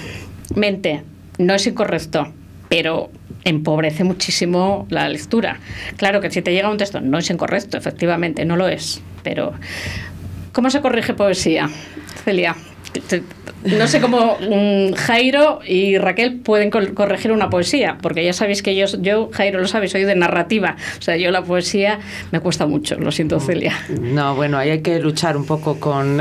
mente, 0.57 1.05
no 1.39 1.55
es 1.55 1.65
incorrecto, 1.69 2.33
pero 2.69 3.11
empobrece 3.45 4.05
muchísimo 4.05 4.87
la 4.91 5.09
lectura. 5.09 5.59
Claro 5.97 6.21
que 6.21 6.31
si 6.31 6.43
te 6.43 6.53
llega 6.53 6.71
un 6.71 6.79
texto 6.79 7.01
no 7.01 7.19
es 7.19 7.31
incorrecto, 7.31 7.77
efectivamente, 7.77 8.45
no 8.45 8.57
lo 8.57 8.69
es, 8.69 9.03
pero 9.23 9.53
¿cómo 10.53 10.71
se 10.71 10.81
corrige 10.81 11.15
poesía? 11.15 11.69
Celia, 12.25 12.57
no 13.65 13.87
sé 13.87 14.01
cómo 14.01 14.37
um, 14.37 14.93
Jairo 14.93 15.61
y 15.67 15.99
Raquel 15.99 16.41
pueden 16.41 16.71
corregir 16.71 17.33
una 17.33 17.51
poesía, 17.51 17.99
porque 18.01 18.25
ya 18.25 18.33
sabéis 18.33 18.63
que 18.63 18.77
yo, 18.77 18.87
yo, 19.01 19.31
Jairo 19.33 19.61
lo 19.61 19.67
sabe, 19.67 19.89
soy 19.89 20.05
de 20.05 20.15
narrativa. 20.15 20.77
O 20.99 21.03
sea, 21.03 21.17
yo 21.17 21.31
la 21.31 21.43
poesía 21.43 21.99
me 22.31 22.41
cuesta 22.41 22.67
mucho, 22.67 22.97
lo 22.97 23.11
siento, 23.11 23.41
Celia. 23.41 23.75
No, 24.01 24.35
bueno, 24.35 24.59
ahí 24.59 24.71
hay 24.71 24.81
que 24.81 24.99
luchar 25.01 25.37
un 25.37 25.47
poco 25.47 25.81
con. 25.81 26.21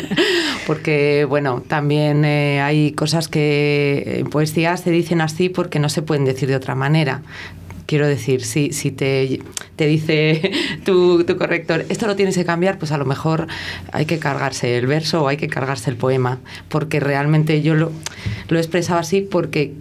porque, 0.66 1.26
bueno, 1.28 1.62
también 1.66 2.24
eh, 2.24 2.60
hay 2.60 2.92
cosas 2.92 3.28
que 3.28 4.18
en 4.20 4.30
poesía 4.30 4.76
se 4.76 4.90
dicen 4.90 5.20
así 5.20 5.48
porque 5.48 5.78
no 5.78 5.88
se 5.88 6.02
pueden 6.02 6.24
decir 6.24 6.48
de 6.48 6.56
otra 6.56 6.74
manera. 6.74 7.22
Quiero 7.86 8.06
decir, 8.06 8.44
si, 8.44 8.72
si 8.72 8.90
te, 8.90 9.40
te 9.76 9.86
dice 9.86 10.50
tu, 10.84 11.24
tu, 11.24 11.36
corrector, 11.36 11.86
esto 11.88 12.06
lo 12.06 12.16
tienes 12.16 12.36
que 12.36 12.44
cambiar, 12.44 12.78
pues 12.78 12.92
a 12.92 12.98
lo 12.98 13.04
mejor 13.04 13.46
hay 13.92 14.06
que 14.06 14.18
cargarse 14.18 14.76
el 14.76 14.86
verso 14.86 15.22
o 15.22 15.28
hay 15.28 15.36
que 15.36 15.48
cargarse 15.48 15.90
el 15.90 15.96
poema, 15.96 16.38
porque 16.68 17.00
realmente 17.00 17.62
yo 17.62 17.74
lo, 17.74 17.92
lo 18.48 18.58
he 18.58 18.60
expresado 18.60 18.98
así 18.98 19.20
porque 19.20 19.72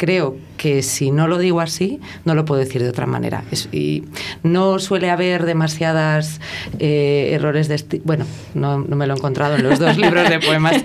creo 0.00 0.38
que 0.56 0.82
si 0.82 1.10
no 1.10 1.28
lo 1.28 1.36
digo 1.36 1.60
así, 1.60 2.00
no 2.24 2.34
lo 2.34 2.46
puedo 2.46 2.58
decir 2.58 2.82
de 2.82 2.88
otra 2.88 3.04
manera. 3.04 3.44
Es, 3.50 3.68
y 3.70 4.04
no 4.42 4.78
suele 4.78 5.10
haber 5.10 5.44
demasiadas 5.44 6.40
eh, 6.78 7.32
errores 7.34 7.68
de 7.68 7.74
estilo. 7.74 8.02
Bueno, 8.06 8.24
no, 8.54 8.78
no, 8.78 8.96
me 8.96 9.06
lo 9.06 9.12
he 9.12 9.18
encontrado 9.18 9.56
en 9.56 9.62
los 9.62 9.78
dos 9.78 9.98
libros 10.04 10.30
de 10.30 10.40
poemas, 10.40 10.82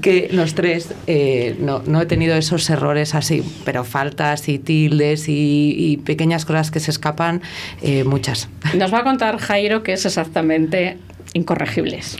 que 0.00 0.30
los 0.32 0.54
tres 0.54 0.94
eh, 1.06 1.56
no, 1.60 1.82
no, 1.86 2.00
he 2.00 2.06
tenido 2.06 2.36
esos 2.36 2.70
errores 2.70 3.14
así, 3.14 3.42
pero 3.66 3.84
faltas 3.84 4.48
y 4.48 4.58
tildes 4.58 5.28
y, 5.28 5.74
y 5.76 5.98
pequeñas 5.98 6.46
cosas 6.46 6.70
que 6.70 6.80
se 6.80 6.90
escapan, 6.90 7.42
eh, 7.82 8.04
muchas. 8.04 8.48
Nos 8.74 8.94
va 8.94 9.00
a 9.00 9.04
contar 9.04 9.36
Jairo 9.36 9.82
qué 9.82 9.92
es 9.92 10.06
exactamente 10.06 10.96
incorregibles? 11.34 12.18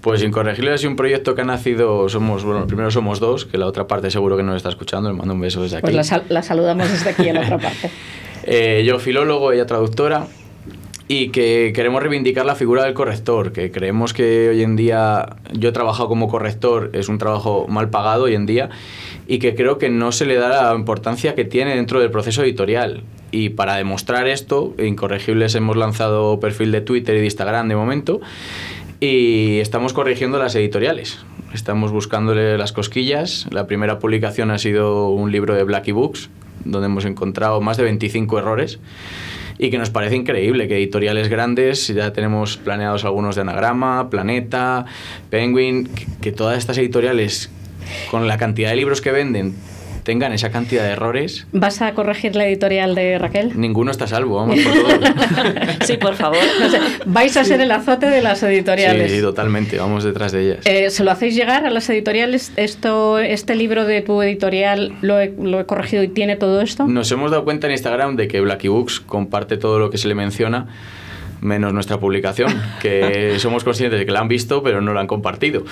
Pues 0.00 0.22
Incorregibles 0.22 0.80
es 0.80 0.84
un 0.86 0.96
proyecto 0.96 1.34
que 1.34 1.42
ha 1.42 1.44
nacido, 1.44 2.08
somos, 2.08 2.44
bueno, 2.44 2.66
primero 2.66 2.90
somos 2.90 3.20
dos, 3.20 3.44
que 3.44 3.58
la 3.58 3.66
otra 3.66 3.86
parte 3.86 4.10
seguro 4.10 4.36
que 4.36 4.42
nos 4.42 4.56
está 4.56 4.68
escuchando, 4.68 5.10
le 5.10 5.16
mando 5.16 5.34
un 5.34 5.40
beso 5.40 5.62
desde 5.62 5.76
aquí. 5.76 5.82
Pues 5.82 5.94
la, 5.94 6.04
sal 6.04 6.24
la 6.28 6.42
saludamos 6.42 6.90
desde 6.90 7.10
aquí 7.10 7.28
en 7.28 7.36
la 7.36 7.42
otra 7.42 7.58
parte. 7.58 7.90
eh, 8.44 8.82
yo 8.86 8.98
filólogo, 8.98 9.52
ella 9.52 9.66
traductora, 9.66 10.26
y 11.08 11.28
que 11.28 11.72
queremos 11.74 12.02
reivindicar 12.02 12.46
la 12.46 12.54
figura 12.54 12.84
del 12.84 12.94
corrector, 12.94 13.52
que 13.52 13.70
creemos 13.70 14.14
que 14.14 14.48
hoy 14.48 14.62
en 14.62 14.76
día, 14.76 15.36
yo 15.52 15.68
he 15.68 15.72
trabajado 15.72 16.08
como 16.08 16.28
corrector, 16.28 16.90
es 16.94 17.08
un 17.08 17.18
trabajo 17.18 17.66
mal 17.68 17.90
pagado 17.90 18.24
hoy 18.24 18.34
en 18.34 18.46
día, 18.46 18.70
y 19.26 19.38
que 19.38 19.54
creo 19.54 19.78
que 19.78 19.90
no 19.90 20.12
se 20.12 20.26
le 20.26 20.36
da 20.36 20.70
la 20.70 20.74
importancia 20.74 21.34
que 21.34 21.44
tiene 21.44 21.76
dentro 21.76 22.00
del 22.00 22.10
proceso 22.10 22.42
editorial. 22.42 23.02
Y 23.32 23.48
para 23.48 23.76
demostrar 23.76 24.28
esto, 24.28 24.74
Incorregibles 24.78 25.54
hemos 25.54 25.76
lanzado 25.76 26.38
perfil 26.38 26.70
de 26.70 26.82
Twitter 26.82 27.16
y 27.16 27.18
de 27.18 27.24
Instagram 27.24 27.66
de 27.66 27.74
momento, 27.74 28.20
y 29.00 29.58
estamos 29.58 29.94
corrigiendo 29.94 30.38
las 30.38 30.54
editoriales. 30.54 31.18
Estamos 31.54 31.90
buscándole 31.90 32.56
las 32.56 32.72
cosquillas. 32.72 33.48
La 33.50 33.66
primera 33.66 33.98
publicación 33.98 34.50
ha 34.50 34.58
sido 34.58 35.08
un 35.08 35.32
libro 35.32 35.54
de 35.54 35.64
Blacky 35.64 35.92
Books, 35.92 36.30
donde 36.64 36.86
hemos 36.86 37.04
encontrado 37.06 37.60
más 37.60 37.78
de 37.78 37.82
25 37.84 38.38
errores 38.38 38.78
y 39.58 39.70
que 39.70 39.78
nos 39.78 39.90
parece 39.90 40.16
increíble 40.16 40.68
que 40.68 40.76
editoriales 40.76 41.28
grandes, 41.28 41.88
ya 41.88 42.12
tenemos 42.12 42.56
planeados 42.56 43.04
algunos 43.04 43.34
de 43.34 43.42
Anagrama, 43.42 44.08
Planeta, 44.10 44.86
Penguin, 45.30 45.86
que, 45.86 46.06
que 46.20 46.32
todas 46.32 46.58
estas 46.58 46.78
editoriales 46.78 47.50
con 48.10 48.28
la 48.28 48.38
cantidad 48.38 48.70
de 48.70 48.76
libros 48.76 49.00
que 49.00 49.10
venden 49.10 49.54
tengan 50.02 50.32
esa 50.32 50.50
cantidad 50.50 50.82
de 50.84 50.90
errores. 50.90 51.46
¿Vas 51.52 51.82
a 51.82 51.92
corregir 51.94 52.36
la 52.36 52.46
editorial 52.46 52.94
de 52.94 53.18
Raquel? 53.18 53.52
Ninguno 53.58 53.90
está 53.90 54.04
a 54.04 54.08
salvo, 54.08 54.36
vamos 54.36 54.58
por 54.60 54.72
todo. 54.72 55.14
sí, 55.86 55.96
por 55.96 56.14
favor. 56.14 56.40
No 56.60 56.70
sé, 56.70 56.78
vais 57.06 57.36
a 57.36 57.44
ser 57.44 57.60
el 57.60 57.70
azote 57.70 58.06
de 58.06 58.22
las 58.22 58.42
editoriales. 58.42 59.10
Sí, 59.10 59.20
totalmente, 59.20 59.78
vamos 59.78 60.04
detrás 60.04 60.32
de 60.32 60.42
ellas. 60.42 60.66
Eh, 60.66 60.90
¿Se 60.90 61.04
lo 61.04 61.10
hacéis 61.10 61.34
llegar 61.34 61.66
a 61.66 61.70
las 61.70 61.88
editoriales? 61.90 62.52
Esto, 62.56 63.18
¿Este 63.18 63.54
libro 63.54 63.84
de 63.84 64.02
tu 64.02 64.22
editorial 64.22 64.94
lo 65.00 65.20
he, 65.20 65.32
lo 65.40 65.60
he 65.60 65.66
corregido 65.66 66.02
y 66.02 66.08
tiene 66.08 66.36
todo 66.36 66.60
esto? 66.60 66.86
Nos 66.86 67.10
hemos 67.12 67.30
dado 67.30 67.44
cuenta 67.44 67.66
en 67.66 67.72
Instagram 67.72 68.16
de 68.16 68.28
que 68.28 68.40
Blacky 68.40 68.68
Books 68.68 69.00
comparte 69.00 69.56
todo 69.56 69.78
lo 69.78 69.90
que 69.90 69.98
se 69.98 70.08
le 70.08 70.14
menciona 70.14 70.68
menos 71.42 71.74
nuestra 71.74 71.98
publicación, 71.98 72.50
que 72.80 73.34
somos 73.38 73.64
conscientes 73.64 73.98
de 73.98 74.06
que 74.06 74.12
la 74.12 74.20
han 74.20 74.28
visto, 74.28 74.62
pero 74.62 74.80
no 74.80 74.94
la 74.94 75.00
han 75.00 75.06
compartido. 75.06 75.64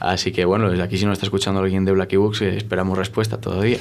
Así 0.00 0.32
que 0.32 0.44
bueno, 0.44 0.70
desde 0.70 0.82
aquí 0.82 0.98
si 0.98 1.06
no 1.06 1.12
está 1.12 1.26
escuchando 1.26 1.60
alguien 1.60 1.84
de 1.84 1.92
Blacky 1.92 2.16
Books, 2.16 2.42
eh, 2.42 2.56
esperamos 2.56 2.98
respuesta 2.98 3.40
todavía. 3.40 3.78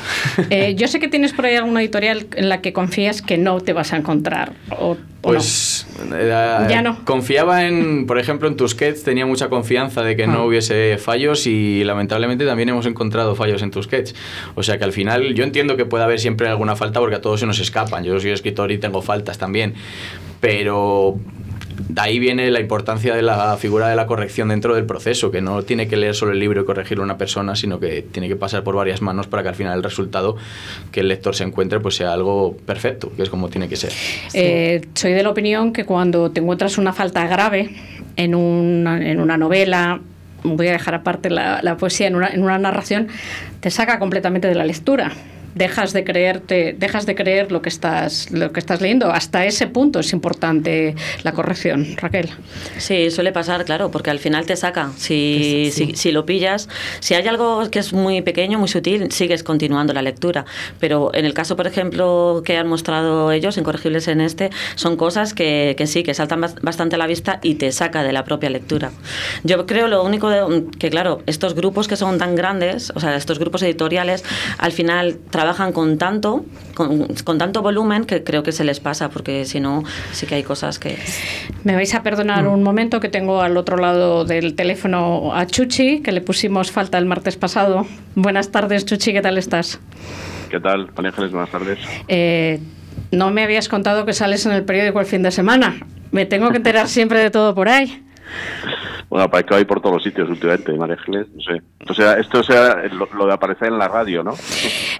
Eh, 0.49 0.75
yo 0.75 0.87
sé 0.87 0.99
que 0.99 1.07
tienes 1.07 1.33
por 1.33 1.45
ahí 1.45 1.55
alguna 1.55 1.81
editorial 1.81 2.27
en 2.35 2.49
la 2.49 2.61
que 2.61 2.73
confías 2.73 3.21
que 3.21 3.37
no 3.37 3.59
te 3.59 3.73
vas 3.73 3.93
a 3.93 3.97
encontrar. 3.97 4.53
O, 4.79 4.97
pues 5.21 5.87
o 5.99 6.05
no. 6.05 6.15
eh, 6.17 6.67
ya 6.69 6.81
no. 6.81 7.03
Confiaba 7.05 7.65
en, 7.65 8.05
por 8.05 8.19
ejemplo, 8.19 8.47
en 8.47 8.55
Tusquets, 8.55 9.03
tenía 9.03 9.25
mucha 9.25 9.49
confianza 9.49 10.03
de 10.03 10.15
que 10.15 10.23
ah. 10.23 10.27
no 10.27 10.45
hubiese 10.45 10.97
fallos 10.97 11.47
y 11.47 11.83
lamentablemente 11.83 12.45
también 12.45 12.69
hemos 12.69 12.85
encontrado 12.85 13.35
fallos 13.35 13.61
en 13.61 13.71
Tusquets. 13.71 14.15
O 14.55 14.63
sea 14.63 14.77
que 14.77 14.83
al 14.83 14.93
final 14.93 15.33
yo 15.33 15.43
entiendo 15.43 15.77
que 15.77 15.85
puede 15.85 16.03
haber 16.03 16.19
siempre 16.19 16.47
alguna 16.47 16.75
falta 16.75 16.99
porque 16.99 17.15
a 17.15 17.21
todos 17.21 17.39
se 17.39 17.45
nos 17.45 17.59
escapan. 17.59 18.03
Yo 18.03 18.19
soy 18.19 18.31
escritor 18.31 18.71
y 18.71 18.77
tengo 18.77 19.01
faltas 19.01 19.37
también. 19.37 19.73
Pero 20.39 21.17
de 21.78 22.01
ahí 22.01 22.19
viene 22.19 22.49
la 22.51 22.59
importancia 22.59 23.15
de 23.15 23.21
la 23.21 23.55
figura 23.57 23.88
de 23.88 23.95
la 23.95 24.07
corrección 24.07 24.49
dentro 24.49 24.75
del 24.75 24.86
proceso, 24.86 25.32
que 25.32 25.41
no 25.41 25.63
tiene 25.63 25.88
que 25.88 25.95
leer 25.95 26.15
solo 26.15 26.32
el 26.32 26.39
libro 26.39 26.61
y 26.61 26.65
corregirlo 26.65 27.03
una 27.03 27.17
persona, 27.17 27.55
sino 27.55 27.80
que 27.80 28.01
tiene 28.01 28.28
que 28.28 28.36
pasar 28.36 28.63
por 28.63 28.75
varias 28.75 29.01
manos 29.01 29.28
para 29.28 29.43
que 29.43 29.49
al 29.49 29.55
final 29.55 29.78
el 29.78 29.84
resultado 29.84 30.38
que 30.91 31.01
el 31.01 31.07
lector 31.07 31.36
se 31.36 31.43
encuentre 31.43 31.80
pues 31.80 31.95
sea 31.95 32.13
algo 32.13 32.57
perfecto, 32.65 33.11
que 33.15 33.23
es 33.23 33.30
como 33.30 33.49
tiene 33.49 33.69
que 33.69 33.75
ser. 33.75 33.91
Eh, 34.34 34.82
soy 34.93 35.13
de 35.13 35.23
la 35.23 35.30
opinión 35.30 35.71
que 35.71 35.86
cuando 35.86 36.32
te 36.32 36.39
encuentras 36.39 36.78
una 36.78 36.93
falta 36.93 37.28
grave 37.28 37.69
en 38.15 38.34
una, 38.34 39.09
en 39.09 39.19
una 39.19 39.38
novela, 39.38 39.99
voy 40.43 40.67
a 40.67 40.71
dejar 40.71 40.95
aparte 40.95 41.30
la, 41.30 41.61
la 41.61 41.78
poesía, 41.78 42.07
en 42.07 42.15
una, 42.15 42.30
en 42.30 42.43
una 42.43 42.57
narración, 42.57 43.07
te 43.59 43.69
saca 43.69 43.99
completamente 43.99 44.47
de 44.47 44.55
la 44.55 44.65
lectura 44.65 45.11
dejas 45.58 45.93
de 45.93 46.03
creerte, 46.03 46.76
dejas 46.78 47.05
de 47.05 47.16
creer 47.16 47.51
lo 47.51 47.62
que 47.62 47.70
estás, 47.70 48.32
lo 48.32 48.51
que 48.51 48.60
estás 48.60 48.82
leyendo. 48.82 49.12
Hasta 49.12 49.45
ese 49.45 49.68
punto 49.68 49.99
es 49.99 50.14
importante 50.14 50.95
la 51.24 51.32
corrección, 51.32 51.95
Raquel. 51.97 52.30
Sí, 52.78 53.10
suele 53.12 53.32
pasar, 53.32 53.66
claro, 53.66 53.91
porque 53.91 54.10
al 54.10 54.20
final 54.20 54.45
te 54.45 54.55
saca. 54.55 54.91
Si, 54.97 55.70
si, 55.74 55.95
si, 55.95 56.12
lo 56.12 56.26
pillas, 56.26 56.70
si 56.99 57.16
hay 57.16 57.28
algo 57.28 57.70
que 57.70 57.80
es 57.80 57.93
muy 57.93 58.22
pequeño, 58.22 58.60
muy 58.60 58.68
sutil, 58.68 59.12
sigues 59.12 59.43
continuando 59.43 59.93
la 59.93 60.01
lectura. 60.01 60.45
Pero 60.80 61.12
en 61.14 61.26
el 61.26 61.34
caso, 61.34 61.55
por 61.55 61.68
ejemplo, 61.68 62.41
que 62.45 62.58
han 62.58 62.68
mostrado 62.68 63.32
ellos, 63.32 63.58
incorregibles 63.58 64.08
en 64.08 64.22
este, 64.22 64.49
son 64.76 64.95
cosas 64.95 65.34
que, 65.34 65.76
que 65.78 65.88
sí, 65.88 66.03
que 66.03 66.14
saltan 66.14 66.41
bastante 66.62 66.95
a 66.95 66.97
la 66.97 67.08
vista 67.08 67.39
y 67.41 67.55
te 67.55 67.72
saca 67.72 68.03
de 68.03 68.14
la 68.14 68.24
propia 68.24 68.49
lectura. 68.49 68.91
Yo 69.43 69.66
creo 69.66 69.88
lo 69.88 70.03
único 70.03 70.30
de, 70.30 70.66
que, 70.78 70.89
claro, 70.89 71.22
estos 71.26 71.55
grupos 71.55 71.88
que 71.88 71.95
son 71.95 72.18
tan 72.18 72.36
grandes, 72.36 72.91
o 72.95 72.99
sea, 72.99 73.16
estos 73.16 73.39
grupos 73.39 73.64
editoriales, 73.64 74.24
al 74.58 74.72
final 74.72 75.18
trabajan 75.30 75.46
con 75.73 75.97
tanto, 75.97 76.45
con, 76.75 77.07
con 77.23 77.37
tanto 77.37 77.61
volumen 77.61 78.05
que 78.05 78.23
creo 78.23 78.43
que 78.43 78.51
se 78.51 78.63
les 78.63 78.79
pasa, 78.79 79.09
porque 79.09 79.45
si 79.45 79.59
no, 79.59 79.83
sí 80.11 80.25
que 80.25 80.35
hay 80.35 80.43
cosas 80.43 80.79
que... 80.79 80.97
Me 81.63 81.75
vais 81.75 81.93
a 81.95 82.03
perdonar 82.03 82.43
mm. 82.43 82.53
un 82.53 82.63
momento 82.63 82.99
que 82.99 83.09
tengo 83.09 83.41
al 83.41 83.57
otro 83.57 83.77
lado 83.77 84.25
del 84.25 84.55
teléfono 84.55 85.33
a 85.33 85.45
Chuchi, 85.47 86.01
que 86.01 86.11
le 86.11 86.21
pusimos 86.21 86.71
falta 86.71 86.97
el 86.97 87.05
martes 87.05 87.37
pasado. 87.37 87.85
Buenas 88.15 88.51
tardes, 88.51 88.85
Chuchi, 88.85 89.13
¿qué 89.13 89.21
tal 89.21 89.37
estás? 89.37 89.79
¿Qué 90.49 90.59
tal, 90.59 90.89
María 90.95 91.09
Ángeles? 91.09 91.31
Buenas 91.31 91.49
tardes. 91.49 91.79
Eh, 92.07 92.59
no 93.11 93.31
me 93.31 93.43
habías 93.43 93.69
contado 93.69 94.05
que 94.05 94.13
sales 94.13 94.45
en 94.45 94.51
el 94.51 94.63
periódico 94.63 94.99
el 94.99 95.05
fin 95.05 95.23
de 95.23 95.31
semana. 95.31 95.77
Me 96.11 96.25
tengo 96.25 96.51
que 96.51 96.57
enterar 96.57 96.87
siempre 96.87 97.19
de 97.19 97.31
todo 97.31 97.55
por 97.55 97.69
ahí. 97.69 98.03
Bueno, 99.10 99.30
que 99.30 99.55
hay 99.55 99.66
por 99.66 99.80
todos 99.80 99.95
los 99.95 100.03
sitios 100.03 100.30
últimamente, 100.30 100.74
María 100.74 100.95
Ángeles, 100.95 101.28
no 101.34 101.41
sé. 101.41 101.62
O 101.89 101.93
sea, 101.93 102.14
esto 102.20 102.43
sea 102.43 102.84
lo, 102.91 103.26
de 103.26 103.34
aparecer 103.34 103.70
en 103.70 103.78
la 103.78 103.88
radio, 103.88 104.24
¿no? 104.24 104.34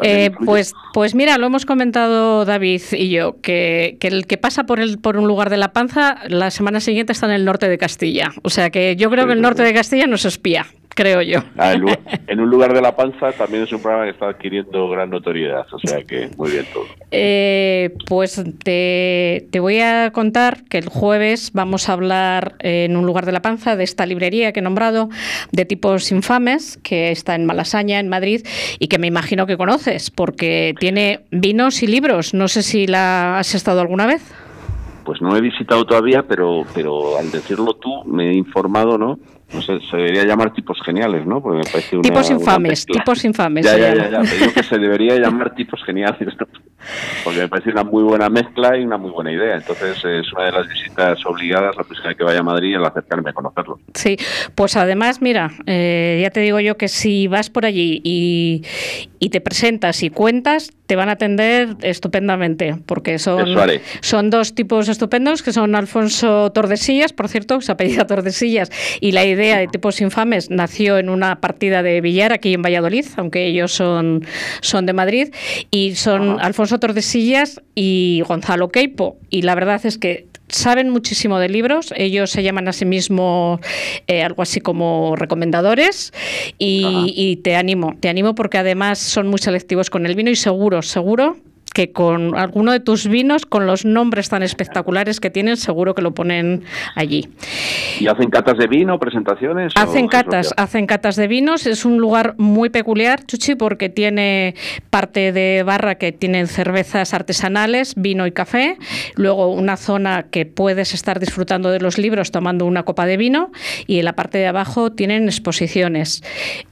Eh, 0.04 0.30
pues, 0.46 0.76
pues 0.94 1.16
mira, 1.16 1.40
lo 1.40 1.48
hemos 1.48 1.66
comentado 1.66 2.46
David 2.46 2.84
y 2.92 3.10
yo, 3.10 3.42
que, 3.42 3.98
que, 4.00 4.08
el 4.08 4.28
que 4.28 4.38
pasa 4.38 4.66
por, 4.66 4.80
el, 4.80 5.00
por 5.00 5.18
un 5.18 5.28
lugar 5.28 5.50
de 5.50 5.58
la 5.58 5.74
panza, 5.74 6.20
la 6.28 6.52
semana 6.52 6.82
siguiente 6.82 7.14
está 7.14 7.26
en 7.26 7.32
el 7.32 7.46
norte 7.46 7.68
de 7.68 7.80
Castilla. 7.80 8.32
O 8.44 8.52
sea 8.52 8.70
que 8.70 8.96
yo 8.96 9.10
creo 9.10 9.26
que 9.26 9.34
el 9.34 9.42
norte 9.42 9.64
de 9.64 9.74
Castilla 9.74 10.06
nos 10.06 10.24
espía 10.26 10.68
creo 10.98 11.22
yo. 11.22 11.44
Ah, 11.58 11.76
en 12.28 12.40
un 12.40 12.50
lugar 12.50 12.74
de 12.74 12.82
la 12.82 12.96
panza 12.96 13.32
también 13.32 13.64
es 13.64 13.72
un 13.72 13.82
programa 13.82 14.06
que 14.06 14.12
está 14.12 14.30
adquiriendo 14.30 14.90
gran 14.90 15.12
notoriedad, 15.12 15.66
o 15.72 15.78
sea 15.80 16.04
que 16.04 16.30
muy 16.36 16.50
bien 16.52 16.66
todo. 16.74 16.86
Eh, 17.12 17.96
pues 18.08 18.44
te, 18.64 19.48
te, 19.52 19.60
voy 19.60 19.80
a 19.80 20.12
contar 20.12 20.64
que 20.64 20.80
el 20.80 20.90
jueves 20.90 21.52
vamos 21.54 21.88
a 21.88 21.94
hablar 21.94 22.56
en 22.60 22.98
un 22.98 23.06
lugar 23.06 23.28
de 23.28 23.32
la 23.32 23.44
panza 23.44 23.76
de 23.76 23.84
esta 23.84 24.08
librería 24.08 24.52
que 24.52 24.60
he 24.60 24.64
nombrado, 24.64 25.10
de 25.52 25.66
tipos 25.66 26.12
infames, 26.12 26.78
que 26.78 27.12
está 27.12 27.36
en 27.36 27.46
Malasaña, 27.46 28.00
en 28.00 28.10
Madrid, 28.10 28.42
y 28.80 28.88
que 28.88 28.98
me 28.98 29.06
imagino 29.06 29.46
que 29.46 29.56
conoces, 29.56 30.10
porque 30.10 30.74
tiene 30.80 31.22
vinos 31.30 31.84
y 31.84 31.88
libros. 31.88 32.34
No 32.34 32.48
sé 32.48 32.64
si 32.64 32.88
la 32.88 33.38
has 33.38 33.54
estado 33.54 33.82
alguna 33.82 34.08
vez. 34.08 34.24
Pues 35.08 35.22
no 35.22 35.38
he 35.38 35.40
visitado 35.40 35.86
todavía, 35.86 36.28
pero, 36.28 36.66
pero 36.76 37.18
al 37.18 37.32
decirlo 37.32 37.76
tú 37.76 38.04
me 38.04 38.32
he 38.32 38.34
informado, 38.34 38.98
¿no? 38.98 39.18
no 39.54 39.62
sé, 39.62 39.80
se 39.90 39.96
debería 39.96 40.26
llamar 40.26 40.54
tipos 40.54 40.78
geniales, 40.84 41.26
¿no? 41.26 41.42
Porque 41.42 41.60
me 41.60 41.72
parece 41.72 41.96
una, 41.96 42.04
tipos 42.04 42.30
infames, 42.30 42.86
tipos 42.86 43.24
infames. 43.24 43.66
Ya, 43.66 43.78
ya, 43.78 43.96
ya, 43.96 44.10
ya, 44.10 44.22
digo 44.22 44.54
que 44.54 44.64
se 44.64 44.78
debería 44.78 45.16
llamar 45.20 45.56
tipos 45.56 45.82
geniales, 45.86 46.36
porque 47.24 47.40
me 47.40 47.48
parece 47.48 47.70
una 47.70 47.86
muy 47.86 48.04
buena 48.04 48.30
mezcla 48.30 48.78
y 48.78 48.84
una 48.84 48.98
muy 48.98 49.12
buena 49.12 49.32
idea. 49.32 49.56
Entonces 49.56 49.98
es 50.04 50.34
una 50.34 50.46
de 50.46 50.52
las 50.52 50.68
visitas 50.68 51.26
obligadas 51.26 51.78
la 51.78 51.84
próxima 51.84 52.14
que 52.14 52.26
vaya 52.26 52.40
a 52.40 52.44
Madrid 52.44 52.76
el 52.76 52.84
acercarme 52.84 53.30
a 53.30 53.34
conocerlo. 53.34 53.80
Sí, 53.94 54.18
pues 54.54 54.76
además, 54.76 55.22
mira, 55.22 55.52
eh, 55.66 56.20
ya 56.22 56.30
te 56.30 56.42
digo 56.42 56.60
yo 56.60 56.76
que 56.76 56.90
si 56.90 57.28
vas 57.28 57.50
por 57.50 57.66
allí 57.66 58.02
y, 58.04 58.64
y 59.20 59.30
te 59.30 59.40
presentas 59.40 60.04
y 60.04 60.10
cuentas, 60.10 60.72
te 60.88 60.96
van 60.96 61.10
a 61.10 61.14
atender 61.14 61.76
estupendamente, 61.82 62.78
porque 62.86 63.20
son, 63.20 63.56
son 64.02 64.30
dos 64.30 64.56
tipos 64.56 64.88
estupendos, 64.88 65.44
que 65.44 65.52
son 65.52 65.76
Alfonso 65.76 66.52
Tordesillas, 66.52 67.14
por 67.14 67.28
cierto, 67.28 67.62
se 67.62 67.74
apellida 67.74 68.08
Tordesillas, 68.08 68.72
y 69.02 69.12
la 69.12 69.26
idea 69.26 69.58
de 69.58 69.68
tipos 69.68 70.02
infames 70.02 70.50
nació 70.50 70.98
en 70.98 71.10
una 71.10 71.42
partida 71.42 71.84
de 71.84 72.00
billar 72.00 72.32
aquí 72.32 72.54
en 72.54 72.62
Valladolid, 72.62 73.06
aunque 73.18 73.46
ellos 73.46 73.74
son, 73.74 74.26
son 74.62 74.86
de 74.86 74.94
Madrid, 74.94 75.34
y 75.72 75.96
son 75.96 76.40
Alfonso 76.40 76.80
Tordesillas 76.80 77.62
y 77.76 78.24
Gonzalo 78.26 78.70
Queipo. 78.70 79.18
Y 79.30 79.42
la 79.42 79.56
verdad 79.56 79.86
es 79.86 79.98
que 79.98 80.26
saben 80.50 80.90
muchísimo 80.90 81.40
de 81.40 81.50
libros, 81.50 81.94
ellos 81.96 82.32
se 82.32 82.44
llaman 82.44 82.68
a 82.68 82.74
sí 82.74 82.86
mismos 82.86 83.60
eh, 84.08 84.24
algo 84.24 84.42
así 84.42 84.60
como 84.60 85.16
recomendadores 85.16 86.14
y, 86.58 87.14
y, 87.16 87.38
te 87.38 87.56
animo, 87.56 87.96
te 88.00 88.10
animo 88.10 88.36
porque 88.36 88.58
además 88.58 89.00
son 89.00 89.28
muy 89.28 89.40
selectivos 89.40 89.90
con 89.90 90.06
el 90.06 90.16
vino 90.16 90.30
y 90.30 90.36
seguro, 90.36 90.82
seguro 90.82 91.38
que 91.78 91.92
con 91.92 92.36
alguno 92.36 92.72
de 92.72 92.80
tus 92.80 93.08
vinos, 93.08 93.46
con 93.46 93.68
los 93.68 93.86
nombres 93.86 94.30
tan 94.30 94.42
espectaculares 94.42 95.20
que 95.20 95.30
tienen, 95.30 95.58
seguro 95.58 95.94
que 95.94 96.02
lo 96.02 96.12
ponen 96.12 96.64
allí. 96.96 97.30
¿Y 98.00 98.08
hacen 98.08 98.32
catas 98.32 98.58
de 98.58 98.66
vino, 98.66 98.98
presentaciones? 98.98 99.74
Hacen 99.76 100.08
catas, 100.08 100.56
hacen 100.58 100.88
catas 100.88 101.16
de 101.18 101.28
vinos. 101.28 101.68
Es 101.68 101.86
un 101.86 102.00
lugar 102.00 102.34
muy 102.40 102.72
peculiar, 102.72 103.24
Chuchi, 103.28 103.54
porque 103.54 103.90
tiene 103.90 104.56
parte 104.90 105.32
de 105.32 105.62
barra 105.64 106.00
que 106.00 106.12
tienen 106.12 106.48
cervezas 106.48 107.14
artesanales, 107.14 107.94
vino 107.96 108.26
y 108.26 108.32
café. 108.32 108.80
Luego 109.14 109.52
una 109.54 109.78
zona 109.78 110.24
que 110.32 110.48
puedes 110.48 110.96
estar 110.96 111.20
disfrutando 111.20 111.70
de 111.70 111.80
los 111.80 112.00
libros 112.00 112.32
tomando 112.32 112.66
una 112.66 112.82
copa 112.86 113.06
de 113.06 113.18
vino. 113.18 113.52
Y 113.86 114.00
en 114.00 114.06
la 114.06 114.14
parte 114.14 114.40
de 114.40 114.48
abajo 114.48 114.94
tienen 114.94 115.26
exposiciones. 115.26 116.24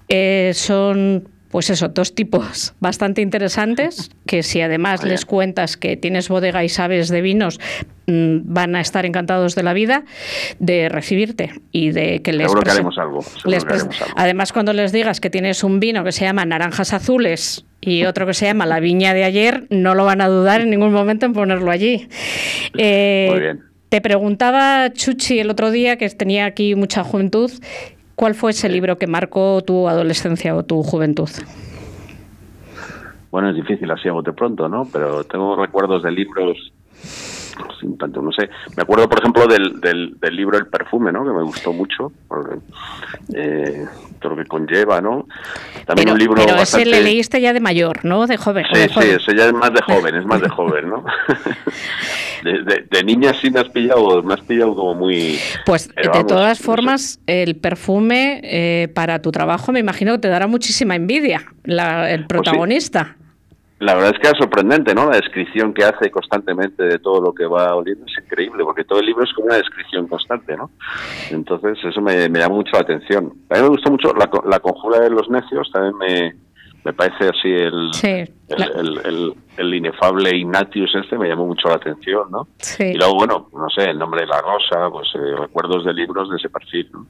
Eh, 0.10 0.50
son 0.56 1.30
pues 1.56 1.70
eso, 1.70 1.88
dos 1.88 2.14
tipos 2.14 2.74
bastante 2.82 3.22
interesantes, 3.22 4.12
que 4.26 4.44
si 4.44 4.60
además 4.60 5.06
les 5.06 5.26
cuentas 5.26 5.78
que 5.78 5.96
tienes 5.96 6.28
bodega 6.28 6.66
y 6.66 6.68
sabes 6.68 7.08
de 7.08 7.22
vinos, 7.22 7.62
mm, 8.08 8.40
van 8.44 8.76
a 8.76 8.82
estar 8.82 9.06
encantados 9.06 9.56
de 9.56 9.64
la 9.64 9.72
vida 9.72 10.04
de 10.60 10.90
recibirte 10.90 11.54
y 11.72 11.92
de 11.92 12.22
que 12.22 12.34
les... 12.34 12.48
Seguro 12.48 12.62
que 12.62 12.72
haremos 12.72 12.98
algo. 12.98 13.24
Además, 14.18 14.52
cuando 14.52 14.74
les 14.74 14.92
digas 14.92 15.22
que 15.22 15.30
tienes 15.30 15.64
un 15.64 15.80
vino 15.80 16.04
que 16.04 16.12
se 16.12 16.26
llama 16.26 16.44
Naranjas 16.44 16.92
Azules 16.92 17.66
y 17.80 18.04
otro 18.04 18.28
que 18.28 18.34
se 18.34 18.48
llama 18.48 18.66
La 18.66 18.82
Viña 18.82 19.14
de 19.14 19.24
ayer, 19.24 19.66
no 19.70 19.96
lo 19.96 20.04
van 20.04 20.20
a 20.20 20.28
dudar 20.28 20.60
en 20.60 20.72
ningún 20.72 20.92
momento 20.92 21.26
en 21.26 21.32
ponerlo 21.32 21.72
allí. 21.72 22.10
Eh, 22.78 23.28
Muy 23.32 23.40
bien. 23.40 23.64
Te 23.96 24.02
preguntaba 24.02 24.92
Chuchi 24.92 25.40
el 25.40 25.50
otro 25.50 25.72
día, 25.72 25.96
que 25.96 26.10
tenía 26.10 26.48
aquí 26.48 26.76
mucha 26.76 27.06
juventud, 27.06 27.50
¿Cuál 28.16 28.34
fue 28.34 28.52
ese 28.52 28.70
libro 28.70 28.98
que 28.98 29.08
marcó 29.08 29.62
tu 29.62 29.90
adolescencia 29.90 30.56
o 30.56 30.64
tu 30.64 30.84
juventud? 30.84 31.30
Bueno, 33.30 33.50
es 33.50 33.56
difícil 33.56 33.92
así 33.92 34.08
a 34.08 34.14
bote 34.14 34.32
pronto, 34.32 34.70
¿no? 34.70 34.88
Pero 34.92 35.26
tengo 35.26 35.58
recuerdos 35.58 36.04
de 36.04 36.12
libros 36.12 36.72
sin 37.80 37.98
tanto, 37.98 38.22
no 38.22 38.32
sé. 38.32 38.50
Me 38.76 38.84
acuerdo, 38.84 39.08
por 39.10 39.20
ejemplo, 39.20 39.48
del, 39.48 39.80
del, 39.80 40.36
libro 40.36 40.58
El 40.58 40.68
perfume, 40.68 41.12
¿no? 41.12 41.24
Que 41.24 41.32
me 41.32 41.44
gustó 41.44 41.74
mucho, 41.74 42.12
eh, 43.34 43.86
todo 44.20 44.36
lo 44.36 44.44
que 44.44 44.48
conlleva, 44.48 45.02
¿no? 45.02 45.28
También 45.86 46.10
un 46.12 46.18
libro 46.18 46.44
pero 46.44 46.58
ese 46.58 46.86
le 46.86 47.02
leíste 47.02 47.40
ya 47.42 47.54
de 47.54 47.60
mayor, 47.60 48.06
¿no? 48.06 48.28
De 48.28 48.38
joven. 48.38 48.66
Sí, 48.74 48.88
sí, 48.90 49.08
ese 49.10 49.36
ya 49.36 49.46
es 49.46 49.54
más 49.54 49.72
de 49.74 49.82
joven, 49.82 50.16
es 50.16 50.26
más 50.26 50.42
de 50.42 50.50
joven, 50.50 50.90
¿no? 50.90 51.04
de, 52.44 53.04
niña 53.04 53.34
sí 53.34 53.50
me 53.50 53.60
has 53.60 53.70
pillado, 53.70 54.24
me 54.24 54.34
has 54.34 54.42
pillado 54.42 54.76
como 54.76 54.96
muy... 54.96 55.40
Pues 55.66 55.90
de 55.90 56.24
todas 56.24 56.60
formas, 56.60 57.20
el 57.28 57.56
perfume 57.56 58.42
eh, 58.44 58.88
para 58.94 59.22
tu 59.22 59.32
trabajo 59.32 59.72
me 59.72 59.80
imagino 59.80 60.14
que 60.14 60.20
te 60.20 60.28
dará 60.28 60.48
muchísima 60.48 60.96
envidia, 60.96 61.44
la, 61.64 62.10
el 62.12 62.26
pues 62.26 62.28
protagonista. 62.28 63.16
La 63.80 63.94
verdad 63.94 64.14
es 64.14 64.20
que 64.20 64.28
es 64.30 64.38
sorprendente, 64.38 64.96
¿no? 64.96 65.10
La 65.10 65.18
descripción 65.18 65.74
que 65.74 65.84
hace 65.84 66.10
constantemente 66.10 66.82
de 66.82 66.98
todo 66.98 67.22
lo 67.22 67.34
que 67.34 67.46
va 67.46 67.76
oliendo 67.76 68.06
es 68.06 68.24
increíble, 68.24 68.64
porque 68.64 68.86
todo 68.86 69.00
el 69.00 69.06
libro 69.06 69.26
es 69.26 69.34
como 69.34 69.48
una 69.48 69.58
descripción 69.58 70.08
constante, 70.08 70.56
¿no? 70.56 70.72
Entonces, 71.30 71.78
eso 71.84 72.02
me, 72.02 72.30
me 72.30 72.40
llama 72.40 72.56
mucho 72.56 72.72
la 72.74 72.80
atención. 72.80 73.34
A 73.50 73.56
mí 73.56 73.62
me 73.62 73.68
gusta 73.70 73.90
mucho 73.90 74.14
la, 74.14 74.30
la 74.50 74.60
conjura 74.60 75.02
de 75.02 75.10
los 75.10 75.30
necios, 75.30 75.70
también 75.74 75.98
me, 75.98 76.36
me 76.86 76.94
parece 76.94 77.28
así 77.28 77.52
el, 77.52 77.92
el, 78.50 79.02
el, 79.04 79.34
inefable 79.58 80.36
Ignatius 80.36 80.96
este 80.96 81.18
me 81.18 81.28
llamó 81.28 81.46
mucho 81.46 81.70
la 81.70 81.76
atención, 81.76 82.30
¿no? 82.32 82.48
Y 82.80 82.94
luego, 82.94 83.16
bueno, 83.16 83.50
no 83.54 83.70
sé, 83.70 83.90
el 83.90 83.98
nombre 83.98 84.22
de 84.22 84.28
la 84.28 84.42
rosa, 84.42 84.90
pues 84.92 85.08
eh, 85.16 85.36
recuerdos 85.40 85.86
de 85.86 85.94
libros 85.94 86.30
de 86.30 86.38
ese 86.38 86.50
perfil, 86.50 86.90
¿no? 86.92 87.06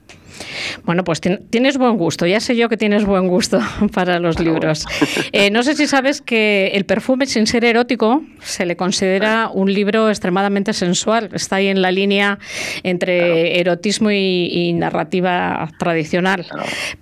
Bueno, 0.83 1.03
pues 1.03 1.21
tienes 1.21 1.77
buen 1.77 1.97
gusto, 1.97 2.25
ya 2.25 2.39
sé 2.39 2.55
yo 2.55 2.69
que 2.69 2.77
tienes 2.77 3.05
buen 3.05 3.27
gusto 3.27 3.59
para 3.93 4.19
los 4.19 4.39
libros. 4.39 4.85
Eh, 5.31 5.49
no 5.49 5.63
sé 5.63 5.75
si 5.75 5.87
sabes 5.87 6.21
que 6.21 6.67
el 6.73 6.85
perfume, 6.85 7.25
sin 7.25 7.47
ser 7.47 7.65
erótico, 7.65 8.21
se 8.39 8.65
le 8.65 8.77
considera 8.77 9.49
un 9.51 9.73
libro 9.73 10.07
extremadamente 10.09 10.71
sensual, 10.71 11.29
está 11.33 11.57
ahí 11.57 11.67
en 11.67 11.81
la 11.81 11.91
línea 11.91 12.39
entre 12.83 13.59
erotismo 13.59 14.11
y, 14.11 14.73
narrativa 14.73 15.69
tradicional. 15.77 16.45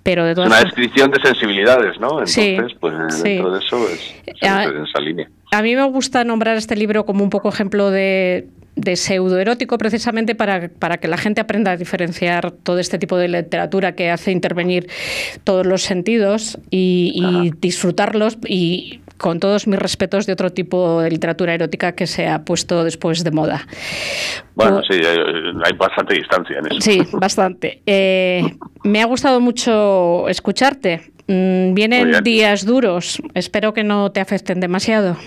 Pero 0.04 0.26
de 0.26 0.42
Una 0.42 0.62
descripción 0.62 1.12
de 1.12 1.22
sensibilidades, 1.22 2.00
¿no? 2.00 2.20
Entonces, 2.20 2.74
pues 2.80 2.94
dentro 3.24 3.52
de 3.52 3.60
eso 3.60 3.90
es 3.90 4.16
a, 4.42 4.64
en 4.64 4.84
esa 4.84 5.00
línea. 5.00 5.30
A 5.52 5.62
mí 5.62 5.76
me 5.76 5.84
gusta 5.84 6.24
nombrar 6.24 6.58
este 6.58 6.76
libro 6.76 7.06
como 7.06 7.24
un 7.24 7.30
poco 7.30 7.50
ejemplo 7.50 7.92
de, 7.92 8.48
de 8.76 8.96
pseudoerótico 8.96 9.78
precisamente 9.78 10.36
para, 10.36 10.70
para, 10.70 10.98
que 10.98 11.08
la 11.08 11.18
gente 11.18 11.42
aprenda 11.42 11.72
a 11.72 11.78
diferenciar 11.78 12.52
todo 12.52 12.80
este 12.80 12.98
tipo 12.98 13.18
de 13.18 13.28
literatura 13.28 13.94
que 13.94 14.10
hace 14.10 14.32
intervenir 14.32 14.90
todos 15.44 15.66
los 15.66 15.84
sentidos 15.84 16.58
y, 16.72 17.14
y 17.16 17.52
disfrutarlos 17.60 18.38
y 18.48 19.02
con 19.18 19.40
todos 19.40 19.68
mis 19.68 19.80
respetos 19.80 20.26
de 20.26 20.34
otro 20.34 20.50
tipo 20.50 21.02
de 21.02 21.10
literatura 21.10 21.54
erótica 21.54 21.94
que 21.94 22.08
se 22.08 22.28
ha 22.28 22.44
puesto 22.44 22.84
después 22.84 23.24
de 23.24 23.32
moda. 23.32 23.66
Bueno, 24.56 24.82
sí, 24.90 25.00
hay 25.00 25.78
bastante 25.78 26.16
distancia 26.16 26.58
en 26.60 26.68
eso. 26.68 26.82
Sí, 26.82 27.02
bastante. 27.14 27.82
Eh, 27.86 28.44
me 28.84 29.02
ha 29.02 29.06
gustado 29.06 29.40
mucho 29.40 30.28
escucharte. 30.28 31.13
Mm, 31.28 31.74
vienen 31.74 32.24
días 32.24 32.66
duros. 32.66 33.22
Espero 33.34 33.74
que 33.74 33.84
no 33.84 34.12
te 34.12 34.20
afecten 34.20 34.60
demasiado. 34.60 35.18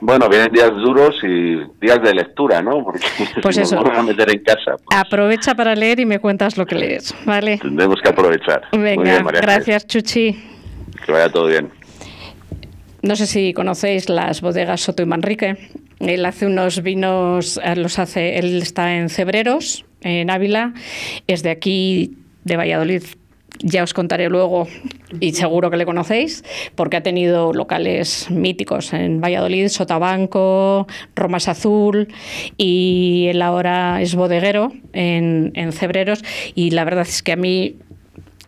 Bueno, 0.00 0.28
vienen 0.28 0.52
días 0.52 0.70
duros 0.74 1.16
y 1.22 1.56
días 1.80 2.02
de 2.02 2.14
lectura, 2.14 2.60
¿no? 2.60 2.84
Porque 2.84 3.06
pues 3.42 3.56
eso. 3.56 3.82
van 3.82 3.96
a 3.96 4.02
meter 4.02 4.30
en 4.30 4.42
casa. 4.42 4.76
Pues 4.84 4.98
Aprovecha 4.98 5.54
para 5.54 5.74
leer 5.74 6.00
y 6.00 6.04
me 6.04 6.18
cuentas 6.18 6.58
lo 6.58 6.66
que 6.66 6.74
lees, 6.74 7.14
¿vale? 7.24 7.58
Tendremos 7.58 8.00
que 8.02 8.10
aprovechar. 8.10 8.62
Venga, 8.72 9.22
gracias, 9.22 9.86
Chuchi. 9.86 10.36
Que 11.06 11.12
vaya 11.12 11.30
todo 11.30 11.46
bien. 11.46 11.70
No 13.02 13.16
sé 13.16 13.26
si 13.26 13.52
conocéis 13.52 14.08
las 14.08 14.40
bodegas 14.40 14.82
Soto 14.82 15.02
y 15.02 15.06
Manrique. 15.06 15.56
Él 16.00 16.24
hace 16.26 16.46
unos 16.46 16.82
vinos, 16.82 17.58
eh, 17.62 17.76
los 17.76 17.98
hace, 17.98 18.38
él 18.38 18.60
está 18.62 18.94
en 18.96 19.08
Cebreros, 19.08 19.84
en 20.02 20.30
Ávila, 20.30 20.74
es 21.26 21.42
de 21.42 21.50
aquí, 21.50 22.18
de 22.44 22.56
Valladolid. 22.56 23.02
Ya 23.60 23.82
os 23.82 23.94
contaré 23.94 24.28
luego, 24.28 24.66
y 25.20 25.32
seguro 25.32 25.70
que 25.70 25.76
le 25.76 25.86
conocéis, 25.86 26.44
porque 26.74 26.96
ha 26.96 27.02
tenido 27.02 27.52
locales 27.52 28.30
míticos 28.30 28.92
en 28.92 29.20
Valladolid, 29.20 29.68
Sotabanco, 29.68 30.86
Romas 31.14 31.48
Azul, 31.48 32.08
y 32.56 33.26
él 33.28 33.42
ahora 33.42 34.02
es 34.02 34.14
bodeguero 34.14 34.72
en, 34.92 35.52
en 35.54 35.72
Cebreros, 35.72 36.24
y 36.54 36.70
la 36.70 36.84
verdad 36.84 37.06
es 37.08 37.22
que 37.22 37.32
a 37.32 37.36
mí 37.36 37.76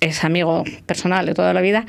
es 0.00 0.24
amigo 0.24 0.64
personal 0.86 1.24
de 1.24 1.34
toda 1.34 1.54
la 1.54 1.60
vida 1.60 1.86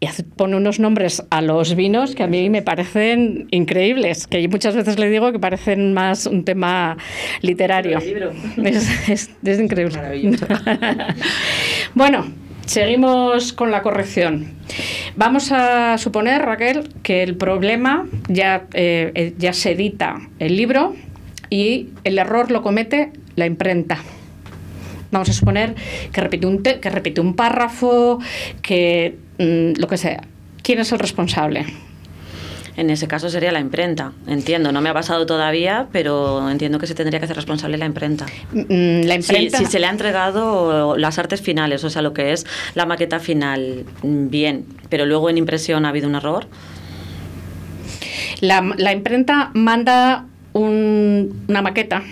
y 0.00 0.06
pone 0.36 0.56
unos 0.56 0.80
nombres 0.80 1.22
a 1.28 1.42
los 1.42 1.74
vinos 1.74 2.14
que 2.14 2.22
a 2.22 2.26
mí 2.26 2.48
me 2.48 2.62
parecen 2.62 3.48
increíbles, 3.50 4.26
que 4.26 4.48
muchas 4.48 4.74
veces 4.74 4.98
le 4.98 5.10
digo 5.10 5.30
que 5.30 5.38
parecen 5.38 5.92
más 5.92 6.24
un 6.24 6.44
tema 6.44 6.96
literario. 7.42 7.98
Es, 8.64 9.30
es, 9.44 9.60
increíble. 9.60 9.98
bueno, 11.94 12.24
seguimos 12.70 13.52
con 13.52 13.70
la 13.70 13.82
corrección. 13.82 14.52
Vamos 15.16 15.52
a 15.52 15.98
suponer, 15.98 16.42
Raquel, 16.42 16.88
que 17.02 17.22
el 17.22 17.36
problema 17.36 18.06
ya, 18.28 18.66
eh, 18.72 19.34
ya 19.38 19.52
se 19.52 19.72
edita 19.72 20.20
el 20.38 20.56
libro 20.56 20.94
y 21.48 21.88
el 22.04 22.18
error 22.18 22.50
lo 22.50 22.62
comete 22.62 23.12
la 23.36 23.46
imprenta 23.46 23.98
vamos 25.12 25.28
a 25.28 25.32
suponer 25.32 25.74
que 26.12 26.20
repite 26.20 26.46
un, 26.46 26.62
que 26.62 26.88
repite 26.88 27.20
un 27.20 27.34
párrafo, 27.34 28.20
que 28.62 29.16
Mm, 29.40 29.80
lo 29.80 29.88
que 29.88 29.96
sea. 29.96 30.22
¿Quién 30.62 30.80
es 30.80 30.92
el 30.92 30.98
responsable? 30.98 31.64
En 32.80 32.88
ese 32.88 33.06
caso 33.06 33.28
sería 33.28 33.52
la 33.52 33.60
imprenta. 33.60 34.12
Entiendo, 34.26 34.72
no 34.72 34.80
me 34.80 34.88
ha 34.88 34.94
pasado 34.94 35.26
todavía, 35.26 35.88
pero 35.92 36.50
entiendo 36.50 36.78
que 36.78 36.86
se 36.86 36.94
tendría 36.94 37.18
que 37.18 37.26
hacer 37.26 37.36
responsable 37.36 37.76
la 37.76 37.84
imprenta. 37.84 38.24
Mm, 38.52 39.02
la 39.02 39.16
imprenta. 39.16 39.58
Si, 39.58 39.66
se 39.66 39.78
le 39.78 39.84
ha 39.84 39.90
entregado 39.90 40.96
las 40.96 41.18
artes 41.18 41.42
finales, 41.42 41.84
o 41.84 41.90
sea, 41.90 42.00
lo 42.00 42.14
que 42.14 42.32
es 42.32 42.46
la 42.74 42.86
maqueta 42.86 43.20
final, 43.20 43.84
mm, 44.02 44.30
bien, 44.30 44.64
pero 44.88 45.04
luego 45.04 45.28
en 45.28 45.36
impresión 45.36 45.84
ha 45.84 45.90
habido 45.90 46.08
un 46.08 46.14
error. 46.14 46.46
La, 48.40 48.62
la 48.78 48.92
imprenta 48.92 49.50
manda 49.52 50.24
una 50.54 51.60
maqueta 51.60 52.02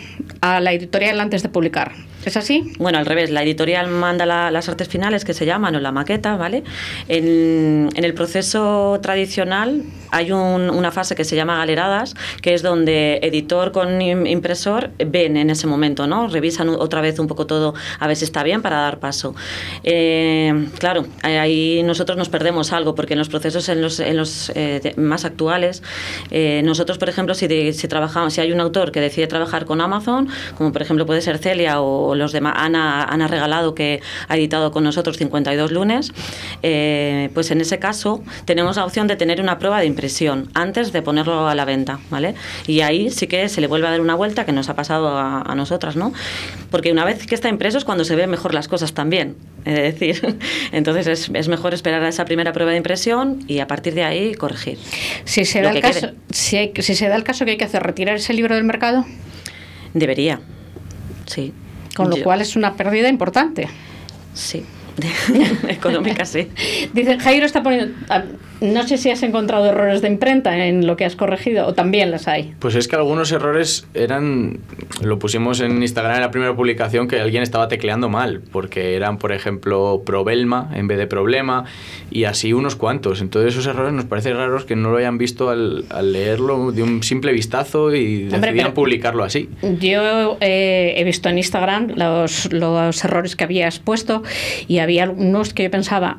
a 0.42 0.60
la 0.60 0.74
editorial 0.74 1.18
antes 1.18 1.42
de 1.42 1.48
publicar. 1.48 1.92
¿Es 2.28 2.36
así? 2.36 2.74
Bueno, 2.78 2.98
al 2.98 3.06
revés, 3.06 3.30
la 3.30 3.42
editorial 3.42 3.88
manda 3.88 4.26
las 4.26 4.68
artes 4.68 4.86
finales 4.86 5.24
que 5.24 5.32
se 5.32 5.46
llaman 5.46 5.74
o 5.76 5.80
la 5.80 5.92
maqueta, 5.92 6.36
¿vale? 6.36 6.62
En, 7.08 7.88
el 7.94 8.12
proceso 8.12 8.98
tradicional 9.00 9.82
hay 10.10 10.32
una 10.32 10.90
fase 10.90 11.14
que 11.14 11.24
se 11.24 11.36
llama 11.36 11.56
galeradas, 11.56 12.14
que 12.42 12.52
es 12.52 12.62
donde 12.62 13.18
editor 13.22 13.72
con 13.72 14.02
impresor 14.02 14.90
ven 14.98 15.38
en 15.38 15.48
ese 15.48 15.66
momento, 15.66 16.06
¿no? 16.06 16.28
Revisan 16.28 16.68
otra 16.68 17.00
vez 17.00 17.18
un 17.18 17.28
poco 17.28 17.46
todo 17.46 17.74
a 17.98 18.06
ver 18.06 18.16
si 18.16 18.24
está 18.24 18.42
bien 18.42 18.60
para 18.60 18.76
dar 18.76 18.98
paso. 18.98 19.34
Eh, 19.84 20.68
claro, 20.78 21.06
ahí 21.22 21.82
nosotros 21.82 22.18
nos 22.18 22.28
perdemos 22.28 22.74
algo, 22.74 22.94
porque 22.94 23.14
en 23.14 23.20
los 23.20 23.30
procesos 23.30 23.70
en 23.70 23.80
los, 23.80 24.00
en 24.00 24.18
los 24.18 24.52
eh, 24.54 24.92
más 24.98 25.24
actuales, 25.24 25.82
eh, 26.30 26.60
nosotros, 26.62 26.98
por 26.98 27.08
ejemplo, 27.08 27.34
si, 27.34 27.72
si 27.72 27.88
trabajamos, 27.88 28.34
si 28.34 28.42
hay 28.42 28.52
un 28.52 28.60
autor 28.60 28.92
que 28.92 29.00
decide 29.00 29.26
trabajar 29.26 29.64
con 29.64 29.80
Amazon, 29.80 30.28
como 30.58 30.72
por 30.72 30.82
ejemplo 30.82 31.06
puede 31.06 31.22
ser 31.22 31.38
Celia 31.38 31.80
o 31.80 32.17
los 32.18 32.32
demás, 32.32 32.54
Ana, 32.56 33.04
Ana 33.04 33.28
Regalado, 33.28 33.74
que 33.74 34.00
ha 34.28 34.36
editado 34.36 34.70
con 34.70 34.84
nosotros 34.84 35.16
52 35.16 35.72
lunes, 35.72 36.12
eh, 36.62 37.30
pues 37.34 37.50
en 37.50 37.60
ese 37.60 37.78
caso 37.78 38.22
tenemos 38.44 38.76
la 38.76 38.84
opción 38.84 39.06
de 39.06 39.16
tener 39.16 39.40
una 39.40 39.58
prueba 39.58 39.80
de 39.80 39.86
impresión 39.86 40.50
antes 40.54 40.92
de 40.92 41.02
ponerlo 41.02 41.48
a 41.48 41.54
la 41.54 41.64
venta, 41.64 42.00
¿vale? 42.10 42.34
Y 42.66 42.80
ahí 42.80 43.10
sí 43.10 43.26
que 43.26 43.48
se 43.48 43.60
le 43.60 43.66
vuelve 43.66 43.88
a 43.88 43.90
dar 43.90 44.00
una 44.00 44.14
vuelta 44.14 44.44
que 44.44 44.52
nos 44.52 44.68
ha 44.68 44.74
pasado 44.74 45.18
a, 45.18 45.54
nosotras, 45.54 45.96
¿no? 45.96 46.12
Porque 46.70 46.92
una 46.92 47.04
vez 47.04 47.26
que 47.26 47.34
está 47.34 47.48
impreso 47.48 47.78
es 47.78 47.84
cuando 47.84 48.04
se 48.04 48.14
ven 48.14 48.30
mejor 48.30 48.54
las 48.54 48.68
cosas 48.68 48.92
también, 48.92 49.36
es 49.64 49.74
decir, 49.74 50.38
entonces 50.72 51.06
es, 51.06 51.30
es 51.32 51.48
mejor 51.48 51.74
esperar 51.74 52.02
a 52.02 52.08
esa 52.08 52.24
primera 52.24 52.52
prueba 52.52 52.70
de 52.70 52.76
impresión 52.76 53.44
y 53.48 53.58
a 53.58 53.66
partir 53.66 53.94
de 53.94 54.04
ahí 54.04 54.34
corregir. 54.34 54.78
Si 55.24 55.44
se, 55.44 55.60
da 55.62 55.70
el 55.70 55.80
caso, 55.80 56.10
si, 56.30 56.72
si 56.78 56.94
se 56.94 57.08
da 57.08 57.16
el 57.16 57.24
caso 57.24 57.44
que 57.44 57.52
hay 57.52 57.56
que 57.56 57.64
hacer, 57.64 57.82
retirar 57.82 58.16
ese 58.16 58.32
libro 58.34 58.54
del 58.54 58.64
mercado. 58.64 59.04
Debería, 59.94 60.40
sí. 61.26 61.52
Con 61.98 62.10
lo 62.10 62.22
cual 62.22 62.40
es 62.40 62.56
una 62.56 62.74
pérdida 62.74 63.08
importante. 63.08 63.68
Sí. 64.34 64.64
económica, 65.68 66.24
sí. 66.24 66.48
Dice, 66.92 67.18
Jairo 67.18 67.46
está 67.46 67.62
poniendo. 67.62 67.94
No 68.60 68.86
sé 68.86 68.98
si 68.98 69.10
has 69.10 69.22
encontrado 69.22 69.66
errores 69.66 70.02
de 70.02 70.08
imprenta 70.08 70.66
en 70.66 70.86
lo 70.86 70.96
que 70.96 71.04
has 71.04 71.14
corregido 71.14 71.66
o 71.66 71.74
también 71.74 72.10
las 72.10 72.26
hay. 72.26 72.54
Pues 72.58 72.74
es 72.74 72.88
que 72.88 72.96
algunos 72.96 73.30
errores 73.30 73.86
eran. 73.94 74.58
Lo 75.02 75.18
pusimos 75.18 75.60
en 75.60 75.80
Instagram 75.82 76.16
en 76.16 76.20
la 76.22 76.30
primera 76.30 76.56
publicación 76.56 77.06
que 77.06 77.20
alguien 77.20 77.42
estaba 77.42 77.68
tecleando 77.68 78.08
mal, 78.08 78.42
porque 78.52 78.96
eran, 78.96 79.18
por 79.18 79.32
ejemplo, 79.32 80.02
Probelma 80.04 80.70
en 80.74 80.88
vez 80.88 80.98
de 80.98 81.06
Problema 81.06 81.64
y 82.10 82.24
así 82.24 82.52
unos 82.52 82.74
cuantos. 82.74 83.20
Entonces, 83.20 83.54
esos 83.54 83.66
errores 83.66 83.92
nos 83.92 84.06
parece 84.06 84.32
raros 84.32 84.64
que 84.64 84.74
no 84.74 84.90
lo 84.90 84.96
hayan 84.96 85.18
visto 85.18 85.50
al, 85.50 85.84
leerlo 86.02 86.72
de 86.72 86.82
un 86.82 87.02
simple 87.02 87.32
vistazo 87.32 87.94
y 87.94 88.24
decidieran 88.24 88.74
publicarlo 88.74 89.22
así. 89.22 89.48
Yo 89.80 90.36
eh, 90.40 90.94
he 90.96 91.04
visto 91.04 91.28
en 91.28 91.38
Instagram 91.38 91.92
los, 91.96 92.52
los 92.52 93.04
errores 93.04 93.36
que 93.36 93.44
habías 93.44 93.78
puesto 93.78 94.22
y 94.66 94.78
había 94.78 95.04
algunos 95.04 95.54
que 95.54 95.64
yo 95.64 95.70
pensaba, 95.70 96.18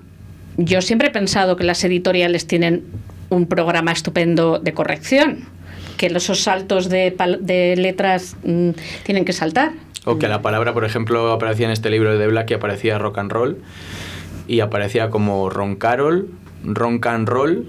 yo 0.59 0.81
siempre 0.81 1.07
he 1.07 1.11
pensado 1.11 1.55
que 1.55 1.63
las 1.63 1.83
editoriales 1.83 2.45
tienen 2.45 2.83
un 3.29 3.47
programa 3.47 3.91
estupendo 3.91 4.59
de 4.59 4.73
corrección, 4.73 5.45
que 5.97 6.07
esos 6.07 6.41
saltos 6.41 6.89
de, 6.89 7.15
de 7.39 7.75
letras 7.77 8.35
mm, 8.43 8.71
tienen 9.03 9.23
que 9.23 9.33
saltar. 9.33 9.71
O 10.05 10.17
que 10.17 10.27
la 10.27 10.41
palabra, 10.41 10.73
por 10.73 10.85
ejemplo, 10.85 11.31
aparecía 11.31 11.65
en 11.65 11.71
este 11.71 11.89
libro 11.89 12.17
de 12.17 12.27
Black 12.27 12.47
que 12.47 12.55
aparecía 12.55 12.97
rock 12.97 13.19
and 13.19 13.31
roll 13.31 13.57
y 14.47 14.59
aparecía 14.59 15.09
como 15.09 15.49
roncarol, 15.49 16.29
ronk 16.63 17.05
and 17.05 17.29
roll 17.29 17.65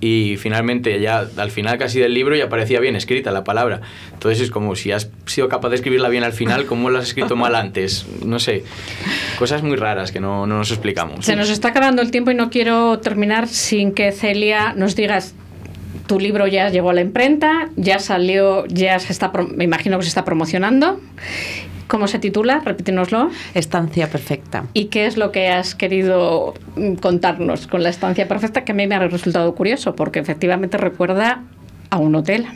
y 0.00 0.36
finalmente 0.38 0.98
ya 1.00 1.26
al 1.36 1.50
final 1.50 1.78
casi 1.78 2.00
del 2.00 2.14
libro 2.14 2.34
ya 2.34 2.48
parecía 2.48 2.80
bien 2.80 2.96
escrita 2.96 3.30
la 3.30 3.44
palabra. 3.44 3.80
Entonces 4.12 4.40
es 4.40 4.50
como 4.50 4.74
si 4.76 4.92
has 4.92 5.10
sido 5.26 5.48
capaz 5.48 5.68
de 5.70 5.76
escribirla 5.76 6.08
bien 6.08 6.24
al 6.24 6.32
final, 6.32 6.66
¿cómo 6.66 6.90
la 6.90 7.00
has 7.00 7.06
escrito 7.06 7.36
mal 7.36 7.54
antes? 7.54 8.06
No 8.24 8.38
sé, 8.38 8.64
cosas 9.38 9.62
muy 9.62 9.76
raras 9.76 10.12
que 10.12 10.20
no, 10.20 10.46
no 10.46 10.58
nos 10.58 10.70
explicamos. 10.70 11.24
Se 11.24 11.36
nos 11.36 11.50
está 11.50 11.68
acabando 11.68 12.02
el 12.02 12.10
tiempo 12.10 12.30
y 12.30 12.34
no 12.34 12.50
quiero 12.50 12.98
terminar 12.98 13.48
sin 13.48 13.92
que 13.92 14.12
Celia 14.12 14.72
nos 14.74 14.96
digas 14.96 15.34
tu 16.06 16.18
libro 16.18 16.48
ya 16.48 16.70
llegó 16.70 16.90
a 16.90 16.92
la 16.92 17.02
imprenta, 17.02 17.68
ya 17.76 18.00
salió, 18.00 18.66
ya 18.66 18.98
se 18.98 19.12
está, 19.12 19.30
me 19.54 19.62
imagino 19.62 19.96
que 19.96 20.02
se 20.02 20.08
está 20.08 20.24
promocionando 20.24 21.00
¿Cómo 21.90 22.06
se 22.06 22.20
titula? 22.20 22.62
Repítenoslo. 22.64 23.30
Estancia 23.52 24.08
perfecta. 24.08 24.64
¿Y 24.74 24.84
qué 24.86 25.06
es 25.06 25.16
lo 25.16 25.32
que 25.32 25.48
has 25.48 25.74
querido 25.74 26.54
mm, 26.76 26.94
contarnos 26.94 27.66
con 27.66 27.82
la 27.82 27.88
estancia 27.88 28.28
perfecta? 28.28 28.64
Que 28.64 28.70
a 28.70 28.76
mí 28.76 28.86
me 28.86 28.94
ha 28.94 29.00
resultado 29.00 29.52
curioso, 29.56 29.96
porque 29.96 30.20
efectivamente 30.20 30.78
recuerda 30.78 31.42
a 31.90 31.98
un 31.98 32.14
hotel. 32.14 32.46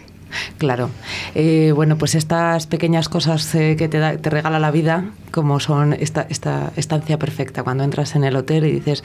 Claro. 0.59 0.89
Eh, 1.35 1.73
bueno, 1.75 1.99
pues 1.99 2.15
estas 2.15 2.69
pequeñas 2.69 3.09
cosas 3.09 3.53
eh, 3.57 3.75
que 3.77 3.89
te, 3.89 4.19
te, 4.19 4.31
regala 4.31 4.61
la 4.61 4.71
vida, 4.71 5.07
como 5.33 5.59
son 5.59 5.95
esta, 5.95 6.27
esta 6.31 6.71
estancia 6.77 7.19
perfecta, 7.19 7.65
cuando 7.65 7.83
entras 7.83 8.15
en 8.15 8.23
el 8.23 8.37
hotel 8.37 8.65
y 8.67 8.71
dices, 8.71 9.03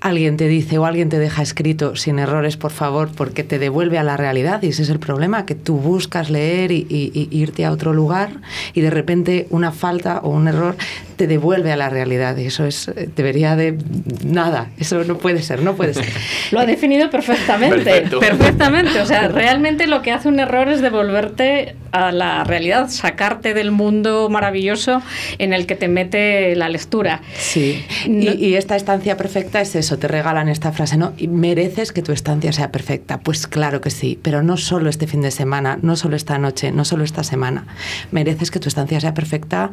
alguien 0.00 0.36
te 0.36 0.48
dice 0.48 0.78
o 0.78 0.86
alguien 0.86 1.08
te 1.08 1.18
deja 1.18 1.42
escrito 1.42 1.96
sin 1.96 2.18
errores, 2.18 2.56
por 2.56 2.70
favor, 2.70 3.10
porque 3.14 3.44
te 3.44 3.58
devuelve 3.58 3.98
a 3.98 4.02
la 4.02 4.16
realidad. 4.16 4.62
Y 4.62 4.68
ese 4.68 4.82
es 4.82 4.90
el 4.90 4.98
problema, 4.98 5.46
que 5.46 5.54
tú 5.54 5.76
buscas 5.76 6.30
leer 6.30 6.72
y, 6.72 6.86
irte 7.30 7.64
a 7.64 7.72
otro 7.72 7.92
lugar 7.92 8.30
y 8.74 8.80
de 8.80 8.90
repente 8.90 9.46
una 9.50 9.72
falta 9.72 10.20
o 10.22 10.30
un 10.30 10.48
error 10.48 10.76
te 11.16 11.26
devuelve 11.26 11.72
a 11.72 11.76
la 11.76 11.88
realidad. 11.88 12.36
Y 12.36 12.46
eso 12.46 12.64
es 12.64 12.88
eh, 12.88 13.08
debería 13.14 13.56
de 13.56 13.76
nada, 14.24 14.70
eso 14.78 15.04
no 15.04 15.18
puede 15.18 15.42
ser, 15.42 15.62
no 15.62 15.74
puede 15.74 15.94
ser. 15.94 16.06
Lo 16.52 16.60
ha 16.60 16.66
definido 16.66 17.10
perfectamente, 17.10 18.04
perfectamente, 18.20 19.00
o 19.00 19.06
sea, 19.06 19.28
realmente 19.28 19.86
lo 19.86 20.02
que 20.02 20.12
hace 20.12 20.28
un 20.28 20.38
error 20.38 20.68
es 20.68 20.80
devolverte 20.80 21.74
a 21.92 22.12
la 22.12 22.44
realidad, 22.44 22.88
sacarte 22.88 23.54
del 23.54 23.70
mundo 23.70 24.28
maravilloso 24.28 25.02
en 25.38 25.52
el 25.52 25.66
que 25.66 25.74
te 25.74 25.88
mete 25.88 26.54
la 26.54 26.68
lectura. 26.68 27.22
Sí, 27.36 27.84
y, 28.06 28.54
esta 28.54 28.76
estancia 28.76 29.16
perfecta 29.16 29.60
es 29.60 29.74
eso, 29.74 29.87
te 29.96 30.08
regalan 30.08 30.48
esta 30.48 30.72
frase, 30.72 30.96
¿no? 30.96 31.12
Y 31.16 31.28
mereces 31.28 31.92
que 31.92 32.02
tu 32.02 32.12
estancia 32.12 32.52
sea 32.52 32.70
perfecta. 32.70 33.20
Pues 33.20 33.46
claro 33.46 33.80
que 33.80 33.90
sí, 33.90 34.18
pero 34.20 34.42
no 34.42 34.56
solo 34.56 34.90
este 34.90 35.06
fin 35.06 35.22
de 35.22 35.30
semana, 35.30 35.78
no 35.80 35.96
solo 35.96 36.16
esta 36.16 36.36
noche, 36.38 36.72
no 36.72 36.84
solo 36.84 37.04
esta 37.04 37.24
semana. 37.24 37.66
Mereces 38.10 38.50
que 38.50 38.60
tu 38.60 38.68
estancia 38.68 39.00
sea 39.00 39.14
perfecta 39.14 39.70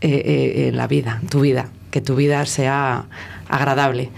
eh, 0.00 0.08
eh, 0.08 0.68
en 0.68 0.76
la 0.76 0.86
vida, 0.86 1.20
tu 1.28 1.40
vida, 1.40 1.68
que 1.90 2.00
tu 2.00 2.16
vida 2.16 2.44
sea 2.46 3.06
agradable. 3.48 4.10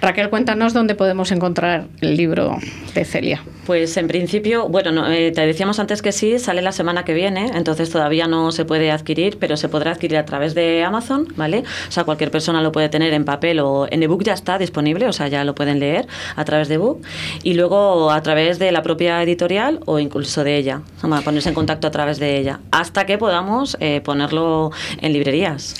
Raquel, 0.00 0.28
cuéntanos 0.28 0.72
dónde 0.72 0.94
podemos 0.94 1.32
encontrar 1.32 1.86
el 2.00 2.16
libro 2.16 2.58
de 2.94 3.04
Celia. 3.04 3.42
Pues 3.64 3.96
en 3.96 4.06
principio, 4.06 4.68
bueno, 4.68 5.10
eh, 5.10 5.32
te 5.32 5.44
decíamos 5.46 5.80
antes 5.80 6.02
que 6.02 6.12
sí, 6.12 6.38
sale 6.38 6.62
la 6.62 6.72
semana 6.72 7.04
que 7.04 7.14
viene, 7.14 7.50
entonces 7.54 7.90
todavía 7.90 8.28
no 8.28 8.52
se 8.52 8.64
puede 8.64 8.90
adquirir, 8.90 9.38
pero 9.38 9.56
se 9.56 9.68
podrá 9.68 9.92
adquirir 9.92 10.18
a 10.18 10.24
través 10.24 10.54
de 10.54 10.84
Amazon, 10.84 11.26
¿vale? 11.36 11.64
O 11.88 11.90
sea, 11.90 12.04
cualquier 12.04 12.30
persona 12.30 12.62
lo 12.62 12.70
puede 12.70 12.88
tener 12.88 13.12
en 13.12 13.24
papel 13.24 13.60
o 13.60 13.88
en 13.90 14.02
ebook 14.02 14.22
ya 14.22 14.34
está 14.34 14.58
disponible, 14.58 15.08
o 15.08 15.12
sea, 15.12 15.28
ya 15.28 15.42
lo 15.44 15.54
pueden 15.54 15.80
leer 15.80 16.06
a 16.36 16.44
través 16.44 16.68
de 16.68 16.74
ebook 16.74 17.02
y 17.42 17.54
luego 17.54 18.10
a 18.10 18.22
través 18.22 18.58
de 18.58 18.70
la 18.72 18.82
propia 18.82 19.22
editorial 19.22 19.80
o 19.86 19.98
incluso 19.98 20.44
de 20.44 20.56
ella, 20.56 20.82
o 21.02 21.08
sea, 21.08 21.20
ponerse 21.22 21.48
en 21.48 21.54
contacto 21.54 21.86
a 21.86 21.90
través 21.90 22.18
de 22.18 22.38
ella, 22.38 22.60
hasta 22.70 23.06
que 23.06 23.18
podamos 23.18 23.76
eh, 23.80 24.00
ponerlo 24.02 24.70
en 25.00 25.12
librerías. 25.12 25.74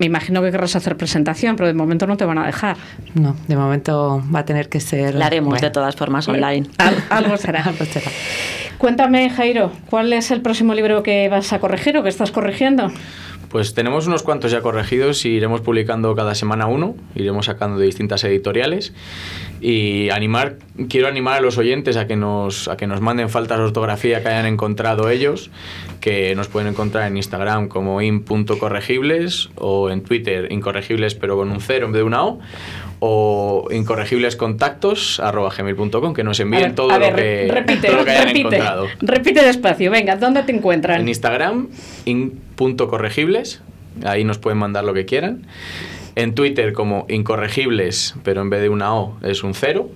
Me 0.00 0.06
imagino 0.06 0.40
que 0.40 0.50
querrás 0.50 0.74
hacer 0.76 0.96
presentación, 0.96 1.56
pero 1.56 1.66
de 1.66 1.74
momento 1.74 2.06
no 2.06 2.16
te 2.16 2.24
van 2.24 2.38
a 2.38 2.46
dejar. 2.46 2.78
No, 3.12 3.36
de 3.46 3.54
momento 3.54 4.24
va 4.34 4.38
a 4.40 4.44
tener 4.46 4.70
que 4.70 4.80
ser. 4.80 5.14
La 5.14 5.26
haremos 5.26 5.60
de 5.60 5.68
todas 5.68 5.94
formas 5.94 6.26
online. 6.26 6.66
algo 7.10 7.36
será. 7.36 7.62
algo 7.66 7.84
será. 7.84 8.10
Cuéntame, 8.78 9.28
Jairo, 9.28 9.70
¿cuál 9.90 10.10
es 10.14 10.30
el 10.30 10.40
próximo 10.40 10.72
libro 10.72 11.02
que 11.02 11.28
vas 11.28 11.52
a 11.52 11.58
corregir 11.58 11.98
o 11.98 12.02
que 12.02 12.08
estás 12.08 12.30
corrigiendo? 12.30 12.90
Pues 13.50 13.74
tenemos 13.74 14.06
unos 14.06 14.22
cuantos 14.22 14.52
ya 14.52 14.60
corregidos 14.60 15.26
y 15.26 15.30
iremos 15.30 15.60
publicando 15.60 16.14
cada 16.14 16.36
semana 16.36 16.66
uno, 16.66 16.94
iremos 17.16 17.46
sacando 17.46 17.78
de 17.78 17.86
distintas 17.86 18.22
editoriales 18.22 18.92
y 19.60 20.08
animar, 20.10 20.58
quiero 20.88 21.08
animar 21.08 21.38
a 21.38 21.40
los 21.40 21.58
oyentes 21.58 21.96
a 21.96 22.06
que 22.06 22.14
nos, 22.14 22.68
a 22.68 22.76
que 22.76 22.86
nos 22.86 23.00
manden 23.00 23.28
faltas 23.28 23.58
de 23.58 23.64
ortografía 23.64 24.22
que 24.22 24.28
hayan 24.28 24.46
encontrado 24.46 25.10
ellos, 25.10 25.50
que 26.00 26.36
nos 26.36 26.46
pueden 26.46 26.68
encontrar 26.68 27.08
en 27.08 27.16
Instagram 27.16 27.66
como 27.66 28.00
in.corregibles 28.00 29.50
o 29.56 29.90
en 29.90 30.04
Twitter 30.04 30.52
incorregibles 30.52 31.16
pero 31.16 31.36
con 31.36 31.50
un 31.50 31.60
cero 31.60 31.86
en 31.86 31.92
vez 31.92 31.98
de 31.98 32.04
una 32.04 32.24
O 32.24 32.38
o 33.02 33.66
incorregiblescontactos.gmail.com 33.72 36.14
que 36.14 36.22
nos 36.22 36.38
envíen 36.38 36.74
todo, 36.74 36.98
lo 36.98 37.16
que, 37.16 37.48
repite, 37.50 37.88
hayan 37.88 38.36
encontrado. 38.36 38.88
Repite 39.00 39.42
despacio, 39.42 39.90
venga, 39.90 40.16
¿dónde 40.16 40.42
te 40.42 40.52
encuentran? 40.52 41.00
En 41.00 41.08
Instagram, 41.08 41.68
in.corregibles, 42.68 43.62
ahí 44.04 44.24
nos 44.24 44.38
pueden 44.38 44.58
mandar 44.58 44.82
lo 44.84 44.92
que 44.94 45.06
quieran. 45.06 45.46
En 46.16 46.34
Twitter 46.34 46.72
como 46.72 47.06
incorregibles, 47.08 48.16
pero 48.24 48.42
en 48.42 48.50
vez 48.50 48.60
de 48.60 48.68
una 48.68 48.92
O 48.94 49.16
es 49.22 49.44
un 49.44 49.54
cero. 49.54 49.88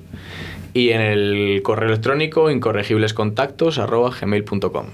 Y 0.73 0.91
en 0.91 1.01
el 1.01 1.61
correo 1.63 1.89
electrónico 1.89 2.51
incorregiblescontactos.gmail.com 2.51 4.87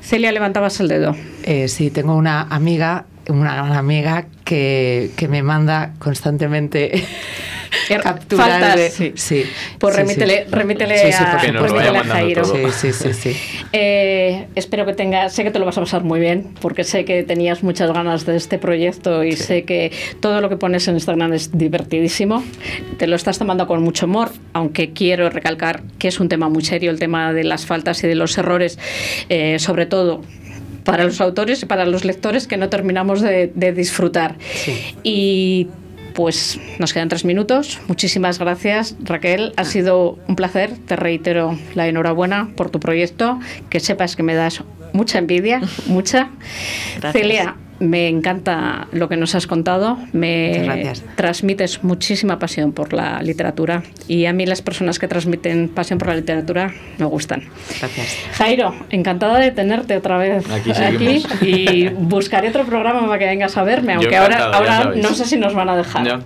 Celia, 0.00 0.30
levantabas 0.30 0.78
el 0.80 0.86
dedo. 0.88 1.16
Eh, 1.42 1.66
sí, 1.68 1.90
tengo 1.90 2.14
una 2.14 2.42
amiga 2.42 3.06
una 3.28 3.54
gran 3.54 3.72
amiga 3.72 4.26
que, 4.44 5.10
que 5.16 5.28
me 5.28 5.42
manda 5.42 5.94
constantemente 5.98 7.04
capturas. 8.02 8.92
sí. 8.92 9.12
sí. 9.14 9.44
Pues 9.78 9.96
remítele, 9.96 10.46
remítele 10.50 11.12
a, 11.12 12.04
Jairo. 12.04 12.44
Sí, 12.44 12.92
sí, 12.92 13.12
sí. 13.12 13.36
Eh, 13.74 14.48
espero 14.54 14.84
que 14.84 14.92
tengas, 14.92 15.32
sé 15.32 15.44
que 15.44 15.50
te 15.50 15.58
lo 15.58 15.64
vas 15.64 15.78
a 15.78 15.80
pasar 15.80 16.04
muy 16.04 16.20
bien, 16.20 16.54
porque 16.60 16.84
sé 16.84 17.04
que 17.04 17.22
tenías 17.22 17.62
muchas 17.62 17.90
ganas 17.90 18.26
de 18.26 18.36
este 18.36 18.58
proyecto 18.58 19.24
y 19.24 19.32
sé 19.32 19.64
que 19.64 19.92
todo 20.20 20.40
lo 20.40 20.50
que 20.50 20.56
pones 20.56 20.86
en 20.88 20.94
Instagram 20.94 21.32
es 21.32 21.56
divertidísimo. 21.56 22.44
Te 22.98 23.06
lo 23.06 23.16
estás 23.16 23.38
tomando 23.38 23.66
con 23.66 23.82
mucho 23.82 24.06
humor, 24.06 24.30
aunque 24.52 24.92
quiero 24.92 25.30
recalcar 25.30 25.82
que 25.98 26.08
es 26.08 26.20
un 26.20 26.28
tema 26.28 26.48
muy 26.48 26.64
serio, 26.64 26.90
el 26.90 26.98
tema 26.98 27.32
de 27.32 27.44
las 27.44 27.64
faltas 27.64 28.04
y 28.04 28.08
de 28.08 28.14
los 28.14 28.36
errores, 28.36 28.78
eh, 29.28 29.58
sobre 29.58 29.86
todo 29.86 30.22
para 30.84 31.04
los 31.04 31.20
autores 31.20 31.62
y 31.62 31.66
para 31.66 31.86
los 31.86 32.04
lectores 32.04 32.46
que 32.46 32.56
no 32.56 32.68
terminamos 32.68 33.20
de, 33.20 33.72
disfrutar. 33.72 34.36
Y 35.02 35.68
pues 36.14 36.58
nos 36.78 36.92
quedan 36.92 37.08
tres 37.08 37.24
minutos. 37.24 37.80
Muchísimas 37.88 38.38
gracias, 38.38 38.96
Raquel. 39.02 39.52
Ha 39.56 39.64
sido 39.64 40.18
un 40.28 40.36
placer. 40.36 40.72
Te 40.86 40.96
reitero 40.96 41.58
la 41.74 41.88
enhorabuena 41.88 42.50
por 42.56 42.70
tu 42.70 42.80
proyecto. 42.80 43.38
Que 43.70 43.80
sepas 43.80 44.16
que 44.16 44.22
me 44.22 44.34
das 44.34 44.62
mucha 44.92 45.18
envidia, 45.18 45.60
mucha. 45.86 46.30
Celia, 47.12 47.56
me 47.82 48.08
encanta 48.08 48.86
lo 48.92 49.08
que 49.08 49.16
nos 49.16 49.34
has 49.34 49.46
contado. 49.46 49.98
Me 50.12 50.92
transmites 51.16 51.82
muchísima 51.82 52.38
pasión 52.38 52.72
por 52.72 52.92
la 52.92 53.22
literatura 53.22 53.82
y 54.06 54.26
a 54.26 54.32
mí 54.32 54.46
las 54.46 54.62
personas 54.62 54.98
que 54.98 55.08
transmiten 55.08 55.68
pasión 55.68 55.98
por 55.98 56.08
la 56.08 56.14
literatura 56.14 56.72
me 56.98 57.06
gustan. 57.06 57.42
Gracias. 57.80 58.16
Jairo, 58.34 58.74
encantada 58.90 59.38
de 59.38 59.50
tenerte 59.50 59.96
otra 59.96 60.16
vez 60.18 60.44
aquí, 60.48 61.24
y 61.40 61.88
buscaré 61.88 62.48
otro 62.48 62.64
programa 62.64 63.06
para 63.06 63.18
que 63.18 63.26
vengas 63.26 63.56
a 63.56 63.64
verme, 63.64 63.94
aunque 63.94 64.16
ahora, 64.16 64.44
ahora 64.52 64.92
no 64.94 65.12
sé 65.14 65.24
si 65.24 65.36
nos 65.36 65.54
van 65.54 65.68
a 65.68 65.76
dejar. 65.76 66.20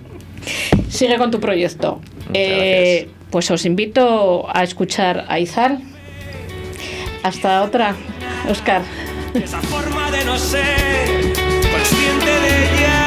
Sigue 0.89 1.17
con 1.17 1.31
tu 1.31 1.39
proyecto. 1.39 2.01
Eh, 2.33 3.09
pues 3.31 3.49
os 3.51 3.65
invito 3.65 4.47
a 4.53 4.63
escuchar 4.63 5.25
a 5.27 5.39
Izal. 5.39 5.79
Hasta 7.23 7.63
otra, 7.63 7.95
Oscar. 8.49 8.83
Esa 9.33 9.59
forma 9.61 10.09
de 10.11 10.23
no 10.23 10.37
ser 10.37 11.16
de 11.83 12.63
ella, 12.63 13.06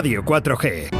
Radio 0.00 0.22
4G. 0.22 0.99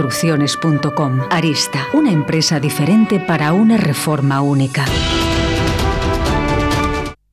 aristaconstrucciones.com. 0.00 1.20
Arista, 1.30 1.86
una 1.92 2.10
empresa 2.10 2.58
diferente 2.60 3.20
para 3.20 3.52
una 3.52 3.76
reforma 3.76 4.40
única. 4.40 4.84